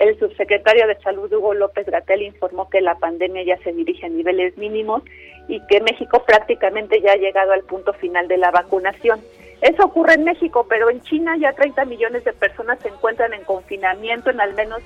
El 0.00 0.18
subsecretario 0.18 0.86
de 0.86 0.98
Salud, 1.02 1.30
Hugo 1.30 1.52
López 1.52 1.86
Gatel, 1.86 2.22
informó 2.22 2.70
que 2.70 2.80
la 2.80 2.94
pandemia 2.94 3.42
ya 3.44 3.58
se 3.58 3.70
dirige 3.74 4.06
a 4.06 4.08
niveles 4.08 4.56
mínimos 4.56 5.02
y 5.46 5.60
que 5.66 5.82
México 5.82 6.24
prácticamente 6.26 7.02
ya 7.02 7.12
ha 7.12 7.16
llegado 7.16 7.52
al 7.52 7.64
punto 7.64 7.92
final 7.92 8.26
de 8.26 8.38
la 8.38 8.50
vacunación. 8.50 9.20
Eso 9.60 9.84
ocurre 9.84 10.14
en 10.14 10.24
México, 10.24 10.64
pero 10.66 10.88
en 10.88 11.02
China 11.02 11.36
ya 11.38 11.52
30 11.52 11.84
millones 11.84 12.24
de 12.24 12.32
personas 12.32 12.78
se 12.80 12.88
encuentran 12.88 13.34
en 13.34 13.44
confinamiento 13.44 14.30
en 14.30 14.40
al 14.40 14.54
menos 14.54 14.80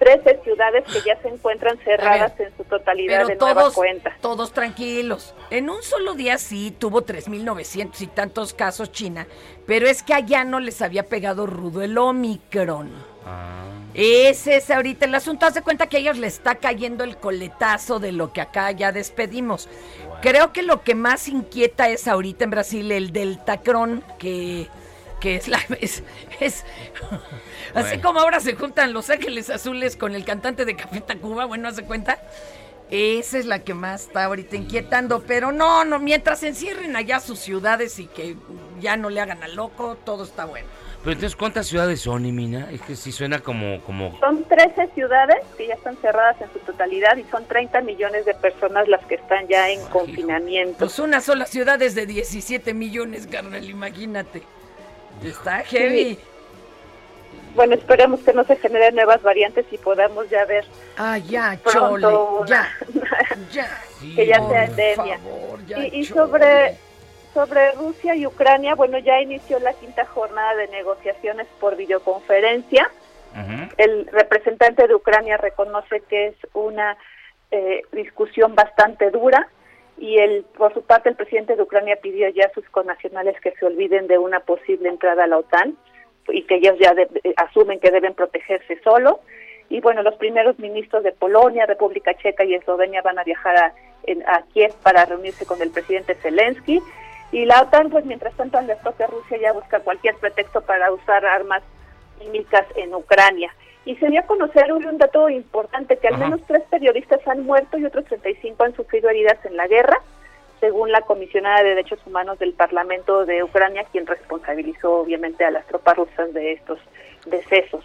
13 0.00 0.40
ciudades 0.42 0.84
que 0.92 1.00
ya 1.06 1.16
se 1.22 1.28
encuentran 1.28 1.78
cerradas 1.84 2.38
en 2.40 2.54
su 2.56 2.64
totalidad 2.64 3.18
Pero 3.18 3.28
de 3.28 3.36
nueva 3.36 3.60
todos, 3.60 3.74
cuenta. 3.74 4.16
todos 4.20 4.52
tranquilos. 4.52 5.32
En 5.50 5.70
un 5.70 5.80
solo 5.84 6.14
día 6.14 6.38
sí 6.38 6.74
tuvo 6.76 7.02
3.900 7.02 8.00
y 8.00 8.06
tantos 8.08 8.52
casos 8.52 8.90
China, 8.90 9.28
pero 9.64 9.86
es 9.86 10.02
que 10.02 10.12
allá 10.12 10.42
no 10.42 10.58
les 10.58 10.82
había 10.82 11.04
pegado 11.04 11.46
rudo 11.46 11.82
el 11.82 11.96
Omicron. 11.96 13.15
Ese 13.94 14.56
es 14.56 14.70
ahorita 14.70 15.06
el 15.06 15.14
asunto. 15.14 15.46
Haz 15.46 15.54
de 15.54 15.62
cuenta 15.62 15.86
que 15.88 15.96
a 15.96 16.00
ellos 16.00 16.18
le 16.18 16.26
está 16.26 16.56
cayendo 16.56 17.02
el 17.04 17.16
coletazo 17.16 17.98
de 17.98 18.12
lo 18.12 18.32
que 18.32 18.40
acá 18.40 18.70
ya 18.72 18.92
despedimos. 18.92 19.68
Creo 20.22 20.52
que 20.52 20.62
lo 20.62 20.82
que 20.82 20.94
más 20.94 21.28
inquieta 21.28 21.88
es 21.88 22.06
ahorita 22.06 22.44
en 22.44 22.50
Brasil 22.50 22.92
el 22.92 23.12
Deltacron, 23.12 24.04
que, 24.18 24.68
que 25.20 25.36
es 25.36 25.48
la... 25.48 25.58
Es, 25.80 26.02
es- 26.40 26.64
así 27.74 27.98
como 27.98 28.20
ahora 28.20 28.40
se 28.40 28.54
juntan 28.54 28.92
Los 28.92 29.10
Ángeles 29.10 29.50
Azules 29.50 29.96
con 29.96 30.14
el 30.14 30.24
cantante 30.24 30.64
de 30.64 30.76
Café 30.76 31.00
Tacuba, 31.00 31.44
bueno, 31.46 31.68
haz 31.68 31.76
de 31.76 31.84
cuenta. 31.84 32.18
Esa 32.90 33.38
es 33.38 33.46
la 33.46 33.60
que 33.64 33.74
más 33.74 34.02
está 34.02 34.24
ahorita 34.24 34.54
inquietando, 34.56 35.22
pero 35.26 35.50
no, 35.52 35.84
no, 35.84 35.98
mientras 35.98 36.42
encierren 36.44 36.94
allá 36.94 37.18
sus 37.18 37.40
ciudades 37.40 37.98
y 37.98 38.06
que 38.06 38.36
ya 38.80 38.96
no 38.96 39.10
le 39.10 39.20
hagan 39.20 39.42
al 39.42 39.56
loco, 39.56 39.96
todo 40.04 40.22
está 40.24 40.44
bueno. 40.44 40.68
Pero 41.06 41.14
entonces, 41.14 41.36
¿cuántas 41.36 41.68
ciudades 41.68 42.00
son, 42.00 42.22
Mina? 42.34 42.68
Es 42.72 42.82
que 42.82 42.96
sí 42.96 43.12
suena 43.12 43.38
como... 43.38 43.80
como... 43.82 44.18
Son 44.18 44.42
13 44.42 44.88
ciudades 44.92 45.36
que 45.56 45.68
ya 45.68 45.74
están 45.74 45.96
cerradas 45.98 46.34
en 46.40 46.52
su 46.52 46.58
totalidad 46.58 47.16
y 47.16 47.22
son 47.30 47.44
30 47.46 47.80
millones 47.82 48.24
de 48.26 48.34
personas 48.34 48.88
las 48.88 49.04
que 49.06 49.14
están 49.14 49.46
ya 49.46 49.70
en 49.70 49.80
confinamiento. 49.86 50.78
Pues 50.78 50.98
una 50.98 51.20
sola 51.20 51.46
ciudad 51.46 51.80
es 51.80 51.94
de 51.94 52.06
17 52.06 52.74
millones, 52.74 53.28
carnal, 53.28 53.64
imagínate. 53.70 54.42
Está 55.22 55.62
heavy. 55.62 56.18
Bueno, 57.54 57.76
esperemos 57.76 58.18
que 58.22 58.32
no 58.32 58.42
se 58.42 58.56
generen 58.56 58.96
nuevas 58.96 59.22
variantes 59.22 59.64
y 59.70 59.78
podamos 59.78 60.28
ya 60.28 60.44
ver 60.44 60.64
Ah, 60.96 61.18
ya, 61.18 61.56
pronto 61.62 62.00
chole, 62.00 62.06
una- 62.40 62.46
ya, 62.48 62.68
ya. 63.52 63.80
que 64.16 64.26
ya 64.26 64.48
sea 64.48 64.64
endemia. 64.64 65.18
favor, 65.18 65.64
ya, 65.66 65.86
y 65.86 66.00
y 66.00 66.04
sobre, 66.04 66.76
sobre 67.36 67.72
Rusia 67.72 68.14
y 68.14 68.26
Ucrania, 68.26 68.74
bueno, 68.74 68.96
ya 68.98 69.20
inició 69.20 69.58
la 69.58 69.74
quinta 69.74 70.06
jornada 70.06 70.54
de 70.56 70.68
negociaciones 70.68 71.46
por 71.60 71.76
videoconferencia. 71.76 72.90
El 73.76 74.06
representante 74.06 74.86
de 74.88 74.94
Ucrania 74.94 75.36
reconoce 75.36 76.00
que 76.08 76.28
es 76.28 76.34
una 76.54 76.96
eh, 77.50 77.82
discusión 77.92 78.54
bastante 78.54 79.10
dura 79.10 79.48
y 79.98 80.16
el, 80.18 80.44
por 80.56 80.72
su 80.72 80.80
parte 80.82 81.10
el 81.10 81.16
presidente 81.16 81.56
de 81.56 81.62
Ucrania 81.62 81.96
pidió 82.00 82.26
ya 82.30 82.46
a 82.46 82.54
sus 82.54 82.64
connacionales 82.70 83.38
que 83.42 83.50
se 83.52 83.66
olviden 83.66 84.06
de 84.06 84.16
una 84.16 84.40
posible 84.40 84.88
entrada 84.88 85.24
a 85.24 85.26
la 85.26 85.36
OTAN 85.36 85.76
y 86.28 86.42
que 86.44 86.54
ellos 86.54 86.76
ya 86.80 86.94
de- 86.94 87.08
asumen 87.36 87.80
que 87.80 87.90
deben 87.90 88.14
protegerse 88.14 88.80
solos. 88.82 89.16
Y 89.68 89.80
bueno, 89.82 90.02
los 90.02 90.14
primeros 90.16 90.58
ministros 90.58 91.02
de 91.02 91.12
Polonia, 91.12 91.66
República 91.66 92.14
Checa 92.14 92.44
y 92.44 92.54
Eslovenia 92.54 93.02
van 93.02 93.18
a 93.18 93.24
viajar 93.24 93.56
a, 93.58 93.74
en- 94.04 94.26
a 94.26 94.42
Kiev 94.54 94.72
para 94.82 95.04
reunirse 95.04 95.44
con 95.44 95.60
el 95.60 95.70
presidente 95.70 96.14
Zelensky. 96.14 96.80
Y 97.32 97.44
la 97.44 97.62
OTAN, 97.62 97.90
pues 97.90 98.04
mientras 98.04 98.34
tanto, 98.34 98.60
la 98.60 98.76
propia 98.76 99.06
Rusia 99.06 99.38
ya 99.38 99.52
busca 99.52 99.80
cualquier 99.80 100.16
pretexto 100.16 100.60
para 100.60 100.92
usar 100.92 101.24
armas 101.26 101.62
químicas 102.18 102.66
en 102.76 102.94
Ucrania. 102.94 103.54
Y 103.84 103.96
se 103.96 104.08
dio 104.08 104.20
a 104.20 104.26
conocer 104.26 104.72
un, 104.72 104.86
un 104.86 104.98
dato 104.98 105.28
importante, 105.28 105.96
que 105.98 106.08
al 106.08 106.14
Ajá. 106.14 106.24
menos 106.24 106.40
tres 106.46 106.62
periodistas 106.70 107.20
han 107.26 107.44
muerto 107.44 107.78
y 107.78 107.84
otros 107.84 108.04
35 108.06 108.64
han 108.64 108.74
sufrido 108.74 109.10
heridas 109.10 109.44
en 109.44 109.56
la 109.56 109.66
guerra, 109.66 110.00
según 110.60 110.90
la 110.90 111.02
comisionada 111.02 111.62
de 111.62 111.70
Derechos 111.70 112.00
Humanos 112.06 112.38
del 112.38 112.52
Parlamento 112.52 113.26
de 113.26 113.42
Ucrania, 113.42 113.84
quien 113.92 114.06
responsabilizó 114.06 115.00
obviamente 115.00 115.44
a 115.44 115.50
las 115.50 115.66
tropas 115.66 115.96
rusas 115.96 116.32
de 116.32 116.52
estos 116.52 116.78
decesos. 117.26 117.84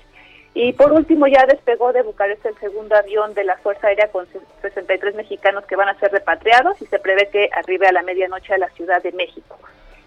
Y 0.53 0.73
por 0.73 0.91
último 0.91 1.27
ya 1.27 1.45
despegó 1.45 1.93
de 1.93 2.01
Bucarest 2.01 2.45
el 2.45 2.57
segundo 2.59 2.95
avión 2.95 3.33
de 3.33 3.45
la 3.45 3.57
Fuerza 3.57 3.87
Aérea 3.87 4.11
con 4.11 4.27
63 4.61 5.15
mexicanos 5.15 5.65
que 5.65 5.77
van 5.77 5.87
a 5.87 5.99
ser 5.99 6.11
repatriados 6.11 6.81
y 6.81 6.85
se 6.87 6.99
prevé 6.99 7.29
que 7.29 7.49
arribe 7.53 7.87
a 7.87 7.93
la 7.93 8.03
medianoche 8.03 8.53
a 8.53 8.57
la 8.57 8.69
Ciudad 8.69 9.01
de 9.01 9.13
México. 9.13 9.57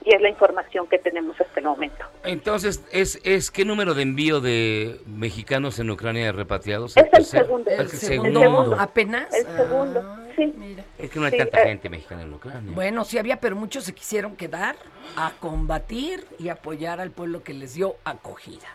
Y 0.05 0.15
es 0.15 0.21
la 0.21 0.29
información 0.29 0.87
que 0.87 0.99
tenemos 0.99 1.41
hasta 1.41 1.61
el 1.61 1.67
momento. 1.67 2.05
Entonces, 2.25 2.83
¿es, 2.93 3.19
es 3.25 3.51
qué 3.51 3.65
número 3.65 3.95
de 3.95 4.03
envío 4.03 4.41
de 4.41 5.01
mexicanos 5.07 5.79
en 5.79 5.91
Ucrania 5.91 6.31
repatriados? 6.33 6.95
Es 6.97 7.07
el 7.13 7.25
segundo. 7.25 7.71
El 7.71 7.81
El 7.81 7.89
segundo. 7.89 8.41
segundo. 8.41 8.77
¿Apenas? 8.79 9.33
El 9.33 9.47
segundo, 9.57 10.19
sí. 10.37 10.55
Es 10.99 11.11
que 11.11 11.19
no 11.19 11.25
hay 11.25 11.33
Sí, 11.33 11.39
tanta 11.39 11.63
eh, 11.63 11.69
gente 11.69 11.89
mexicana 11.89 12.23
en 12.23 12.35
Ucrania. 12.35 12.73
Bueno, 12.75 13.05
sí 13.05 13.17
había, 13.17 13.41
pero 13.41 13.57
muchos 13.57 13.85
se 13.85 13.95
quisieron 13.95 14.37
quedar 14.37 14.77
a 15.17 15.33
combatir 15.41 16.27
y 16.39 16.51
apoyar 16.51 17.01
al 17.01 17.11
pueblo 17.11 17.43
que 17.43 17.55
les 17.55 17.73
dio 17.75 17.97
acogida. 18.05 18.69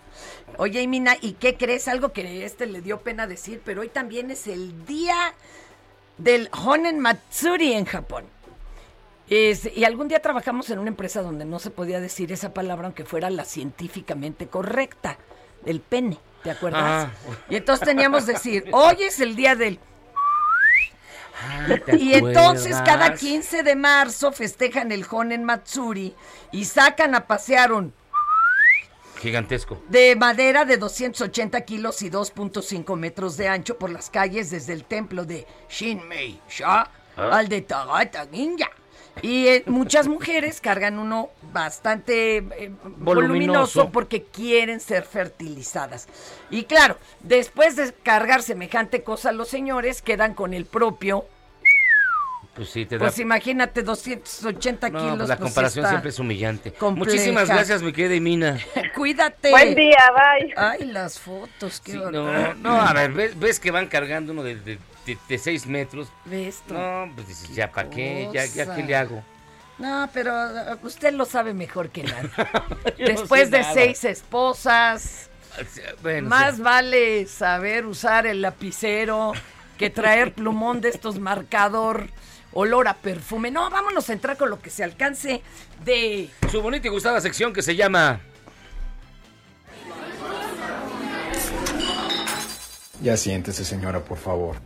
Oye, 0.58 0.86
Mina, 0.88 1.16
¿y 1.22 1.34
qué 1.34 1.56
crees? 1.56 1.88
Algo 1.88 2.12
que 2.12 2.44
este 2.44 2.66
le 2.66 2.82
dio 2.82 3.02
pena 3.02 3.28
decir, 3.28 3.62
pero 3.64 3.82
hoy 3.82 3.90
también 3.90 4.32
es 4.32 4.48
el 4.48 4.86
día 4.88 5.34
del 6.18 6.50
Honen 6.66 7.00
Matsuri 7.00 7.74
en 7.74 7.86
Japón. 7.86 8.26
Es- 9.30 9.70
y 9.76 9.84
algún 9.84 10.08
día 10.08 10.22
trabajamos 10.22 10.70
en 10.70 10.80
una 10.80 10.90
empresa 10.90 11.22
donde 11.22 11.46
no 11.46 11.60
se 11.60 11.70
podía 11.70 12.00
decir 12.00 12.32
esa 12.32 12.54
palabra 12.54 12.86
aunque 12.88 13.06
fuera 13.06 13.30
la 13.30 13.46
científicamente 13.46 14.48
correcta, 14.48 15.18
del 15.64 15.82
pene, 15.82 16.18
¿te 16.44 16.52
acuerdas? 16.52 17.08
Ah. 17.08 17.12
Y 17.50 17.58
entonces 17.58 17.86
teníamos 17.86 18.26
que 18.26 18.34
decir, 18.34 18.66
hoy 18.72 19.04
es 19.04 19.20
el 19.20 19.36
día 19.36 19.56
del... 19.56 19.80
¿te 21.86 21.96
Y 21.98 22.14
entonces 22.16 22.76
cada 22.78 22.94
acuerdas? 23.06 23.20
15 23.20 23.64
de 23.64 23.76
marzo 23.76 24.32
festejan 24.32 24.92
el 24.92 25.06
Honen 25.10 25.44
Matsuri 25.44 26.14
y 26.52 26.66
sacan 26.66 27.14
a 27.16 27.28
pasear 27.28 27.72
un 27.72 27.94
Gigantesco. 29.22 29.82
de 29.90 30.16
madera 30.16 30.66
de 30.66 30.78
280 30.78 31.62
kilos 31.62 32.02
y 32.02 32.10
2.5 32.10 32.96
metros 32.98 33.38
de 33.38 33.48
ancho 33.48 33.78
por 33.78 33.90
las 33.90 34.10
calles 34.10 34.50
desde 34.52 34.74
el 34.74 34.86
templo 34.86 35.24
de 35.26 35.46
Shinmei 35.70 36.42
Sha 36.50 36.90
Ah. 37.18 37.38
al 37.38 37.50
de 37.50 37.62
Tagata 37.62 38.26
Ninja. 38.26 38.70
Y 39.22 39.48
eh, 39.48 39.64
muchas 39.66 40.08
mujeres 40.08 40.62
cargan 40.62 41.00
uno 41.00 41.30
bastante 41.54 42.38
eh, 42.38 42.72
voluminoso. 42.84 43.04
Voluminoso. 43.06 43.90
porque 43.92 44.24
quieren 44.24 44.80
ser 44.80 45.04
fertilizadas. 45.04 46.08
Y 46.50 46.64
claro, 46.64 46.98
después 47.22 47.76
de 47.76 47.94
cargar 47.94 48.42
semejante 48.42 49.04
cosa, 49.04 49.32
los 49.32 49.48
señores 49.50 50.02
quedan 50.02 50.34
con 50.34 50.54
el 50.54 50.66
propio. 50.66 51.26
Pues 52.56 52.70
sí, 52.70 52.86
te 52.86 52.98
da... 52.98 53.06
Pues 53.06 53.20
imagínate, 53.20 53.84
280 53.84 54.90
No, 54.90 55.00
kilos. 55.00 55.18
pues 55.18 55.30
la 55.30 55.38
pues, 55.38 55.48
comparación 55.50 55.88
siempre 55.88 56.10
es 56.10 56.20
humillante. 56.20 56.74
compleja. 56.74 57.12
Muchísimas 57.12 57.48
gracias, 57.48 57.82
mi 57.82 57.94
querida 57.94 58.20
Mina. 58.20 58.60
Cuídate. 58.96 59.52
Buen 59.52 59.76
día, 59.76 60.12
bye. 60.14 60.54
Ay, 60.58 60.86
las 60.88 61.20
fotos, 61.20 61.80
qué 61.80 61.94
Sí, 61.94 61.98
no, 61.98 62.54
no, 62.56 62.82
a 62.82 62.92
ver, 62.94 63.14
ves, 63.14 63.40
ves 63.40 63.60
que 63.60 63.72
van 63.72 63.88
cargando 63.88 64.34
uno 64.34 64.44
de, 64.44 64.56
de, 64.56 64.78
de- 65.06 65.18
de 65.28 65.38
seis 65.38 65.66
metros. 65.66 66.08
¿Ves 66.26 66.62
tú? 66.68 66.74
No, 66.74 67.10
pues 67.16 67.28
dices, 67.28 67.54
ya 67.56 67.72
para 67.72 67.89
qué, 67.89 68.30
ya, 68.34 68.45
ya 68.45 68.76
qué 68.76 68.84
le 68.84 68.95
hago. 68.95 69.24
No, 69.78 70.10
pero 70.14 70.34
uh, 70.34 70.86
usted 70.86 71.14
lo 71.14 71.26
sabe 71.26 71.54
mejor 71.54 71.89
que 71.89 72.04
nadie. 72.04 72.30
No 73.00 73.06
Después 73.06 73.50
de 73.50 73.62
nada. 73.62 73.74
seis 73.74 74.04
esposas, 74.04 75.30
Bueno, 76.02 76.28
más 76.30 76.58
sí. 76.58 76.62
vale 76.62 77.26
saber 77.28 77.86
usar 77.86 78.28
el 78.28 78.41
lapicero 78.41 79.32
que 79.78 79.89
traer 79.89 80.34
plumón 80.34 80.82
de 80.82 80.89
estos 80.89 81.18
marcador, 81.20 82.08
olor 82.52 82.89
a 82.89 82.95
perfume. 82.95 83.52
No, 83.52 83.70
vámonos 83.70 84.10
a 84.10 84.14
entrar 84.14 84.36
con 84.38 84.50
lo 84.50 84.60
que 84.62 84.70
se 84.70 84.84
alcance 84.84 85.41
de... 85.86 86.30
Su 86.52 86.62
bonita 86.62 86.88
y 86.88 86.91
gustada 86.91 87.22
sección 87.22 87.54
que 87.54 87.62
se 87.62 87.76
llama 87.78 88.20
Ya 93.02 93.16
siéntese, 93.18 93.64
señora, 93.64 94.04
por 94.04 94.18
favor. 94.18 94.58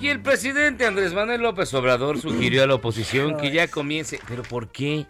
Y 0.00 0.08
el 0.08 0.20
presidente 0.20 0.86
Andrés 0.86 1.12
Manuel 1.12 1.40
López 1.42 1.72
Obrador 1.74 2.20
sugirió 2.20 2.62
a 2.62 2.66
la 2.66 2.74
oposición 2.74 3.36
que 3.36 3.50
ya 3.50 3.68
comience. 3.68 4.20
¿Pero 4.28 4.42
por 4.42 4.70
qué? 4.70 5.06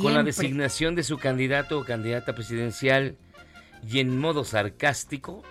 Con 0.00 0.14
la 0.14 0.22
designación 0.22 0.94
de 0.94 1.02
su 1.02 1.16
candidato 1.18 1.78
o 1.80 1.84
candidata 1.84 2.34
presidencial 2.34 3.16
y 3.88 3.98
en 4.00 4.18
modo 4.18 4.44
sarcástico, 4.44 5.42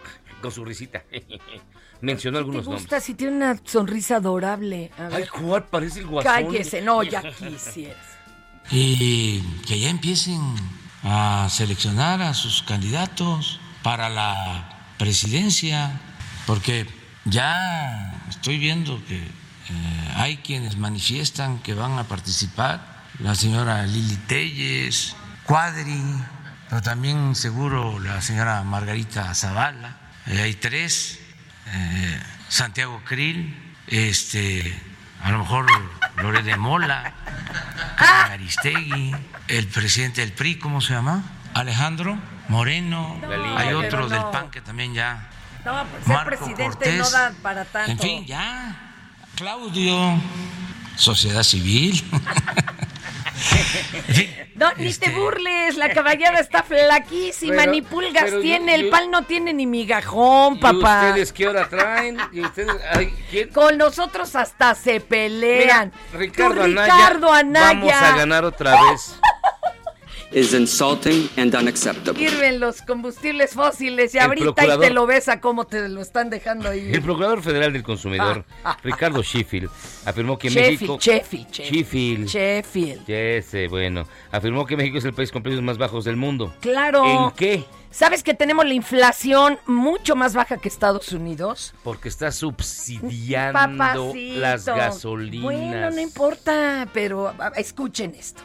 con 0.42 0.52
su 0.52 0.64
risita, 0.64 1.04
mencionó 2.02 2.38
¿Te 2.38 2.40
algunos 2.40 2.66
gusta 2.66 2.82
nombres. 2.82 3.04
si 3.04 3.14
tiene 3.16 3.36
una 3.36 3.60
sonrisa 3.66 4.18
adorable? 4.18 4.92
A 4.98 5.08
Ay, 5.16 5.26
jugar 5.26 5.66
parece 5.68 6.00
el 6.00 6.08
guasón. 6.08 6.32
cállese, 6.32 6.82
no, 6.82 7.04
ya 7.04 7.22
quisieras. 7.38 7.98
Y 8.70 9.42
que 9.68 9.80
ya 9.80 9.90
empiecen 9.90 10.40
a 11.04 11.48
seleccionar 11.50 12.22
a 12.22 12.34
sus 12.34 12.62
candidatos 12.64 13.60
para 13.84 14.10
la 14.10 14.70
presidencia, 14.98 16.00
porque 16.46 16.88
ya 17.26 18.14
estoy 18.30 18.58
viendo 18.58 19.04
que 19.06 19.18
eh, 19.18 20.14
hay 20.16 20.38
quienes 20.38 20.78
manifiestan 20.78 21.60
que 21.60 21.74
van 21.74 21.98
a 21.98 22.04
participar, 22.04 23.04
la 23.20 23.36
señora 23.36 23.86
Lili 23.86 24.18
Telles, 24.28 25.16
Cuadri, 25.44 26.02
pero 26.70 26.82
también 26.82 27.36
seguro 27.36 28.00
la 28.00 28.22
señora 28.22 28.64
Margarita 28.64 29.34
Zavala, 29.34 29.98
eh, 30.28 30.42
hay 30.42 30.54
tres, 30.56 31.20
eh, 31.68 32.22
Santiago 32.48 33.02
Krill, 33.06 33.56
este, 33.88 34.80
a 35.24 35.32
lo 35.32 35.40
mejor 35.40 35.66
Lore 36.18 36.44
de 36.44 36.58
Mola, 36.58 37.14
Aristegui, 37.98 39.16
el 39.48 39.68
presidente 39.68 40.22
del 40.22 40.34
PRI, 40.34 40.56
¿cómo 40.56 40.82
se 40.82 40.94
llama? 40.94 41.24
Alejandro 41.54 42.18
Moreno, 42.52 43.18
No, 43.22 43.58
hay 43.58 43.74
otro 43.74 44.08
del 44.10 44.20
no. 44.20 44.32
PAN 44.32 44.52
que 44.52 44.62
también 44.62 44.94
ya. 44.94 45.30
No, 45.66 45.86
pues 45.90 46.04
ser 46.06 46.14
Marco 46.16 46.30
presidente 46.30 46.64
Cortés. 46.64 46.98
no 46.98 47.10
da 47.10 47.32
para 47.42 47.66
tanto. 47.66 47.92
En 47.92 48.00
fin, 48.00 48.26
ya. 48.26 48.76
Claudio, 49.36 50.20
sociedad 50.98 51.44
civil. 51.44 52.04
No, 54.56 54.72
ni 54.78 54.94
te 54.94 55.10
burles, 55.10 55.76
la 55.78 55.90
caballada 55.90 56.38
está 56.40 56.62
flaquísima, 56.62 57.56
Pero- 57.62 57.72
ni 57.72 57.82
pulgas 57.82 58.30
yo- 58.30 58.40
tiene, 58.42 58.76
el 58.76 58.84
yo- 58.86 58.92
pan 58.92 59.10
no 59.10 59.24
tiene 59.24 59.54
ni 59.54 59.66
migajón, 59.66 60.58
¿Y 60.58 60.60
papá. 60.60 61.08
ustedes 61.08 61.34
qué 61.34 61.48
hora 61.48 61.68
traen? 61.68 62.18
¿Y 62.32 62.42
ustedes, 62.42 62.76
ay, 62.94 63.12
quién? 63.32 63.50
Con 63.50 63.78
nosotros 63.80 64.36
hasta 64.36 64.76
se 64.76 65.00
pelean. 65.00 65.92
Mira, 66.12 66.20
Ricardo, 66.20 66.56
Tú, 66.56 66.62
Anaya, 66.62 66.96
Ricardo 66.96 67.34
Anaya. 67.34 67.74
Vamos 67.74 67.94
a 67.94 68.16
ganar 68.18 68.46
otra 68.46 68.92
vez. 68.92 69.16
is 70.32 70.54
insulting 70.54 71.30
and 71.38 71.54
unacceptable. 71.54 72.18
Sirven 72.20 72.60
los 72.60 72.82
combustibles 72.82 73.52
fósiles 73.54 74.14
y 74.16 74.18
El 74.18 74.24
ahorita 74.26 74.66
y 74.76 74.80
te 74.80 74.90
lo 74.90 75.06
ves 75.06 75.28
a 75.28 75.42
cómo 75.42 75.66
te 75.66 75.90
lo 75.90 76.02
están 76.02 76.30
dejando 76.30 76.70
ahí. 76.70 76.92
El 76.94 77.02
Procurador 77.02 77.42
Federal 77.42 77.74
del 77.74 77.84
Consumidor, 77.84 78.46
Ah, 78.64 78.78
Ricardo 78.84 79.22
Sheffield, 79.22 79.70
afirmó 80.06 80.38
que 80.38 80.50
Sheffield, 80.50 80.72
México... 80.72 80.98
Sheffield, 81.00 81.52
Sheffield. 81.52 82.28
Sheffield. 82.28 82.28
Sheffield. 82.28 83.10
Ese, 83.10 83.68
bueno. 83.68 84.08
Afirmó 84.32 84.66
que 84.66 84.78
México 84.78 84.98
es 84.98 85.06
el 85.06 85.14
país 85.14 85.32
con 85.32 85.44
precios 85.44 85.64
más 85.64 85.78
bajos 85.78 86.06
del 86.06 86.16
mundo. 86.16 86.54
Claro. 86.62 87.06
¿En 87.28 87.32
qué? 87.32 87.64
¿Sabes 87.90 88.24
que 88.24 88.34
tenemos 88.34 88.66
la 88.66 88.74
inflación 88.74 89.60
mucho 89.66 90.16
más 90.16 90.34
baja 90.34 90.56
que 90.58 90.70
Estados 90.70 91.12
Unidos? 91.12 91.74
Porque 91.84 92.08
está 92.08 92.32
subsidiando 92.32 93.60
Papacito. 93.60 94.40
las 94.40 94.66
gasolinas. 94.66 95.44
Bueno, 95.44 95.92
no 95.92 96.00
importa, 96.00 96.88
pero 96.94 97.34
escuchen 97.58 98.16
esto. 98.18 98.42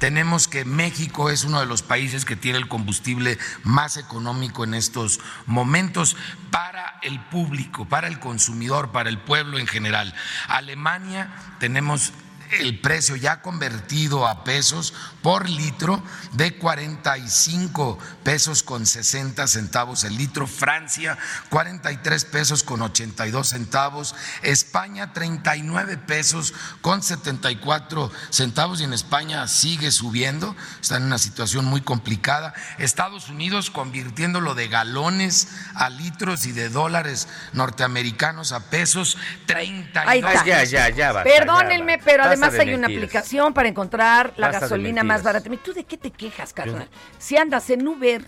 Tenemos 0.00 0.48
que 0.48 0.64
México 0.64 1.28
es 1.28 1.44
uno 1.44 1.60
de 1.60 1.66
los 1.66 1.82
países 1.82 2.24
que 2.24 2.34
tiene 2.34 2.56
el 2.56 2.68
combustible 2.68 3.38
más 3.64 3.98
económico 3.98 4.64
en 4.64 4.72
estos 4.72 5.20
momentos 5.44 6.16
para 6.50 6.98
el 7.02 7.20
público, 7.26 7.84
para 7.84 8.08
el 8.08 8.18
consumidor, 8.18 8.92
para 8.92 9.10
el 9.10 9.18
pueblo 9.18 9.58
en 9.58 9.66
general. 9.66 10.14
Alemania 10.48 11.30
tenemos 11.58 12.14
el 12.58 12.80
precio 12.80 13.16
ya 13.16 13.42
convertido 13.42 14.26
a 14.26 14.44
pesos 14.44 14.92
por 15.22 15.48
litro 15.48 16.02
de 16.32 16.56
45 16.56 17.98
pesos 18.24 18.62
con 18.62 18.86
60 18.86 19.46
centavos 19.46 20.04
el 20.04 20.16
litro, 20.16 20.46
Francia 20.46 21.18
43 21.50 22.24
pesos 22.26 22.62
con 22.62 22.82
82 22.82 23.48
centavos, 23.48 24.14
España 24.42 25.12
39 25.12 25.98
pesos 25.98 26.54
con 26.80 27.02
74 27.02 28.10
centavos 28.30 28.80
y 28.80 28.84
en 28.84 28.92
España 28.92 29.46
sigue 29.46 29.90
subiendo, 29.90 30.56
está 30.80 30.96
en 30.96 31.04
una 31.04 31.18
situación 31.18 31.64
muy 31.64 31.80
complicada. 31.80 32.54
Estados 32.78 33.28
Unidos 33.28 33.70
convirtiéndolo 33.70 34.54
de 34.54 34.68
galones 34.68 35.48
a 35.74 35.90
litros 35.90 36.46
y 36.46 36.52
de 36.52 36.68
dólares 36.68 37.28
norteamericanos 37.52 38.52
a 38.52 38.70
pesos, 38.70 39.16
32 39.46 40.06
Ahí 40.06 40.18
está. 40.18 40.44
Ya, 40.44 40.64
ya, 40.64 40.88
ya 40.88 41.12
basta, 41.12 41.30
Perdónenme, 41.30 41.98
ya 41.98 42.04
pero 42.04 42.24
Basta 42.24 42.39
además 42.42 42.52
de 42.64 42.70
hay 42.70 42.74
una 42.74 42.86
aplicación 42.86 43.54
para 43.54 43.68
encontrar 43.68 44.32
la 44.36 44.48
Basta 44.48 44.60
gasolina 44.60 45.02
más 45.02 45.22
barata. 45.22 45.50
¿Tú 45.62 45.72
de 45.72 45.84
qué 45.84 45.96
te 45.96 46.10
quejas, 46.10 46.52
carnal? 46.52 46.88
Si 47.18 47.36
andas 47.36 47.68
en 47.70 47.86
Uber, 47.86 48.24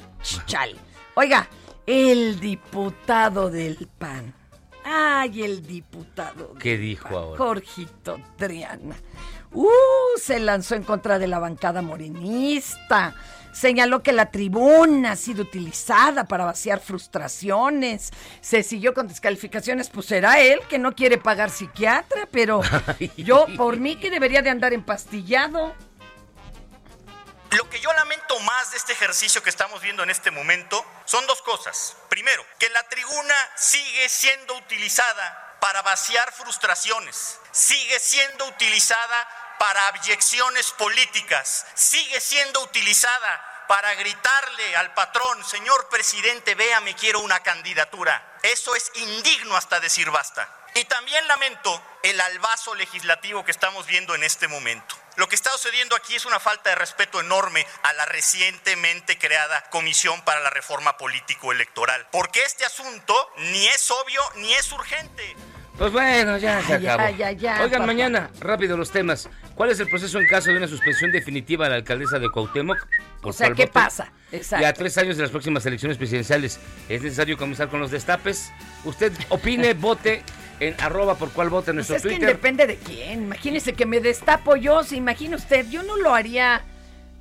chale. 0.47 0.77
Oiga, 1.15 1.49
el 1.87 2.41
diputado 2.41 3.51
del 3.51 3.89
PAN. 3.99 4.35
Ay, 4.85 5.43
el 5.43 5.67
diputado. 5.67 6.55
¿Qué 6.55 6.77
dijo 6.77 7.17
ahora? 7.17 7.39
Jorgito 7.39 8.21
Triana. 8.37 8.97
Uh, 9.53 9.69
se 10.17 10.41
lanzó 10.41 10.75
en 10.75 10.83
contra 10.83 11.19
de 11.19 11.29
la 11.29 11.39
bancada 11.39 11.83
morenista. 11.83 13.15
Señaló 13.53 14.03
que 14.03 14.13
la 14.13 14.31
tribuna 14.31 15.13
ha 15.13 15.17
sido 15.17 15.43
utilizada 15.43 16.25
para 16.25 16.45
vaciar 16.45 16.81
frustraciones. 16.81 18.11
Se 18.41 18.63
siguió 18.63 18.95
con 18.95 19.09
descalificaciones, 19.09 19.91
pues 19.91 20.07
será 20.07 20.41
él 20.41 20.61
que 20.69 20.79
no 20.79 20.95
quiere 20.95 21.19
pagar 21.19 21.51
psiquiatra, 21.51 22.27
pero 22.31 22.63
yo 23.17 23.47
por 23.57 23.77
mí 23.77 23.97
que 23.97 24.11
debería 24.11 24.43
de 24.43 24.51
andar 24.51 24.73
empastillado. 24.73 25.75
Lo 27.51 27.69
que 27.69 27.79
yo 27.81 27.93
lamento 27.93 28.41
más 28.41 28.71
de 28.71 28.79
este 28.79 28.95
ejercicio 28.95 29.43
que 29.43 29.51
estamos 29.51 29.83
viendo 29.83 30.03
en 30.03 30.09
este 30.09 30.31
momento 30.31 30.83
son 31.05 31.27
dos 31.27 31.43
cosas. 31.43 31.97
Primero, 32.09 32.43
que 32.59 32.71
la 32.71 32.83
tribuna 32.89 33.35
sigue 33.57 34.09
siendo 34.09 34.57
utilizada 34.57 35.59
para 35.61 35.83
vaciar 35.83 36.33
frustraciones, 36.33 37.39
sigue 37.51 37.99
siendo 38.01 38.47
utilizada 38.47 39.29
para 39.63 39.87
abyecciones 39.87 40.73
políticas, 40.73 41.65
sigue 41.75 42.21
siendo 42.21 42.65
utilizada 42.65 43.65
para 43.69 43.95
gritarle 43.95 44.75
al 44.75 44.93
patrón, 44.93 45.45
señor 45.45 45.89
presidente, 45.89 46.57
véame, 46.57 46.97
quiero 46.97 47.21
una 47.21 47.45
candidatura. 47.45 48.41
Eso 48.43 48.75
es 48.75 48.91
indigno 48.97 49.57
hasta 49.57 49.79
decir 49.79 50.11
basta. 50.11 50.53
Y 50.75 50.85
también 50.87 51.29
lamento 51.29 51.81
el 52.03 52.21
albazo 52.21 52.75
legislativo 52.75 53.45
que 53.45 53.53
estamos 53.53 53.87
viendo 53.87 54.17
en 54.17 54.25
este 54.25 54.49
momento. 54.49 54.97
Lo 55.15 55.29
que 55.29 55.37
está 55.37 55.53
sucediendo 55.53 55.95
aquí 55.95 56.17
es 56.17 56.25
una 56.25 56.41
falta 56.41 56.71
de 56.71 56.75
respeto 56.75 57.21
enorme 57.21 57.65
a 57.85 57.93
la 57.93 58.05
recientemente 58.05 59.17
creada 59.17 59.63
Comisión 59.71 60.23
para 60.23 60.41
la 60.41 60.51
Reforma 60.51 60.97
Político-Electoral, 60.97 62.09
porque 62.11 62.43
este 62.43 62.65
asunto 62.65 63.33
ni 63.37 63.69
es 63.69 63.89
obvio 63.93 64.29
ni 64.35 64.55
es 64.55 64.73
urgente. 64.73 65.37
Pues 65.79 65.91
bueno, 65.93 66.37
ya 66.39 66.61
se 66.63 66.75
Ay, 66.75 66.87
acabó. 66.87 67.17
ya, 67.17 67.33
ya, 67.33 67.55
Oigan, 67.63 67.71
papá. 67.81 67.87
mañana, 67.87 68.31
rápido 68.41 68.77
los 68.77 68.91
temas. 68.91 69.29
¿Cuál 69.55 69.71
es 69.71 69.81
el 69.81 69.89
proceso 69.89 70.21
en 70.21 70.27
caso 70.29 70.51
de 70.51 70.57
una 70.59 70.69
suspensión 70.69 71.11
definitiva 71.13 71.67
a 71.67 71.71
la 71.71 71.77
alcaldesa 71.77 72.19
de 72.19 72.31
Cuauhtémoc? 72.31 72.79
¿Por 73.21 73.31
O 73.31 73.33
sea, 73.33 73.49
¿qué 73.53 73.63
voto? 73.65 73.73
pasa? 73.73 74.13
Y 74.31 74.37
a 74.37 74.39
Exacto. 74.39 74.73
tres 74.79 74.99
años 74.99 75.17
de 75.17 75.23
las 75.23 75.31
próximas 75.31 75.65
elecciones 75.67 75.97
presidenciales, 75.99 76.61
¿es 76.89 77.03
necesario 77.03 77.37
comenzar 77.37 77.69
con 77.69 77.81
los 77.81 77.91
destapes? 77.91 78.53
Usted 78.85 79.13
opine, 79.31 79.73
vote 79.75 80.23
en 80.61 80.75
arroba 80.81 81.17
por 81.17 81.31
cuál 81.33 81.49
vote 81.49 81.71
en 81.73 81.79
Pues 81.79 81.89
nuestro 81.91 82.11
es 82.11 82.19
que 82.19 82.27
depende 82.27 82.67
de 82.67 82.77
quién. 82.77 83.25
Imagínese 83.25 83.73
que 83.73 83.87
me 83.87 84.01
destapo 84.01 84.57
yo. 84.57 84.85
Se 84.85 84.97
imagina 84.97 85.37
usted, 85.37 85.67
yo 85.69 85.83
no 85.83 85.97
lo 85.97 86.15
haría 86.15 86.63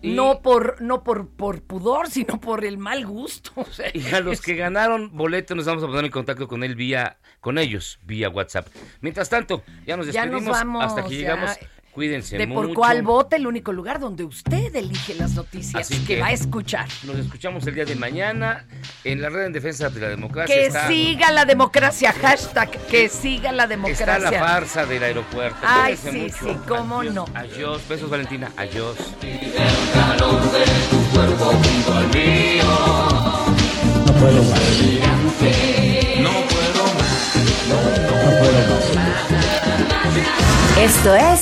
Y- 0.02 0.14
no 0.14 0.41
por 0.41 0.82
no 0.82 1.04
por, 1.04 1.28
por 1.30 1.62
pudor, 1.62 2.10
sino 2.10 2.39
por 2.41 2.66
el 2.66 2.78
mal 2.78 3.06
gusto. 3.06 3.52
O 3.56 3.66
sea, 3.66 3.89
Y 3.93 4.14
a 4.14 4.20
los 4.20 4.41
que 4.41 4.56
ganaron 4.56 5.16
boleto 5.16 5.54
nos 5.56 5.66
vamos 5.66 5.84
a 5.84 5.88
poner 5.88 6.06
en 6.06 6.12
contacto 6.12 6.47
con 6.47 6.64
él 6.64 6.76
vía, 6.76 7.18
con 7.39 7.58
ellos, 7.58 7.99
vía 8.04 8.30
WhatsApp. 8.30 8.68
Mientras 9.02 9.30
tanto, 9.30 9.64
ya 9.86 9.97
nos 9.97 10.08
Ya 10.08 10.26
nos 10.26 10.34
despedimos 10.43 10.58
vamos, 10.58 10.84
hasta 10.86 11.04
que 11.04 11.16
llegamos. 11.16 11.52
Cuídense 11.91 12.37
de 12.37 12.47
mucho. 12.47 12.61
por 12.67 12.73
cuál 12.73 13.01
vote, 13.01 13.35
el 13.35 13.45
único 13.47 13.73
lugar 13.73 13.99
donde 13.99 14.23
usted 14.23 14.73
elige 14.75 15.13
las 15.15 15.31
noticias 15.31 15.89
que, 15.89 16.03
que- 16.05 16.19
va 16.21 16.27
a 16.27 16.31
escuchar. 16.31 16.87
Nos 17.03 17.17
escuchamos 17.17 17.67
el 17.67 17.75
día 17.75 17.83
de 17.85 17.95
mañana 17.95 18.65
en 19.03 19.21
la 19.21 19.29
red 19.29 19.45
en 19.47 19.53
defensa 19.53 19.89
de 19.89 19.99
la 19.99 20.07
democracia. 20.09 20.55
Que 20.55 20.67
está, 20.67 20.87
siga 20.87 21.31
la 21.31 21.43
democracia, 21.45 22.13
hashtag, 22.13 22.69
que 22.87 23.09
siga 23.09 23.51
la 23.51 23.63
está 23.63 23.75
democracia. 23.75 24.31
la 24.31 24.39
farsa 24.39 24.85
del 24.85 25.03
aeropuerto. 25.03 25.57
Ay, 25.63 25.95
Cuídense 25.97 26.11
sí, 26.11 26.43
mucho. 26.45 26.53
sí, 26.53 26.59
cómo 26.67 26.99
Adiós, 27.01 27.13
no. 27.13 27.25
Adiós. 27.35 27.81
Besos, 27.89 28.09
Valentina. 28.09 28.51
Adiós. 28.55 28.95
No 34.01 34.13
puedo 34.19 34.43
más. 34.43 34.61
No 36.19 36.37
puedo 36.43 36.83
más. 36.93 37.35
No 37.67 37.75
puedo 38.39 38.95
más. 38.95 39.17
Esto 40.77 41.15
es 41.15 41.41